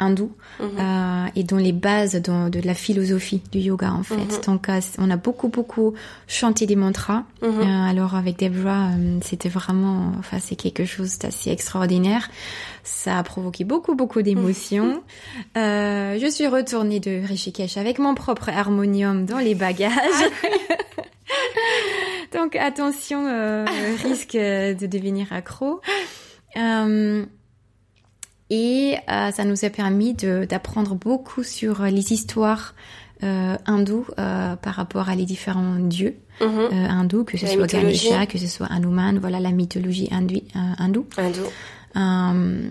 hindoues 0.01 0.33
Mhm. 0.59 0.69
euh, 0.79 1.25
et 1.35 1.43
dans 1.43 1.57
les 1.57 1.71
bases 1.71 2.15
de 2.21 2.59
la 2.65 2.73
philosophie 2.73 3.41
du 3.51 3.59
yoga 3.59 3.91
en 3.93 4.03
fait. 4.03 4.15
Mhm. 4.17 4.41
Donc 4.45 4.67
euh, 4.67 4.81
on 4.97 5.09
a 5.09 5.15
beaucoup 5.15 5.47
beaucoup 5.47 5.93
chanté 6.27 6.65
des 6.65 6.75
mantras. 6.75 7.23
Mhm. 7.41 7.61
Euh, 7.61 7.89
alors 7.89 8.15
avec 8.15 8.37
Debra, 8.37 8.87
euh, 8.89 9.19
c'était 9.21 9.47
vraiment, 9.49 10.11
enfin 10.19 10.37
c'est 10.41 10.55
quelque 10.57 10.83
chose 10.85 11.17
d'assez 11.19 11.51
extraordinaire. 11.51 12.29
Ça 12.83 13.17
a 13.19 13.23
provoqué 13.23 13.63
beaucoup 13.63 13.95
beaucoup 13.95 14.21
d'émotions. 14.21 15.01
Je 15.55 16.27
suis 16.29 16.47
retournée 16.47 16.99
de 16.99 17.25
Rishikesh 17.25 17.77
avec 17.77 17.97
mon 17.99 18.13
propre 18.15 18.49
harmonium 18.49 19.25
dans 19.25 19.39
les 19.39 19.55
bagages. 19.55 19.91
Donc 22.33 22.55
attention, 22.55 23.25
risque 24.03 24.33
de 24.35 24.85
devenir 24.87 25.27
accro. 25.31 25.81
Euh, 26.57 27.25
et 28.51 28.97
euh, 29.09 29.31
ça 29.31 29.45
nous 29.45 29.65
a 29.65 29.69
permis 29.71 30.13
d'apprendre 30.13 30.93
beaucoup 30.93 31.41
sur 31.43 31.83
les 31.83 32.11
histoires 32.13 32.75
euh, 33.23 33.55
hindoues 33.65 34.05
euh, 34.19 34.55
par 34.57 34.73
rapport 34.75 35.07
à 35.09 35.15
les 35.15 35.25
différents 35.25 35.75
dieux 35.79 36.15
euh, 36.41 36.69
hindous, 36.71 37.23
que 37.23 37.37
ce 37.37 37.45
La 37.45 37.51
soit 37.53 37.61
mythologie. 37.63 38.09
Ganesha, 38.09 38.25
que 38.25 38.37
ce 38.37 38.47
soit 38.47 38.67
Hanuman, 38.67 39.17
voilà 39.19 39.39
la 39.39 39.51
mythologie 39.51 40.07
hindoue. 40.11 40.41
euh, 40.55 40.59
hindoue. 40.79 41.05
Hindou. 41.17 41.45
Euh, 41.95 42.69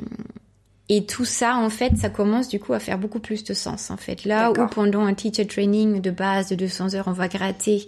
et 0.89 1.07
tout 1.07 1.25
ça, 1.25 1.57
en 1.57 1.71
fait, 1.71 1.97
ça 1.97 2.11
commence 2.11 2.49
du 2.49 2.59
coup 2.59 2.73
à 2.73 2.81
faire 2.81 2.99
beaucoup 2.99 3.21
plus 3.21 3.45
de 3.45 3.55
sens, 3.55 3.91
en 3.93 3.97
fait. 3.97 4.25
Là 4.25 4.51
où 4.51 4.55
pendant 4.67 5.05
un 5.07 5.15
teacher 5.15 5.47
training 5.47 6.01
de 6.01 6.11
base 6.11 6.49
de 6.49 6.57
200 6.57 6.95
heures, 6.97 7.07
on 7.07 7.13
va 7.13 7.29
gratter 7.29 7.87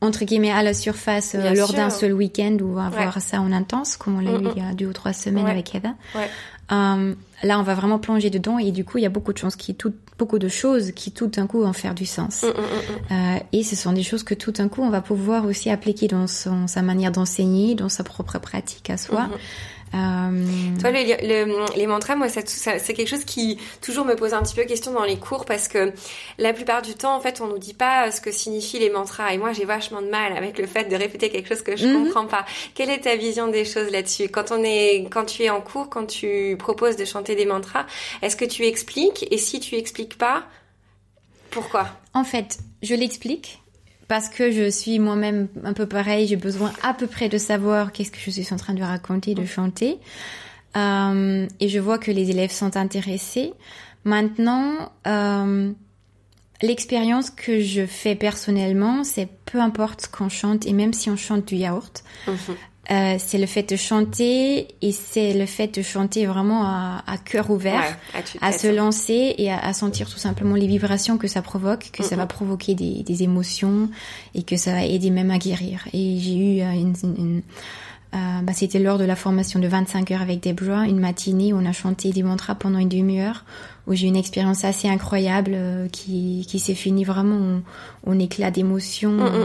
entre 0.00 0.24
guillemets 0.24 0.52
à 0.52 0.62
la 0.62 0.74
surface 0.74 1.34
Bien 1.34 1.52
lors 1.54 1.72
d'un 1.72 1.90
seul 1.90 2.12
week-end 2.12 2.56
ou 2.60 2.78
on 2.78 2.88
va 2.88 3.06
Ouais. 3.06 3.20
ça 3.20 3.40
en 3.40 3.50
intense, 3.50 3.96
comme 3.96 4.18
on 4.18 4.20
l'a 4.20 4.38
Mm, 4.38 4.44
eu 4.46 4.48
il 4.54 4.62
y 4.62 4.64
a 4.64 4.72
deux 4.72 4.86
ou 4.86 4.92
trois 4.92 5.12
semaines 5.12 5.46
Ouais. 5.46 5.50
avec 5.50 5.74
Eva. 5.74 5.94
Ouais. 6.14 6.28
Euh, 6.70 7.14
là, 7.42 7.58
on 7.58 7.62
va 7.62 7.74
vraiment 7.74 7.98
plonger 7.98 8.30
dedans 8.30 8.58
et 8.58 8.72
du 8.72 8.84
coup, 8.84 8.98
il 8.98 9.02
y 9.02 9.06
a 9.06 9.10
beaucoup 9.10 9.32
de 9.32 9.38
choses 9.38 9.56
qui, 9.56 9.74
tout, 9.74 9.94
beaucoup 10.18 10.38
de 10.38 10.48
choses 10.48 10.92
qui 10.92 11.12
tout 11.12 11.28
d'un 11.28 11.46
coup 11.46 11.60
vont 11.62 11.72
faire 11.72 11.94
du 11.94 12.06
sens. 12.06 12.42
Mm, 12.42 12.46
mm, 12.46 12.50
mm. 12.50 13.12
Euh, 13.12 13.38
et 13.52 13.62
ce 13.62 13.76
sont 13.76 13.92
des 13.92 14.02
choses 14.02 14.22
que 14.22 14.34
tout 14.34 14.52
d'un 14.52 14.68
coup, 14.68 14.82
on 14.82 14.90
va 14.90 15.00
pouvoir 15.00 15.46
aussi 15.46 15.70
appliquer 15.70 16.08
dans 16.08 16.26
son, 16.26 16.66
sa 16.66 16.82
manière 16.82 17.12
d'enseigner, 17.12 17.74
dans 17.74 17.88
sa 17.88 18.04
propre 18.04 18.38
pratique 18.38 18.90
à 18.90 18.96
soi. 18.96 19.24
Mhm. 19.24 19.36
Euh, 19.94 20.78
Toi, 20.80 20.90
le- 20.90 21.44
le- 21.46 21.76
les 21.76 21.86
mantras, 21.86 22.14
moi, 22.14 22.28
c'est 22.28 22.94
quelque 22.94 23.08
chose 23.08 23.24
qui 23.24 23.58
toujours 23.80 24.04
me 24.04 24.14
pose 24.14 24.34
un 24.34 24.42
petit 24.42 24.54
peu 24.54 24.64
question 24.64 24.92
dans 24.92 25.04
les 25.04 25.16
cours 25.16 25.44
parce 25.44 25.66
que 25.68 25.92
la 26.38 26.52
plupart 26.52 26.82
du 26.82 26.94
temps, 26.94 27.16
en 27.16 27.20
fait, 27.20 27.40
on 27.40 27.46
nous 27.46 27.58
dit 27.58 27.74
pas 27.74 28.10
ce 28.10 28.20
que 28.20 28.30
signifient 28.30 28.78
les 28.78 28.90
mantras. 28.90 29.32
Et 29.32 29.38
moi, 29.38 29.52
j'ai 29.52 29.64
vachement 29.64 30.02
de 30.02 30.08
mal 30.08 30.36
avec 30.36 30.58
le 30.58 30.66
fait 30.66 30.84
de 30.84 30.94
répéter 30.96 31.30
quelque 31.30 31.48
chose 31.48 31.62
que 31.62 31.76
je 31.76 31.86
Mhm. 31.86 32.04
comprends 32.04 32.26
pas. 32.26 32.44
Quelle 32.74 32.90
est 32.90 33.00
ta 33.00 33.16
vision 33.16 33.48
des 33.48 33.64
choses 33.64 33.90
là-dessus? 33.90 34.28
Quand 34.28 34.52
on 34.52 34.62
est, 34.62 35.06
quand 35.10 35.24
tu 35.24 35.42
es 35.44 35.50
en 35.50 35.60
cours, 35.60 35.88
quand 35.88 36.06
tu 36.06 36.56
proposes 36.58 36.96
de 36.96 37.04
chanter 37.04 37.34
des 37.34 37.46
mantras, 37.46 37.86
est-ce 38.22 38.36
que 38.36 38.44
tu 38.44 38.66
expliques? 38.66 39.26
Et 39.30 39.38
si 39.38 39.60
tu 39.60 39.74
expliques 39.76 40.18
pas, 40.18 40.44
pourquoi? 41.50 41.88
En 42.14 42.24
fait, 42.24 42.58
je 42.82 42.94
l'explique 42.94 43.62
parce 44.08 44.28
que 44.30 44.50
je 44.50 44.70
suis 44.70 44.98
moi-même 44.98 45.48
un 45.64 45.74
peu 45.74 45.86
pareil. 45.86 46.26
J'ai 46.26 46.36
besoin 46.36 46.72
à 46.82 46.94
peu 46.94 47.06
près 47.06 47.28
de 47.28 47.38
savoir 47.38 47.92
qu'est-ce 47.92 48.10
que 48.10 48.18
je 48.18 48.30
suis 48.30 48.52
en 48.52 48.56
train 48.56 48.74
de 48.74 48.82
raconter, 48.82 49.34
de 49.34 49.44
chanter. 49.44 49.98
Euh, 50.76 51.46
et 51.60 51.68
je 51.68 51.78
vois 51.78 51.98
que 51.98 52.10
les 52.10 52.30
élèves 52.30 52.50
sont 52.50 52.76
intéressés. 52.76 53.52
Maintenant, 54.04 54.92
euh, 55.06 55.72
l'expérience 56.62 57.30
que 57.30 57.60
je 57.60 57.84
fais 57.86 58.14
personnellement, 58.14 59.04
c'est 59.04 59.28
peu 59.44 59.60
importe 59.60 60.08
qu'on 60.08 60.28
chante, 60.28 60.66
et 60.66 60.72
même 60.72 60.92
si 60.92 61.10
on 61.10 61.16
chante 61.16 61.46
du 61.46 61.56
yaourt, 61.56 62.02
Mhm. 62.26 62.36
Euh, 62.90 63.16
c'est 63.18 63.38
le 63.38 63.46
fait 63.46 63.68
de 63.70 63.76
chanter 63.76 64.68
et 64.80 64.92
c'est 64.92 65.34
le 65.34 65.44
fait 65.46 65.76
de 65.78 65.82
chanter 65.82 66.24
vraiment 66.26 66.64
à, 66.64 67.02
à 67.06 67.18
cœur 67.18 67.50
ouvert. 67.50 67.80
Ouais, 67.80 67.96
à, 68.40 68.52
se 68.52 68.66
lancer 68.74 69.34
et 69.38 69.50
à, 69.50 69.58
à 69.58 69.72
sentir 69.74 70.08
tout 70.08 70.18
simplement 70.18 70.54
les 70.54 70.66
vibrations 70.66 71.18
que 71.18 71.28
ça 71.28 71.42
provoque, 71.42 71.90
que 71.92 72.02
ça 72.02 72.16
va 72.16 72.26
provoquer 72.26 72.74
des, 72.74 73.02
des 73.02 73.22
émotions 73.22 73.90
et 74.34 74.42
que 74.42 74.56
ça 74.56 74.72
va 74.72 74.84
aider 74.84 75.10
même 75.10 75.30
à 75.30 75.38
guérir. 75.38 75.86
Et 75.92 76.18
j'ai 76.18 76.34
eu 76.36 76.60
euh, 76.62 76.70
une, 76.72 76.94
une- 77.02 77.16
une- 77.18 77.42
euh, 78.14 78.40
bah, 78.42 78.54
c'était 78.54 78.78
lors 78.78 78.96
de 78.96 79.04
la 79.04 79.16
formation 79.16 79.60
de 79.60 79.68
25 79.68 80.10
heures 80.12 80.22
avec 80.22 80.42
Deborah, 80.42 80.86
une 80.86 80.98
matinée 80.98 81.52
où 81.52 81.58
on 81.58 81.66
a 81.66 81.72
chanté 81.72 82.10
des 82.10 82.22
mantras 82.22 82.54
pendant 82.54 82.78
une 82.78 82.88
demi-heure, 82.88 83.44
où 83.86 83.92
j'ai 83.92 84.06
eu 84.06 84.08
une 84.08 84.16
expérience 84.16 84.64
assez 84.64 84.88
incroyable 84.88 85.50
euh, 85.54 85.88
qui, 85.90 86.46
qui 86.48 86.58
s'est 86.58 86.74
finie 86.74 87.04
vraiment 87.04 87.60
en, 88.06 88.10
en 88.10 88.18
éclat 88.18 88.50
d'émotions 88.50 89.18
euh, 89.20 89.44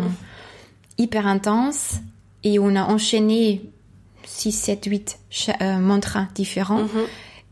hyper 0.97 1.27
intense 1.27 1.95
et 2.43 2.59
on 2.59 2.75
a 2.75 2.83
enchaîné 2.83 3.61
6, 4.25 4.51
7, 4.51 4.85
8 4.85 5.19
cha- 5.29 5.55
euh, 5.61 5.77
mantras 5.79 6.27
différents. 6.35 6.83
Mhm. 6.83 7.03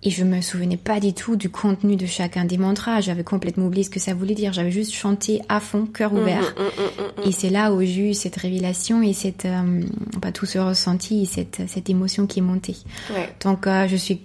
Et 0.04 0.10
je 0.10 0.24
me 0.24 0.42
souvenais 0.42 0.78
pas 0.78 1.00
du 1.00 1.14
tout 1.14 1.36
du 1.36 1.52
contenu 1.52 1.96
de 1.96 2.08
chacun 2.08 2.44
des 2.46 2.58
mantras. 2.58 3.02
J'avais 3.02 3.24
complètement 3.24 3.68
oublié 3.68 3.84
ce 3.84 3.92
que 3.92 4.00
ça 4.00 4.16
voulait 4.16 4.34
dire. 4.34 4.52
J'avais 4.52 4.72
juste 4.72 4.94
chanté 4.94 5.42
à 5.48 5.60
fond, 5.60 5.86
cœur 5.86 6.12
ouvert. 6.14 6.42
Mhm, 6.58 6.64
mhm, 6.66 7.24
mhm. 7.24 7.30
Et 7.30 7.32
c'est 7.32 7.52
là 7.52 7.72
où 7.72 7.82
j'ai 7.84 8.10
eu 8.10 8.14
cette 8.16 8.36
révélation 8.36 9.04
et 9.04 9.14
cette, 9.14 9.46
euh, 9.46 9.82
bah, 10.20 10.32
tout 10.32 10.48
ce 10.48 10.58
ressenti 10.58 11.22
et 11.22 11.26
cette, 11.26 11.62
cette 11.68 11.88
émotion 11.92 12.26
qui 12.26 12.40
est 12.40 12.42
montée. 12.42 12.78
Ouais. 13.14 13.30
Donc, 13.44 13.68
euh, 13.68 13.88
je 13.88 13.96
suis 13.96 14.22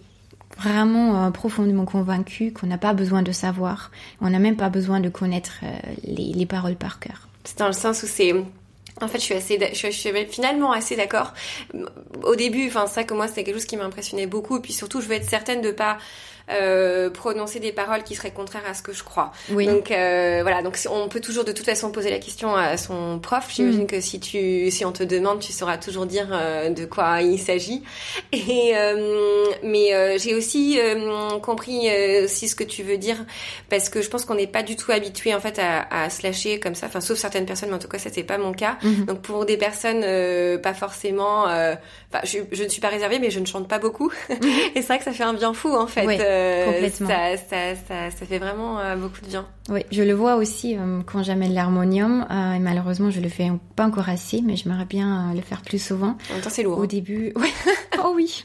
vraiment 0.59 1.27
euh, 1.27 1.31
profondément 1.31 1.85
convaincue 1.85 2.53
qu'on 2.53 2.69
n'a 2.69 2.79
pas 2.79 2.95
besoin 2.95 3.21
de 3.23 3.33
savoir. 3.33 3.91
On 4.23 4.31
n'a 4.31 4.39
même 4.39 4.57
pas 4.57 4.71
besoin 4.71 5.01
de 5.01 5.11
connaître 5.11 5.61
euh, 5.63 5.67
les, 6.05 6.33
les 6.33 6.47
paroles 6.47 6.77
par 6.77 7.01
cœur. 7.01 7.29
C'est 7.45 7.59
dans 7.59 7.67
le 7.67 7.75
sens 7.75 8.03
où 8.03 8.07
c'est. 8.07 8.33
En 9.01 9.09
fait, 9.09 9.19
je 9.19 9.25
suis 9.25 9.35
assez, 9.35 9.59
je 9.75 9.91
suis, 9.91 10.11
finalement 10.27 10.73
assez 10.73 10.97
d'accord. 10.97 11.35
Au 12.23 12.35
début, 12.35 12.67
enfin, 12.69 12.87
vrai 12.95 13.07
que 13.07 13.15
moi, 13.15 13.29
c'était 13.29 13.45
quelque 13.45 13.57
chose 13.57 13.67
qui 13.67 13.77
m'impressionnait 13.77 14.27
beaucoup. 14.27 14.57
Et 14.57 14.61
puis 14.61 14.73
surtout, 14.73 15.01
je 15.01 15.07
veux 15.07 15.15
être 15.15 15.29
certaine 15.29 15.61
de 15.61 15.71
pas 15.71 15.99
euh, 16.51 17.11
prononcer 17.11 17.59
des 17.61 17.73
paroles 17.73 18.03
qui 18.05 18.15
seraient 18.15 18.31
contraires 18.31 18.63
à 18.69 18.75
ce 18.75 18.83
que 18.83 18.93
je 18.93 19.03
crois. 19.03 19.33
Oui. 19.51 19.67
Donc 19.67 19.91
euh, 19.91 20.41
voilà, 20.43 20.63
donc 20.63 20.79
on 20.91 21.09
peut 21.09 21.21
toujours 21.21 21.45
de 21.45 21.53
toute 21.53 21.67
façon 21.67 21.91
poser 21.91 22.11
la 22.11 22.19
question 22.19 22.55
à 22.55 22.77
son 22.77 23.19
prof. 23.19 23.45
J'imagine 23.55 23.85
Mm. 23.85 23.87
que 23.87 24.01
si 24.01 24.21
tu, 24.21 24.71
si 24.71 24.85
on 24.85 24.93
te 24.93 25.03
demande, 25.03 25.41
tu 25.41 25.53
sauras 25.53 25.77
toujours 25.79 26.07
dire 26.07 26.29
euh, 26.33 26.71
de 26.71 26.85
quoi 26.85 27.21
il 27.23 27.39
s'agit. 27.39 27.83
Et 28.33 28.73
euh, 28.77 29.45
mais 29.63 29.93
euh, 29.95 30.19
j'ai 30.19 30.35
aussi 30.35 30.79
euh, 30.81 31.39
compris 31.41 31.89
euh, 31.89 32.25
aussi 32.25 32.49
ce 32.49 32.55
que 32.57 32.65
tu 32.65 32.83
veux 32.83 32.97
dire 32.99 33.17
parce 33.69 33.89
que 33.89 34.01
je 34.03 34.09
pense 34.09 34.25
qu'on 34.25 34.35
n'est 34.37 34.47
pas 34.47 34.63
du 34.63 34.77
tout 34.77 34.93
habitué 34.93 35.35
en 35.35 35.41
fait 35.41 35.59
à, 35.59 35.87
à 36.05 36.11
se 36.11 36.23
lâcher 36.23 36.61
comme 36.61 36.75
ça. 36.75 36.87
Enfin, 36.87 37.01
sauf 37.01 37.19
certaines 37.19 37.47
personnes, 37.47 37.69
mais 37.71 37.77
en 37.77 37.81
tout 37.81 37.89
cas, 37.89 37.99
ça 37.99 38.11
c'est 38.13 38.23
pas 38.23 38.39
mon 38.39 38.53
cas. 38.53 38.77
Mhm. 38.83 39.05
Donc 39.07 39.23
pour 39.23 39.45
des 39.47 39.57
personnes 39.57 40.03
euh, 40.05 40.59
pas 40.59 40.75
forcément, 40.75 41.49
euh, 41.49 41.75
enfin, 42.13 42.25
je, 42.25 42.39
je 42.53 42.65
ne 42.65 42.69
suis 42.69 42.81
pas 42.81 42.89
réservée, 42.89 43.19
mais 43.19 43.31
je 43.31 43.41
ne 43.41 43.47
chante 43.47 43.69
pas 43.69 43.79
beaucoup. 43.79 44.11
Et 44.31 44.37
c'est 44.77 44.83
vrai 44.87 44.99
que 44.99 45.05
ça 45.05 45.13
fait 45.13 45.25
un 45.25 45.35
bien 45.35 45.53
fou 45.55 45.75
en 45.75 45.87
fait. 45.87 46.07
Oui, 46.07 46.17
complètement. 46.67 47.09
Ça, 47.09 47.37
ça, 47.37 47.57
ça, 47.89 48.11
ça 48.11 48.27
fait 48.27 48.39
vraiment 48.39 48.79
euh, 48.79 48.97
beaucoup 48.97 49.21
de 49.23 49.27
bien. 49.29 49.47
Oui, 49.69 49.81
je 49.91 50.03
le 50.03 50.13
vois 50.15 50.37
aussi 50.37 50.77
euh, 50.77 51.01
quand 51.05 51.23
j'amène 51.23 51.53
l'harmonium. 51.55 52.27
euh, 52.31 52.53
et 52.55 52.59
malheureusement, 52.59 53.11
je 53.11 53.21
le 53.21 53.29
fais 53.29 53.51
pas 53.75 53.85
encore 53.87 54.09
assez, 54.09 54.41
mais 54.43 54.57
j'aimerais 54.57 54.85
bien 54.85 55.33
le 55.35 55.41
faire 55.41 55.63
plus 55.63 55.83
souvent. 55.83 56.17
En 56.31 56.35
même 56.35 56.43
temps, 56.43 56.51
c'est 56.51 56.63
lourd. 56.63 56.79
Au 56.79 56.83
hein. 56.83 56.87
début, 56.87 57.33
oh 58.05 58.13
oui, 58.15 58.43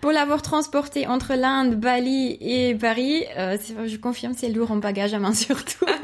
pour 0.00 0.12
l'avoir 0.12 0.42
transporté 0.42 1.06
entre 1.06 1.34
l'Inde, 1.34 1.74
Bali 1.74 2.36
et 2.40 2.74
Paris, 2.74 3.24
je 3.36 3.96
confirme, 3.96 4.34
c'est 4.36 4.48
lourd 4.48 4.70
en 4.70 4.76
bagage 4.76 5.14
à 5.14 5.18
main 5.18 5.32
surtout. 5.34 5.86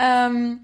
Euh, 0.00 0.54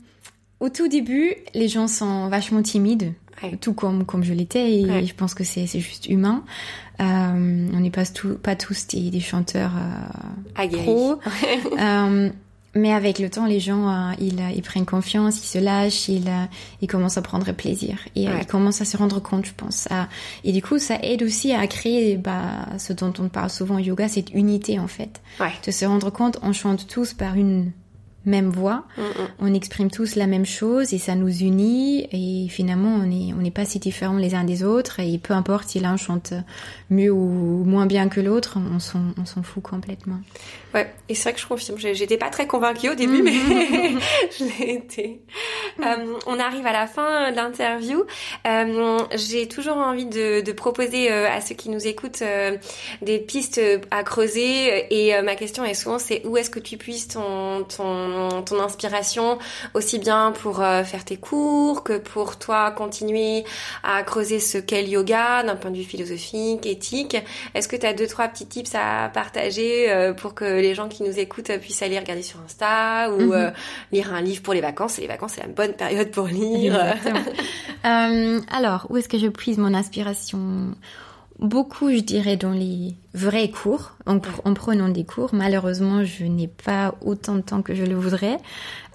au 0.61 0.69
tout 0.69 0.87
début, 0.89 1.35
les 1.55 1.67
gens 1.69 1.89
sont 1.89 2.29
vachement 2.29 2.63
timides, 2.63 3.15
Ouais. 3.43 3.57
tout 3.61 3.75
comme 3.75 4.07
comme 4.07 4.23
je 4.23 4.33
l'étais, 4.33 4.75
et 4.81 4.87
Ouais. 4.87 5.05
je 5.05 5.13
pense 5.15 5.35
que 5.35 5.43
c'est 5.43 5.67
c'est 5.67 5.81
juste 5.81 6.07
humain. 6.09 6.45
Euh, 7.01 7.69
on 7.73 7.81
n'est 7.81 7.91
pas, 7.91 8.07
tout, 8.07 8.35
pas 8.35 8.55
tous 8.57 8.87
des, 8.89 9.11
des 9.11 9.21
chanteurs 9.21 9.73
euh, 9.77 10.63
Aguerri. 10.63 10.85
pro. 10.85 11.19
Euh, 11.81 12.31
mais 12.77 12.93
avec 12.93 13.21
le 13.21 13.31
temps, 13.31 13.47
les 13.47 13.61
gens, 13.61 14.11
ils, 14.19 14.41
ils 14.57 14.63
prennent 14.63 14.85
confiance, 14.85 15.39
ils 15.45 15.47
se 15.47 15.59
lâchent, 15.59 16.09
ils, 16.09 16.29
ils 16.81 16.89
commencent 16.89 17.17
à 17.17 17.23
prendre 17.23 17.53
plaisir 17.53 17.99
et 18.17 18.27
Ouais. 18.29 18.41
ils 18.41 18.47
commencent 18.47 18.81
à 18.81 18.85
se 18.85 18.97
rendre 18.97 19.21
compte, 19.21 19.47
je 19.47 19.53
pense. 19.57 19.87
et 20.43 20.51
du 20.51 20.61
coup, 20.61 20.81
ça 20.81 20.99
aide 21.03 21.23
aussi 21.23 21.53
à 21.53 21.65
créer 21.69 22.17
bah, 22.17 22.67
ce 22.79 22.93
dont 22.93 23.13
on 23.21 23.29
parle 23.29 23.51
souvent 23.51 23.77
au 23.77 23.79
yoga, 23.79 24.09
cette 24.09 24.31
unité 24.35 24.81
en 24.81 24.89
fait. 24.89 25.21
Ouais. 25.39 25.53
De 25.65 25.71
se 25.71 25.85
rendre 25.85 26.11
compte, 26.11 26.39
on 26.43 26.53
chante 26.53 26.89
tous 26.89 27.13
par 27.15 27.37
une 27.37 27.71
même 28.27 28.51
voix. 28.51 28.85
Mm, 28.97 29.03
mm. 29.03 29.29
On 29.41 29.55
exprime 29.55 29.91
tous 29.91 30.17
la 30.17 30.27
même 30.27 30.47
chose 30.47 30.93
et 30.93 30.99
ça 30.99 31.15
nous 31.15 31.43
unit. 31.43 32.09
Et 32.13 32.49
finalement, 32.49 32.95
on 32.95 33.07
n'est 33.07 33.33
on 33.33 33.43
n'est 33.43 33.51
pas 33.51 33.65
si 33.65 33.79
différents 33.79 34.17
les 34.17 34.35
uns 34.35 34.45
des 34.45 34.63
autres. 34.63 35.01
Et 35.01 35.19
peu 35.19 35.35
importe 35.35 35.69
si 35.69 35.81
l'un 35.81 35.97
chante 35.97 36.35
mieux 36.91 37.11
ou 37.11 37.65
moins 37.65 37.87
bien 37.87 38.09
que 38.09 38.21
l'autre, 38.21 38.59
on 38.59 38.79
s'en 38.79 39.43
fout 39.43 39.63
complètement. 39.63 40.21
Ouais, 40.75 40.93
et 41.09 41.15
c'est 41.15 41.23
vrai 41.23 41.35
que 41.35 41.41
je 41.41 41.47
confirme. 41.47 41.79
J'étais 41.79 42.17
pas 42.17 42.31
très 42.31 42.49
convaincue 42.49 42.91
au 42.91 42.97
début, 42.97 43.23
mais 43.23 43.33
je 44.39 44.45
l'ai 44.45 44.75
été. 44.75 45.21
Euh, 45.79 46.17
on 46.27 46.41
arrive 46.41 46.67
à 46.67 46.73
la 46.73 46.89
fin 46.89 47.31
de 47.31 47.37
l'interview. 47.37 48.05
Euh, 48.47 48.99
J'ai 49.15 49.47
toujours 49.47 49.77
envie 49.77 50.07
de, 50.07 50.41
de 50.41 50.53
proposer 50.53 51.13
euh, 51.13 51.31
à 51.31 51.41
ceux 51.41 51.55
qui 51.55 51.71
nous 51.71 51.87
écoutent 51.87 52.23
euh, 52.23 52.57
des 53.03 53.21
pistes 53.21 53.61
à 53.93 54.03
creuser. 54.03 54.87
Et 54.91 55.23
ma 55.23 55.37
question 55.37 55.65
est 55.65 55.75
souvent, 55.75 56.01
c'est 56.01 56.27
où 56.27 56.37
est-ce 56.37 56.51
que 56.51 56.59
tu 56.59 56.77
puisses 56.77 57.07
ton, 57.07 57.63
ton, 57.63 58.14
ton 58.45 58.61
inspiration, 58.61 59.39
aussi 59.75 59.99
bien 59.99 60.33
pour 60.33 60.61
euh, 60.63 60.85
faire 60.85 61.05
tes 61.05 61.17
cours 61.17 61.83
que 61.85 61.99
pour 61.99 62.39
toi 62.39 62.71
continuer 62.71 63.45
à 63.83 64.03
creuser 64.03 64.41
ce 64.41 64.59
qu'est 64.59 64.83
le 64.83 64.89
yoga 64.89 65.43
d'un 65.43 65.57
point 65.57 65.71
de 65.71 65.77
vue 65.77 65.85
philosophique, 65.85 66.67
éthique. 66.67 67.17
Est-ce 67.55 67.69
que 67.69 67.77
tu 67.77 67.87
as 67.87 67.93
deux, 67.93 68.07
trois 68.07 68.29
petits 68.29 68.47
tips 68.47 68.75
à 68.75 69.11
partager 69.13 69.91
euh, 69.91 70.13
pour 70.13 70.35
que 70.35 70.45
les 70.45 70.75
gens 70.75 70.89
qui 70.89 71.03
nous 71.03 71.19
écoutent 71.19 71.51
puissent 71.61 71.83
aller 71.83 71.99
regarder 71.99 72.23
sur 72.23 72.39
Insta 72.45 73.11
ou 73.11 73.23
Mhm. 73.23 73.33
euh, 73.33 73.51
lire 73.93 74.13
un 74.15 74.21
livre 74.21 74.43
pour 74.43 74.55
les 74.55 74.61
vacances? 74.61 74.99
Les 74.99 75.07
vacances, 75.07 75.33
c'est 75.37 75.43
la 75.43 75.49
bonne 75.49 75.73
période 75.75 76.11
pour 76.11 76.27
lire. 76.27 76.95
Alors, 77.85 78.87
où 78.91 78.97
est-ce 78.97 79.09
que 79.09 79.19
je 79.19 79.27
puise 79.29 79.59
mon 79.59 79.75
inspiration? 79.75 80.75
Beaucoup, 81.41 81.91
je 81.91 81.99
dirais, 81.99 82.37
dans 82.37 82.53
les 82.53 82.95
vrais 83.13 83.51
cours, 83.51 83.93
en, 84.07 84.19
en 84.45 84.55
prenant 84.55 84.89
des 84.89 85.05
cours. 85.05 85.31
Malheureusement, 85.35 86.05
je 86.05 86.25
n'ai 86.25 86.47
pas 86.47 86.95
autant 87.05 87.35
de 87.35 87.41
temps 87.41 87.61
que 87.61 87.75
je 87.75 87.85
le 87.85 87.97
voudrais. 87.97 88.39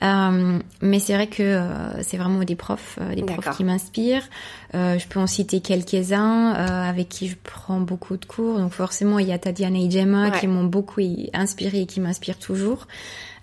Euh, 0.04 0.60
mais 0.82 1.00
c'est 1.00 1.14
vrai 1.14 1.28
que 1.28 1.44
euh, 1.44 2.02
c'est 2.02 2.16
vraiment 2.16 2.42
des 2.44 2.56
profs, 2.56 2.98
euh, 3.02 3.14
des 3.14 3.24
profs 3.24 3.58
qui 3.58 3.66
m'inspirent. 3.66 4.28
Euh, 4.74 4.98
je 4.98 5.06
peux 5.08 5.20
en 5.20 5.28
citer 5.28 5.60
quelques-uns 5.60 6.56
euh, 6.56 6.90
avec 6.90 7.10
qui 7.10 7.28
je 7.28 7.36
prends 7.44 7.82
beaucoup 7.82 8.16
de 8.16 8.26
cours. 8.26 8.58
Donc 8.58 8.72
forcément, 8.72 9.20
il 9.20 9.28
y 9.28 9.34
a 9.34 9.38
Tatiana 9.38 9.78
et 9.78 9.92
Gemma 9.92 10.30
Ouais. 10.30 10.40
qui 10.40 10.48
m'ont 10.48 10.64
beaucoup 10.64 11.02
inspiré 11.34 11.82
et 11.82 11.86
qui 11.86 12.00
m'inspirent 12.00 12.40
toujours. 12.40 12.88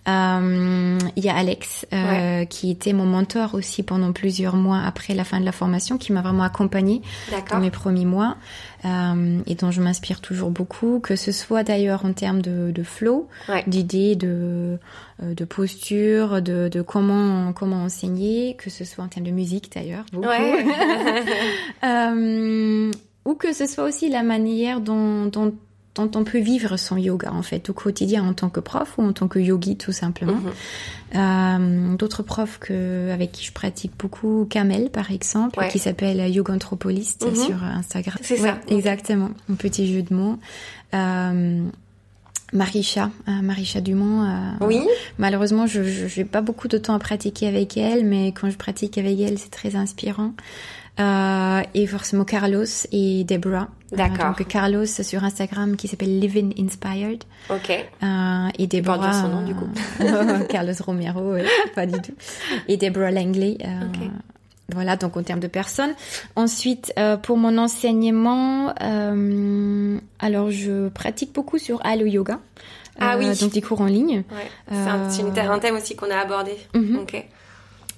Euh, 0.09 0.99
Il 1.17 1.25
y 1.25 1.29
a 1.29 1.37
Alex 1.37 1.87
euh, 1.93 2.45
qui 2.45 2.71
était 2.71 2.93
mon 2.93 3.07
mentor 3.07 3.55
aussi 3.55 3.83
pendant 3.83 4.13
plusieurs 4.13 4.55
mois 4.57 4.81
après 4.85 5.15
la 5.15 5.25
fin 5.25 5.41
de 5.41 5.45
la 5.45 5.53
formation, 5.53 5.99
qui 5.99 6.13
m'a 6.13 6.23
vraiment 6.23 6.45
accompagnée 6.45 7.03
dans 7.51 7.59
mes 7.61 7.71
premiers 7.71 8.05
mois 8.05 8.37
euh, 8.85 9.41
et 9.47 9.55
dont 9.57 9.71
je 9.71 9.81
m'inspire 9.81 10.21
toujours 10.21 10.51
beaucoup, 10.51 11.01
que 11.01 11.17
ce 11.17 11.33
soit 11.33 11.63
d'ailleurs 11.65 12.05
en 12.05 12.13
termes 12.13 12.41
de, 12.43 12.71
de 12.71 12.83
flow, 12.83 13.29
Ouais. 13.49 13.65
d'idées, 13.67 14.15
de, 14.17 14.79
de 15.23 15.45
posture, 15.45 16.41
de, 16.43 16.69
de 16.69 16.83
comment 16.83 17.53
comment 17.53 17.83
enseigner, 17.85 18.55
que 18.57 18.71
ce 18.71 18.85
soit 18.85 19.03
en 19.05 19.09
termes 19.09 19.27
de 19.27 19.33
musique 19.33 19.73
d'ailleurs, 19.75 20.05
beaucoup. 20.13 20.29
Ouais. 20.29 20.65
Euh, 21.85 22.91
ou 23.25 23.35
que 23.35 23.53
ce 23.53 23.67
soit 23.67 23.85
aussi 23.85 24.09
la 24.09 24.23
manière 24.23 24.81
dont, 24.81 25.27
dont, 25.27 25.53
dont 25.97 26.11
on 26.15 26.23
peut 26.25 26.39
vivre 26.39 26.77
son 26.77 26.97
yoga 26.97 27.33
en 27.33 27.43
fait 27.43 27.69
au 27.71 27.73
quotidien 27.73 28.23
en 28.25 28.35
tant 28.35 28.49
que 28.51 28.61
prof 28.61 28.95
ou 28.99 29.03
en 29.03 29.13
tant 29.13 29.27
que 29.29 29.39
yogi 29.39 29.77
tout 29.77 29.93
simplement. 29.93 30.35
Mhm. 30.35 30.53
Euh, 31.17 31.97
D'autres 31.97 32.23
profs 32.23 32.59
que, 32.59 33.11
avec 33.13 33.33
qui 33.33 33.45
je 33.45 33.53
pratique 33.53 33.93
beaucoup, 33.99 34.47
Kamel 34.49 34.91
par 34.91 35.11
exemple, 35.11 35.59
Ouais. 35.59 35.69
qui 35.69 35.79
s'appelle 35.79 36.19
Yoga 36.33 36.53
Anthropoliste 36.55 37.27
Mhm. 37.27 37.35
sur 37.37 37.65
Instagram. 37.65 38.19
C'est 38.23 38.37
ça. 38.37 38.59
Exactement, 38.69 39.31
un 39.51 39.55
petit 39.55 39.93
jeu 39.93 40.03
de 40.03 40.15
mots. 40.15 40.37
Euh, 40.95 41.65
Marisha, 42.53 43.11
euh, 43.29 43.43
Marisha 43.43 43.81
Dumont. 43.81 44.23
euh, 44.25 44.67
Oui. 44.67 44.81
Malheureusement, 45.19 45.67
je 45.67 45.81
n'ai 46.17 46.25
pas 46.25 46.43
beaucoup 46.43 46.69
de 46.69 46.79
temps 46.79 46.95
à 46.95 46.99
pratiquer 46.99 47.49
avec 47.49 47.77
elle, 47.77 48.05
mais 48.05 48.29
quand 48.29 48.51
je 48.51 48.57
pratique 48.57 48.99
avec 48.99 49.19
elle, 49.19 49.39
c'est 49.39 49.51
très 49.51 49.75
inspirant. 49.75 50.33
Euh, 51.01 51.61
et 51.75 51.87
forcément 51.87 52.25
Carlos 52.25 52.65
et 52.93 53.25
Deborah. 53.25 53.69
Euh, 53.93 53.97
D'accord. 53.97 54.35
donc 54.37 54.49
Carlos 54.49 54.85
sur 54.87 55.23
Instagram 55.23 55.77
qui 55.77 55.87
s'appelle 55.89 56.19
Living 56.19 56.53
Inspired. 56.59 57.23
Ok. 57.51 57.71
Euh, 58.03 58.49
et 58.59 58.67
Deborah. 58.67 58.99
dire 58.99 59.15
son 59.15 59.29
nom, 59.29 59.43
du 59.43 59.55
coup. 59.55 59.69
euh, 60.01 60.41
Carlos 60.49 60.73
Romero, 60.85 61.33
ouais, 61.33 61.45
pas 61.75 61.87
du 61.87 62.01
tout. 62.01 62.15
Et 62.69 62.77
Deborah 62.77 63.11
Langley. 63.13 63.59
euh, 63.65 63.87
Ok. 63.87 64.11
Voilà, 64.75 64.97
donc 64.97 65.17
en 65.17 65.23
termes 65.23 65.39
de 65.39 65.47
personnes. 65.47 65.95
Ensuite, 66.35 66.93
euh, 66.99 67.17
pour 67.17 67.37
mon 67.37 67.57
enseignement, 67.57 68.75
euh, 68.83 69.97
alors 70.19 70.51
je 70.51 70.89
pratique 70.89 71.33
beaucoup 71.33 71.59
sur 71.59 71.79
Halo 71.87 72.05
Yoga. 72.07 72.41
Ah 72.99 73.17
oui. 73.17 73.27
Donc 73.39 73.53
des 73.53 73.63
cours 73.63 73.81
en 73.81 73.87
ligne. 73.87 74.25
Ouais. 74.33 74.51
C'est 75.11 75.39
un 75.41 75.59
thème 75.61 75.77
aussi 75.77 75.95
qu'on 75.95 76.11
a 76.11 76.17
abordé. 76.17 76.57
Mhm. 76.75 76.99
Ok. 76.99 77.25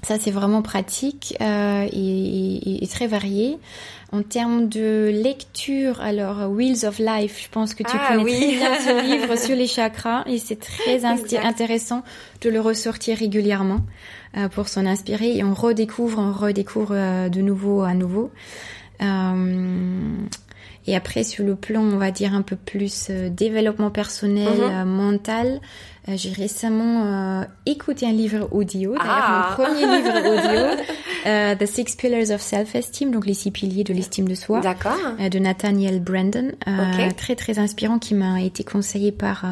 Ça, 0.02 0.16
c'est 0.18 0.30
vraiment 0.30 0.62
pratique 0.62 1.36
euh, 1.40 1.86
et, 1.92 2.56
et- 2.56 2.84
et 2.84 2.86
très 2.86 3.06
varié. 3.06 3.58
En 4.10 4.22
termes 4.22 4.68
de 4.68 5.10
lecture, 5.12 6.00
alors 6.00 6.50
Wheels 6.50 6.86
of 6.86 6.98
Life, 6.98 7.40
je 7.44 7.48
pense 7.50 7.74
que 7.74 7.82
tu 7.82 7.90
Ah 7.94 8.08
connais 8.12 8.22
oui. 8.24 8.32
très 8.36 8.56
bien 8.56 8.80
ce 8.80 9.02
livre 9.10 9.36
sur 9.36 9.54
les 9.54 9.66
chakras 9.66 10.22
et 10.26 10.38
c'est 10.38 10.58
très 10.60 11.04
intéressant 11.04 12.02
de 12.40 12.48
le 12.48 12.60
ressortir 12.60 13.18
régulièrement 13.18 13.80
euh, 14.38 14.48
pour 14.48 14.68
s'en 14.68 14.86
inspirer 14.86 15.36
et 15.36 15.44
on 15.44 15.52
redécouvre, 15.52 16.18
on 16.20 16.32
redécouvre 16.32 16.92
euh, 16.92 17.28
de 17.28 17.40
nouveau 17.42 17.82
à 17.82 17.92
nouveau. 17.92 18.30
Euh, 19.02 20.14
et 20.86 20.96
après, 20.96 21.22
sur 21.22 21.44
le 21.44 21.54
plan, 21.54 21.82
on 21.82 21.98
va 21.98 22.10
dire 22.10 22.32
un 22.32 22.40
peu 22.42 22.56
plus 22.56 23.08
euh, 23.10 23.28
développement 23.28 23.90
personnel, 23.90 24.58
euh, 24.58 24.84
mental, 24.86 25.46
euh, 25.48 25.58
j'ai 26.16 26.32
récemment 26.32 27.04
euh, 27.40 27.44
écouté 27.66 28.06
un 28.06 28.12
livre 28.12 28.48
audio, 28.52 28.92
d'ailleurs 28.96 29.06
Ah. 29.08 29.54
mon 29.58 29.64
premier 29.64 29.80
livre 29.96 30.18
audio, 30.18 30.82
euh, 31.26 31.54
The 31.54 31.66
Six 31.66 31.96
Pillars 31.96 32.30
of 32.34 32.40
Self-Esteem, 32.40 33.10
donc 33.10 33.26
les 33.26 33.34
six 33.34 33.50
piliers 33.50 33.84
de 33.84 33.92
l'estime 33.92 34.28
de 34.28 34.34
soi, 34.34 34.60
D'accord. 34.60 34.96
euh, 35.20 35.28
de 35.28 35.38
Nathaniel 35.38 36.00
Brandon, 36.00 36.52
euh, 36.66 37.06
Ok. 37.08 37.16
très 37.16 37.36
très 37.36 37.58
inspirant, 37.58 37.98
qui 37.98 38.14
m'a 38.14 38.40
été 38.42 38.64
conseillé 38.64 39.12
par 39.12 39.44
euh, 39.44 39.48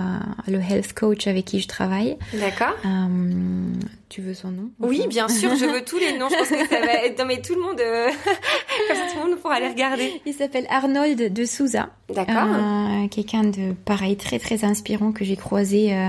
le 0.51 0.59
health 0.61 0.93
coach 0.95 1.27
avec 1.27 1.45
qui 1.45 1.61
je 1.61 1.69
travaille. 1.69 2.17
D'accord. 2.33 2.75
Euh, 2.85 3.73
tu 4.09 4.21
veux 4.23 4.35
son 4.35 4.51
nom 4.53 4.71
Oui, 4.81 5.05
bien 5.09 5.29
sûr, 5.29 5.55
je 5.57 5.65
veux 5.67 5.81
tous 5.85 5.99
les 5.99 6.17
noms. 6.17 6.29
Je 6.31 6.37
pense 6.37 6.49
que 6.49 6.69
ça 6.69 6.81
va 6.81 6.93
être. 7.05 7.19
Non, 7.19 7.25
mais 7.27 7.41
tout 7.43 7.55
le 7.55 7.61
monde. 7.61 7.81
euh, 7.81 8.07
Comme 8.89 8.97
ça, 8.97 9.03
tout 9.13 9.19
le 9.25 9.31
monde 9.31 9.39
pourra 9.41 9.55
aller 9.57 9.69
regarder. 9.69 10.21
Il 10.27 10.33
s'appelle 10.33 10.67
Arnold 10.71 11.33
de 11.33 11.45
Souza. 11.45 11.89
D'accord. 12.15 12.47
Euh, 12.55 13.09
Quelqu'un 13.09 13.43
de 13.45 13.73
pareil, 13.85 14.17
très 14.17 14.39
très 14.39 14.65
inspirant 14.65 15.13
que 15.13 15.25
j'ai 15.25 15.37
croisé 15.37 15.93
euh, 15.95 16.09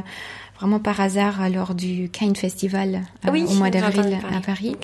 vraiment 0.57 0.79
par 0.79 0.99
hasard 0.99 1.49
lors 1.49 1.73
du 1.73 2.09
Kind 2.09 2.37
Festival 2.37 3.01
euh, 3.25 3.29
oui, 3.31 3.45
au 3.47 3.53
mois 3.53 3.69
d'avril 3.69 4.17
à 4.35 4.41
Paris. 4.41 4.75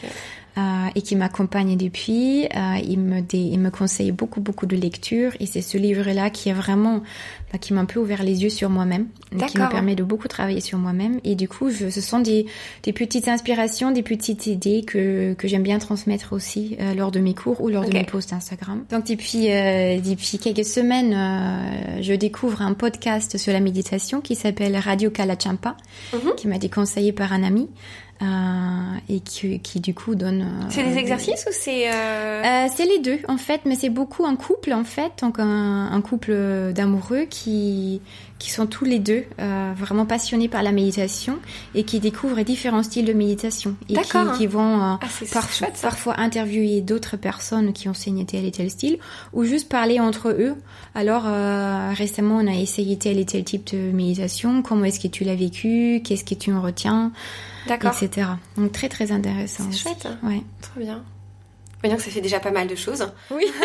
Euh, 0.57 0.61
et 0.95 1.01
qui 1.01 1.15
m'accompagne 1.15 1.75
depuis. 1.77 2.45
Euh, 2.45 2.77
il 2.87 2.99
me 2.99 3.21
dé- 3.21 3.37
il 3.51 3.59
me 3.59 3.69
conseille 3.71 4.11
beaucoup 4.11 4.41
beaucoup 4.41 4.65
de 4.65 4.75
lectures 4.75 5.31
et 5.39 5.45
c'est 5.45 5.61
ce 5.61 5.77
livre-là 5.77 6.29
qui 6.29 6.49
est 6.49 6.53
vraiment 6.53 7.01
bah, 7.51 7.57
qui 7.59 7.73
m'a 7.73 7.81
un 7.81 7.85
peu 7.85 7.99
ouvert 7.99 8.23
les 8.23 8.43
yeux 8.43 8.49
sur 8.49 8.69
moi-même, 8.69 9.07
qui 9.47 9.57
me 9.59 9.69
permet 9.69 9.95
de 9.95 10.03
beaucoup 10.03 10.27
travailler 10.27 10.61
sur 10.61 10.77
moi-même. 10.79 11.19
Et 11.23 11.35
du 11.35 11.47
coup, 11.47 11.69
je, 11.69 11.89
ce 11.89 12.01
sont 12.01 12.19
des, 12.19 12.45
des 12.83 12.93
petites 12.93 13.27
inspirations, 13.27 13.91
des 13.91 14.01
petites 14.03 14.47
idées 14.47 14.83
que, 14.85 15.33
que 15.33 15.47
j'aime 15.47 15.63
bien 15.63 15.79
transmettre 15.79 16.33
aussi 16.33 16.77
euh, 16.79 16.93
lors 16.95 17.11
de 17.11 17.19
mes 17.19 17.33
cours 17.33 17.61
ou 17.61 17.69
lors 17.69 17.85
de 17.85 17.93
mes 17.93 18.03
posts 18.05 18.33
Instagram. 18.33 18.85
Donc 18.91 19.05
depuis 19.07 19.51
euh, 19.51 19.99
depuis 19.99 20.37
quelques 20.39 20.65
semaines, 20.65 21.13
je 22.01 22.13
découvre 22.13 22.61
un 22.61 22.73
podcast 22.73 23.37
sur 23.37 23.53
la 23.53 23.59
méditation 23.59 24.21
qui 24.21 24.35
s'appelle 24.35 24.75
Radio 24.77 25.09
Kalachampa, 25.09 25.75
Mhm. 26.13 26.31
qui 26.37 26.47
m'a 26.47 26.55
été 26.57 26.69
conseillé 26.69 27.11
par 27.11 27.33
un 27.33 27.43
ami. 27.43 27.69
Euh, 28.23 28.97
et 29.09 29.19
qui, 29.19 29.59
qui 29.59 29.79
du 29.79 29.93
coup 29.93 30.15
donne. 30.15 30.41
euh, 30.41 30.65
C'est 30.69 30.83
des 30.83 30.97
exercices 30.97 31.45
ou 31.47 31.53
c'est. 31.53 31.91
euh, 31.93 32.67
c'est 32.73 32.85
les 32.85 32.99
deux 32.99 33.19
en 33.27 33.37
fait, 33.37 33.61
mais 33.65 33.75
c'est 33.75 33.89
beaucoup 33.89 34.25
un 34.25 34.35
couple 34.35 34.73
en 34.73 34.83
fait, 34.83 35.11
donc 35.21 35.39
un, 35.39 35.91
un 35.91 36.01
couple 36.01 36.33
d'amoureux 36.73 37.25
qui 37.29 38.01
qui 38.43 38.49
sont 38.51 38.67
tous 38.67 38.83
les 38.83 38.99
deux 38.99 39.23
euh, 39.39 39.71
vraiment 39.77 40.05
passionnés 40.05 40.49
par 40.49 40.63
la 40.63 40.73
méditation 40.73 41.39
et 41.75 41.85
qui 41.85 42.01
découvrent 42.01 42.41
différents 42.41 42.83
styles 42.83 43.05
de 43.05 43.13
méditation 43.13 43.77
et 43.87 43.93
qui, 44.37 44.47
vont 44.47 44.81
euh, 44.81 44.95
Ah, 45.01 45.07
par- 45.31 45.49
chouette 45.49 45.79
parfois 45.81 46.19
interviewer 46.19 46.81
d'autres 46.81 47.15
personnes 47.15 47.71
qui 47.71 47.87
enseignent 47.87 48.25
tel 48.25 48.43
et 48.43 48.51
tel 48.51 48.69
style 48.69 48.97
ou 49.31 49.45
juste 49.45 49.69
parler 49.69 50.01
entre 50.01 50.27
eux. 50.27 50.55
Alors 50.93 51.23
euh, 51.25 51.91
récemment, 51.95 52.35
on 52.41 52.47
a 52.47 52.55
essayé 52.55 52.97
tel 52.97 53.17
et 53.17 53.25
tel 53.25 53.45
type 53.45 53.71
de 53.73 53.91
méditation. 53.93 54.61
Comment 54.61 54.83
est-ce 54.83 54.99
que 54.99 55.07
tu 55.07 55.23
l'as 55.23 55.35
vécu? 55.35 56.01
Qu'est-ce 56.03 56.25
que 56.25 56.35
tu 56.35 56.51
en 56.51 56.61
retiens? 56.61 57.13
D'accord. 57.69 57.93
Etc. 58.01 58.27
Donc 58.57 58.73
très 58.73 58.89
très 58.89 59.13
intéressant. 59.13 59.63
C'est 59.71 59.77
chouette. 59.77 60.05
hein. 60.05 60.17
Ouais. 60.27 60.41
Trop 60.61 60.81
bien. 60.81 61.01
Dire 61.83 61.97
que 61.97 62.01
ça 62.03 62.11
fait 62.11 62.21
déjà 62.21 62.39
pas 62.39 62.51
mal 62.51 62.67
de 62.67 62.75
choses. 62.75 63.11
Oui. 63.31 63.45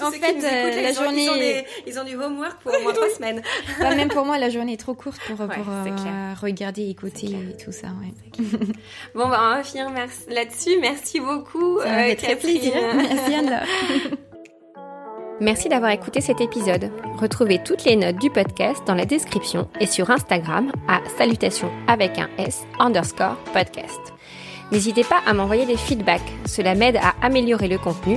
En 0.00 0.10
fait, 0.10 0.22
euh, 0.22 0.28
écoutent, 0.28 0.42
là, 0.42 0.82
la 0.82 0.90
ils 0.90 0.98
ont- 0.98 1.02
journée- 1.04 1.24
Ils 1.24 1.30
ont, 1.30 1.34
des- 1.36 1.64
ils 1.86 1.98
ont 2.00 2.04
du 2.04 2.14
homework 2.16 2.60
pour 2.62 2.72
au 2.74 2.80
moins 2.82 2.92
trois 2.92 3.08
semaines. 3.08 3.42
Bah, 3.80 3.94
même 3.94 4.08
pour 4.08 4.24
moi, 4.26 4.36
la 4.38 4.50
journée 4.50 4.74
est 4.74 4.76
trop 4.76 4.94
courte 4.94 5.18
pour, 5.26 5.40
Ouais, 5.40 5.54
pour 5.54 5.64
euh, 5.72 6.34
regarder, 6.40 6.88
écouter 6.90 7.28
et 7.28 7.56
tout 7.62 7.72
ça. 7.72 7.88
Ouais. 7.88 8.12
Bon, 9.14 9.28
bah, 9.28 9.40
on 9.42 9.56
va 9.56 9.62
finir 9.64 9.88
merci- 9.90 10.24
là-dessus. 10.28 10.78
Merci 10.80 11.20
beaucoup, 11.20 11.80
Ça 11.80 11.86
euh, 12.08 12.14
très 12.14 12.36
plaisir. 12.36 12.74
Merci 12.94 13.34
Anne. 13.34 13.60
Merci 15.40 15.68
d'avoir 15.68 15.90
écouté 15.92 16.20
cet 16.20 16.40
épisode. 16.40 16.90
Retrouvez 17.18 17.62
toutes 17.62 17.84
les 17.84 17.96
notes 17.96 18.16
du 18.16 18.30
podcast 18.30 18.82
dans 18.86 18.94
la 18.94 19.04
description 19.06 19.68
et 19.80 19.86
sur 19.86 20.10
Instagram 20.10 20.72
à 20.88 21.00
salutation 21.18 21.70
avec 21.88 22.18
un 22.18 22.28
S 22.38 22.62
underscore 22.78 23.36
podcast. 23.52 24.00
N'hésitez 24.72 25.04
pas 25.04 25.20
à 25.26 25.32
m'envoyer 25.32 25.64
des 25.64 25.76
feedbacks, 25.76 26.32
cela 26.46 26.74
m'aide 26.74 26.96
à 26.96 27.14
améliorer 27.22 27.68
le 27.68 27.78
contenu 27.78 28.16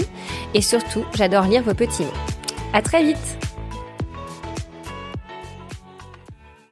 et 0.53 0.61
surtout, 0.61 1.05
j'adore 1.15 1.43
lire 1.43 1.63
vos 1.63 1.73
petits 1.73 2.03
mots. 2.03 2.09
À 2.73 2.81
très 2.81 3.03
vite! 3.03 3.48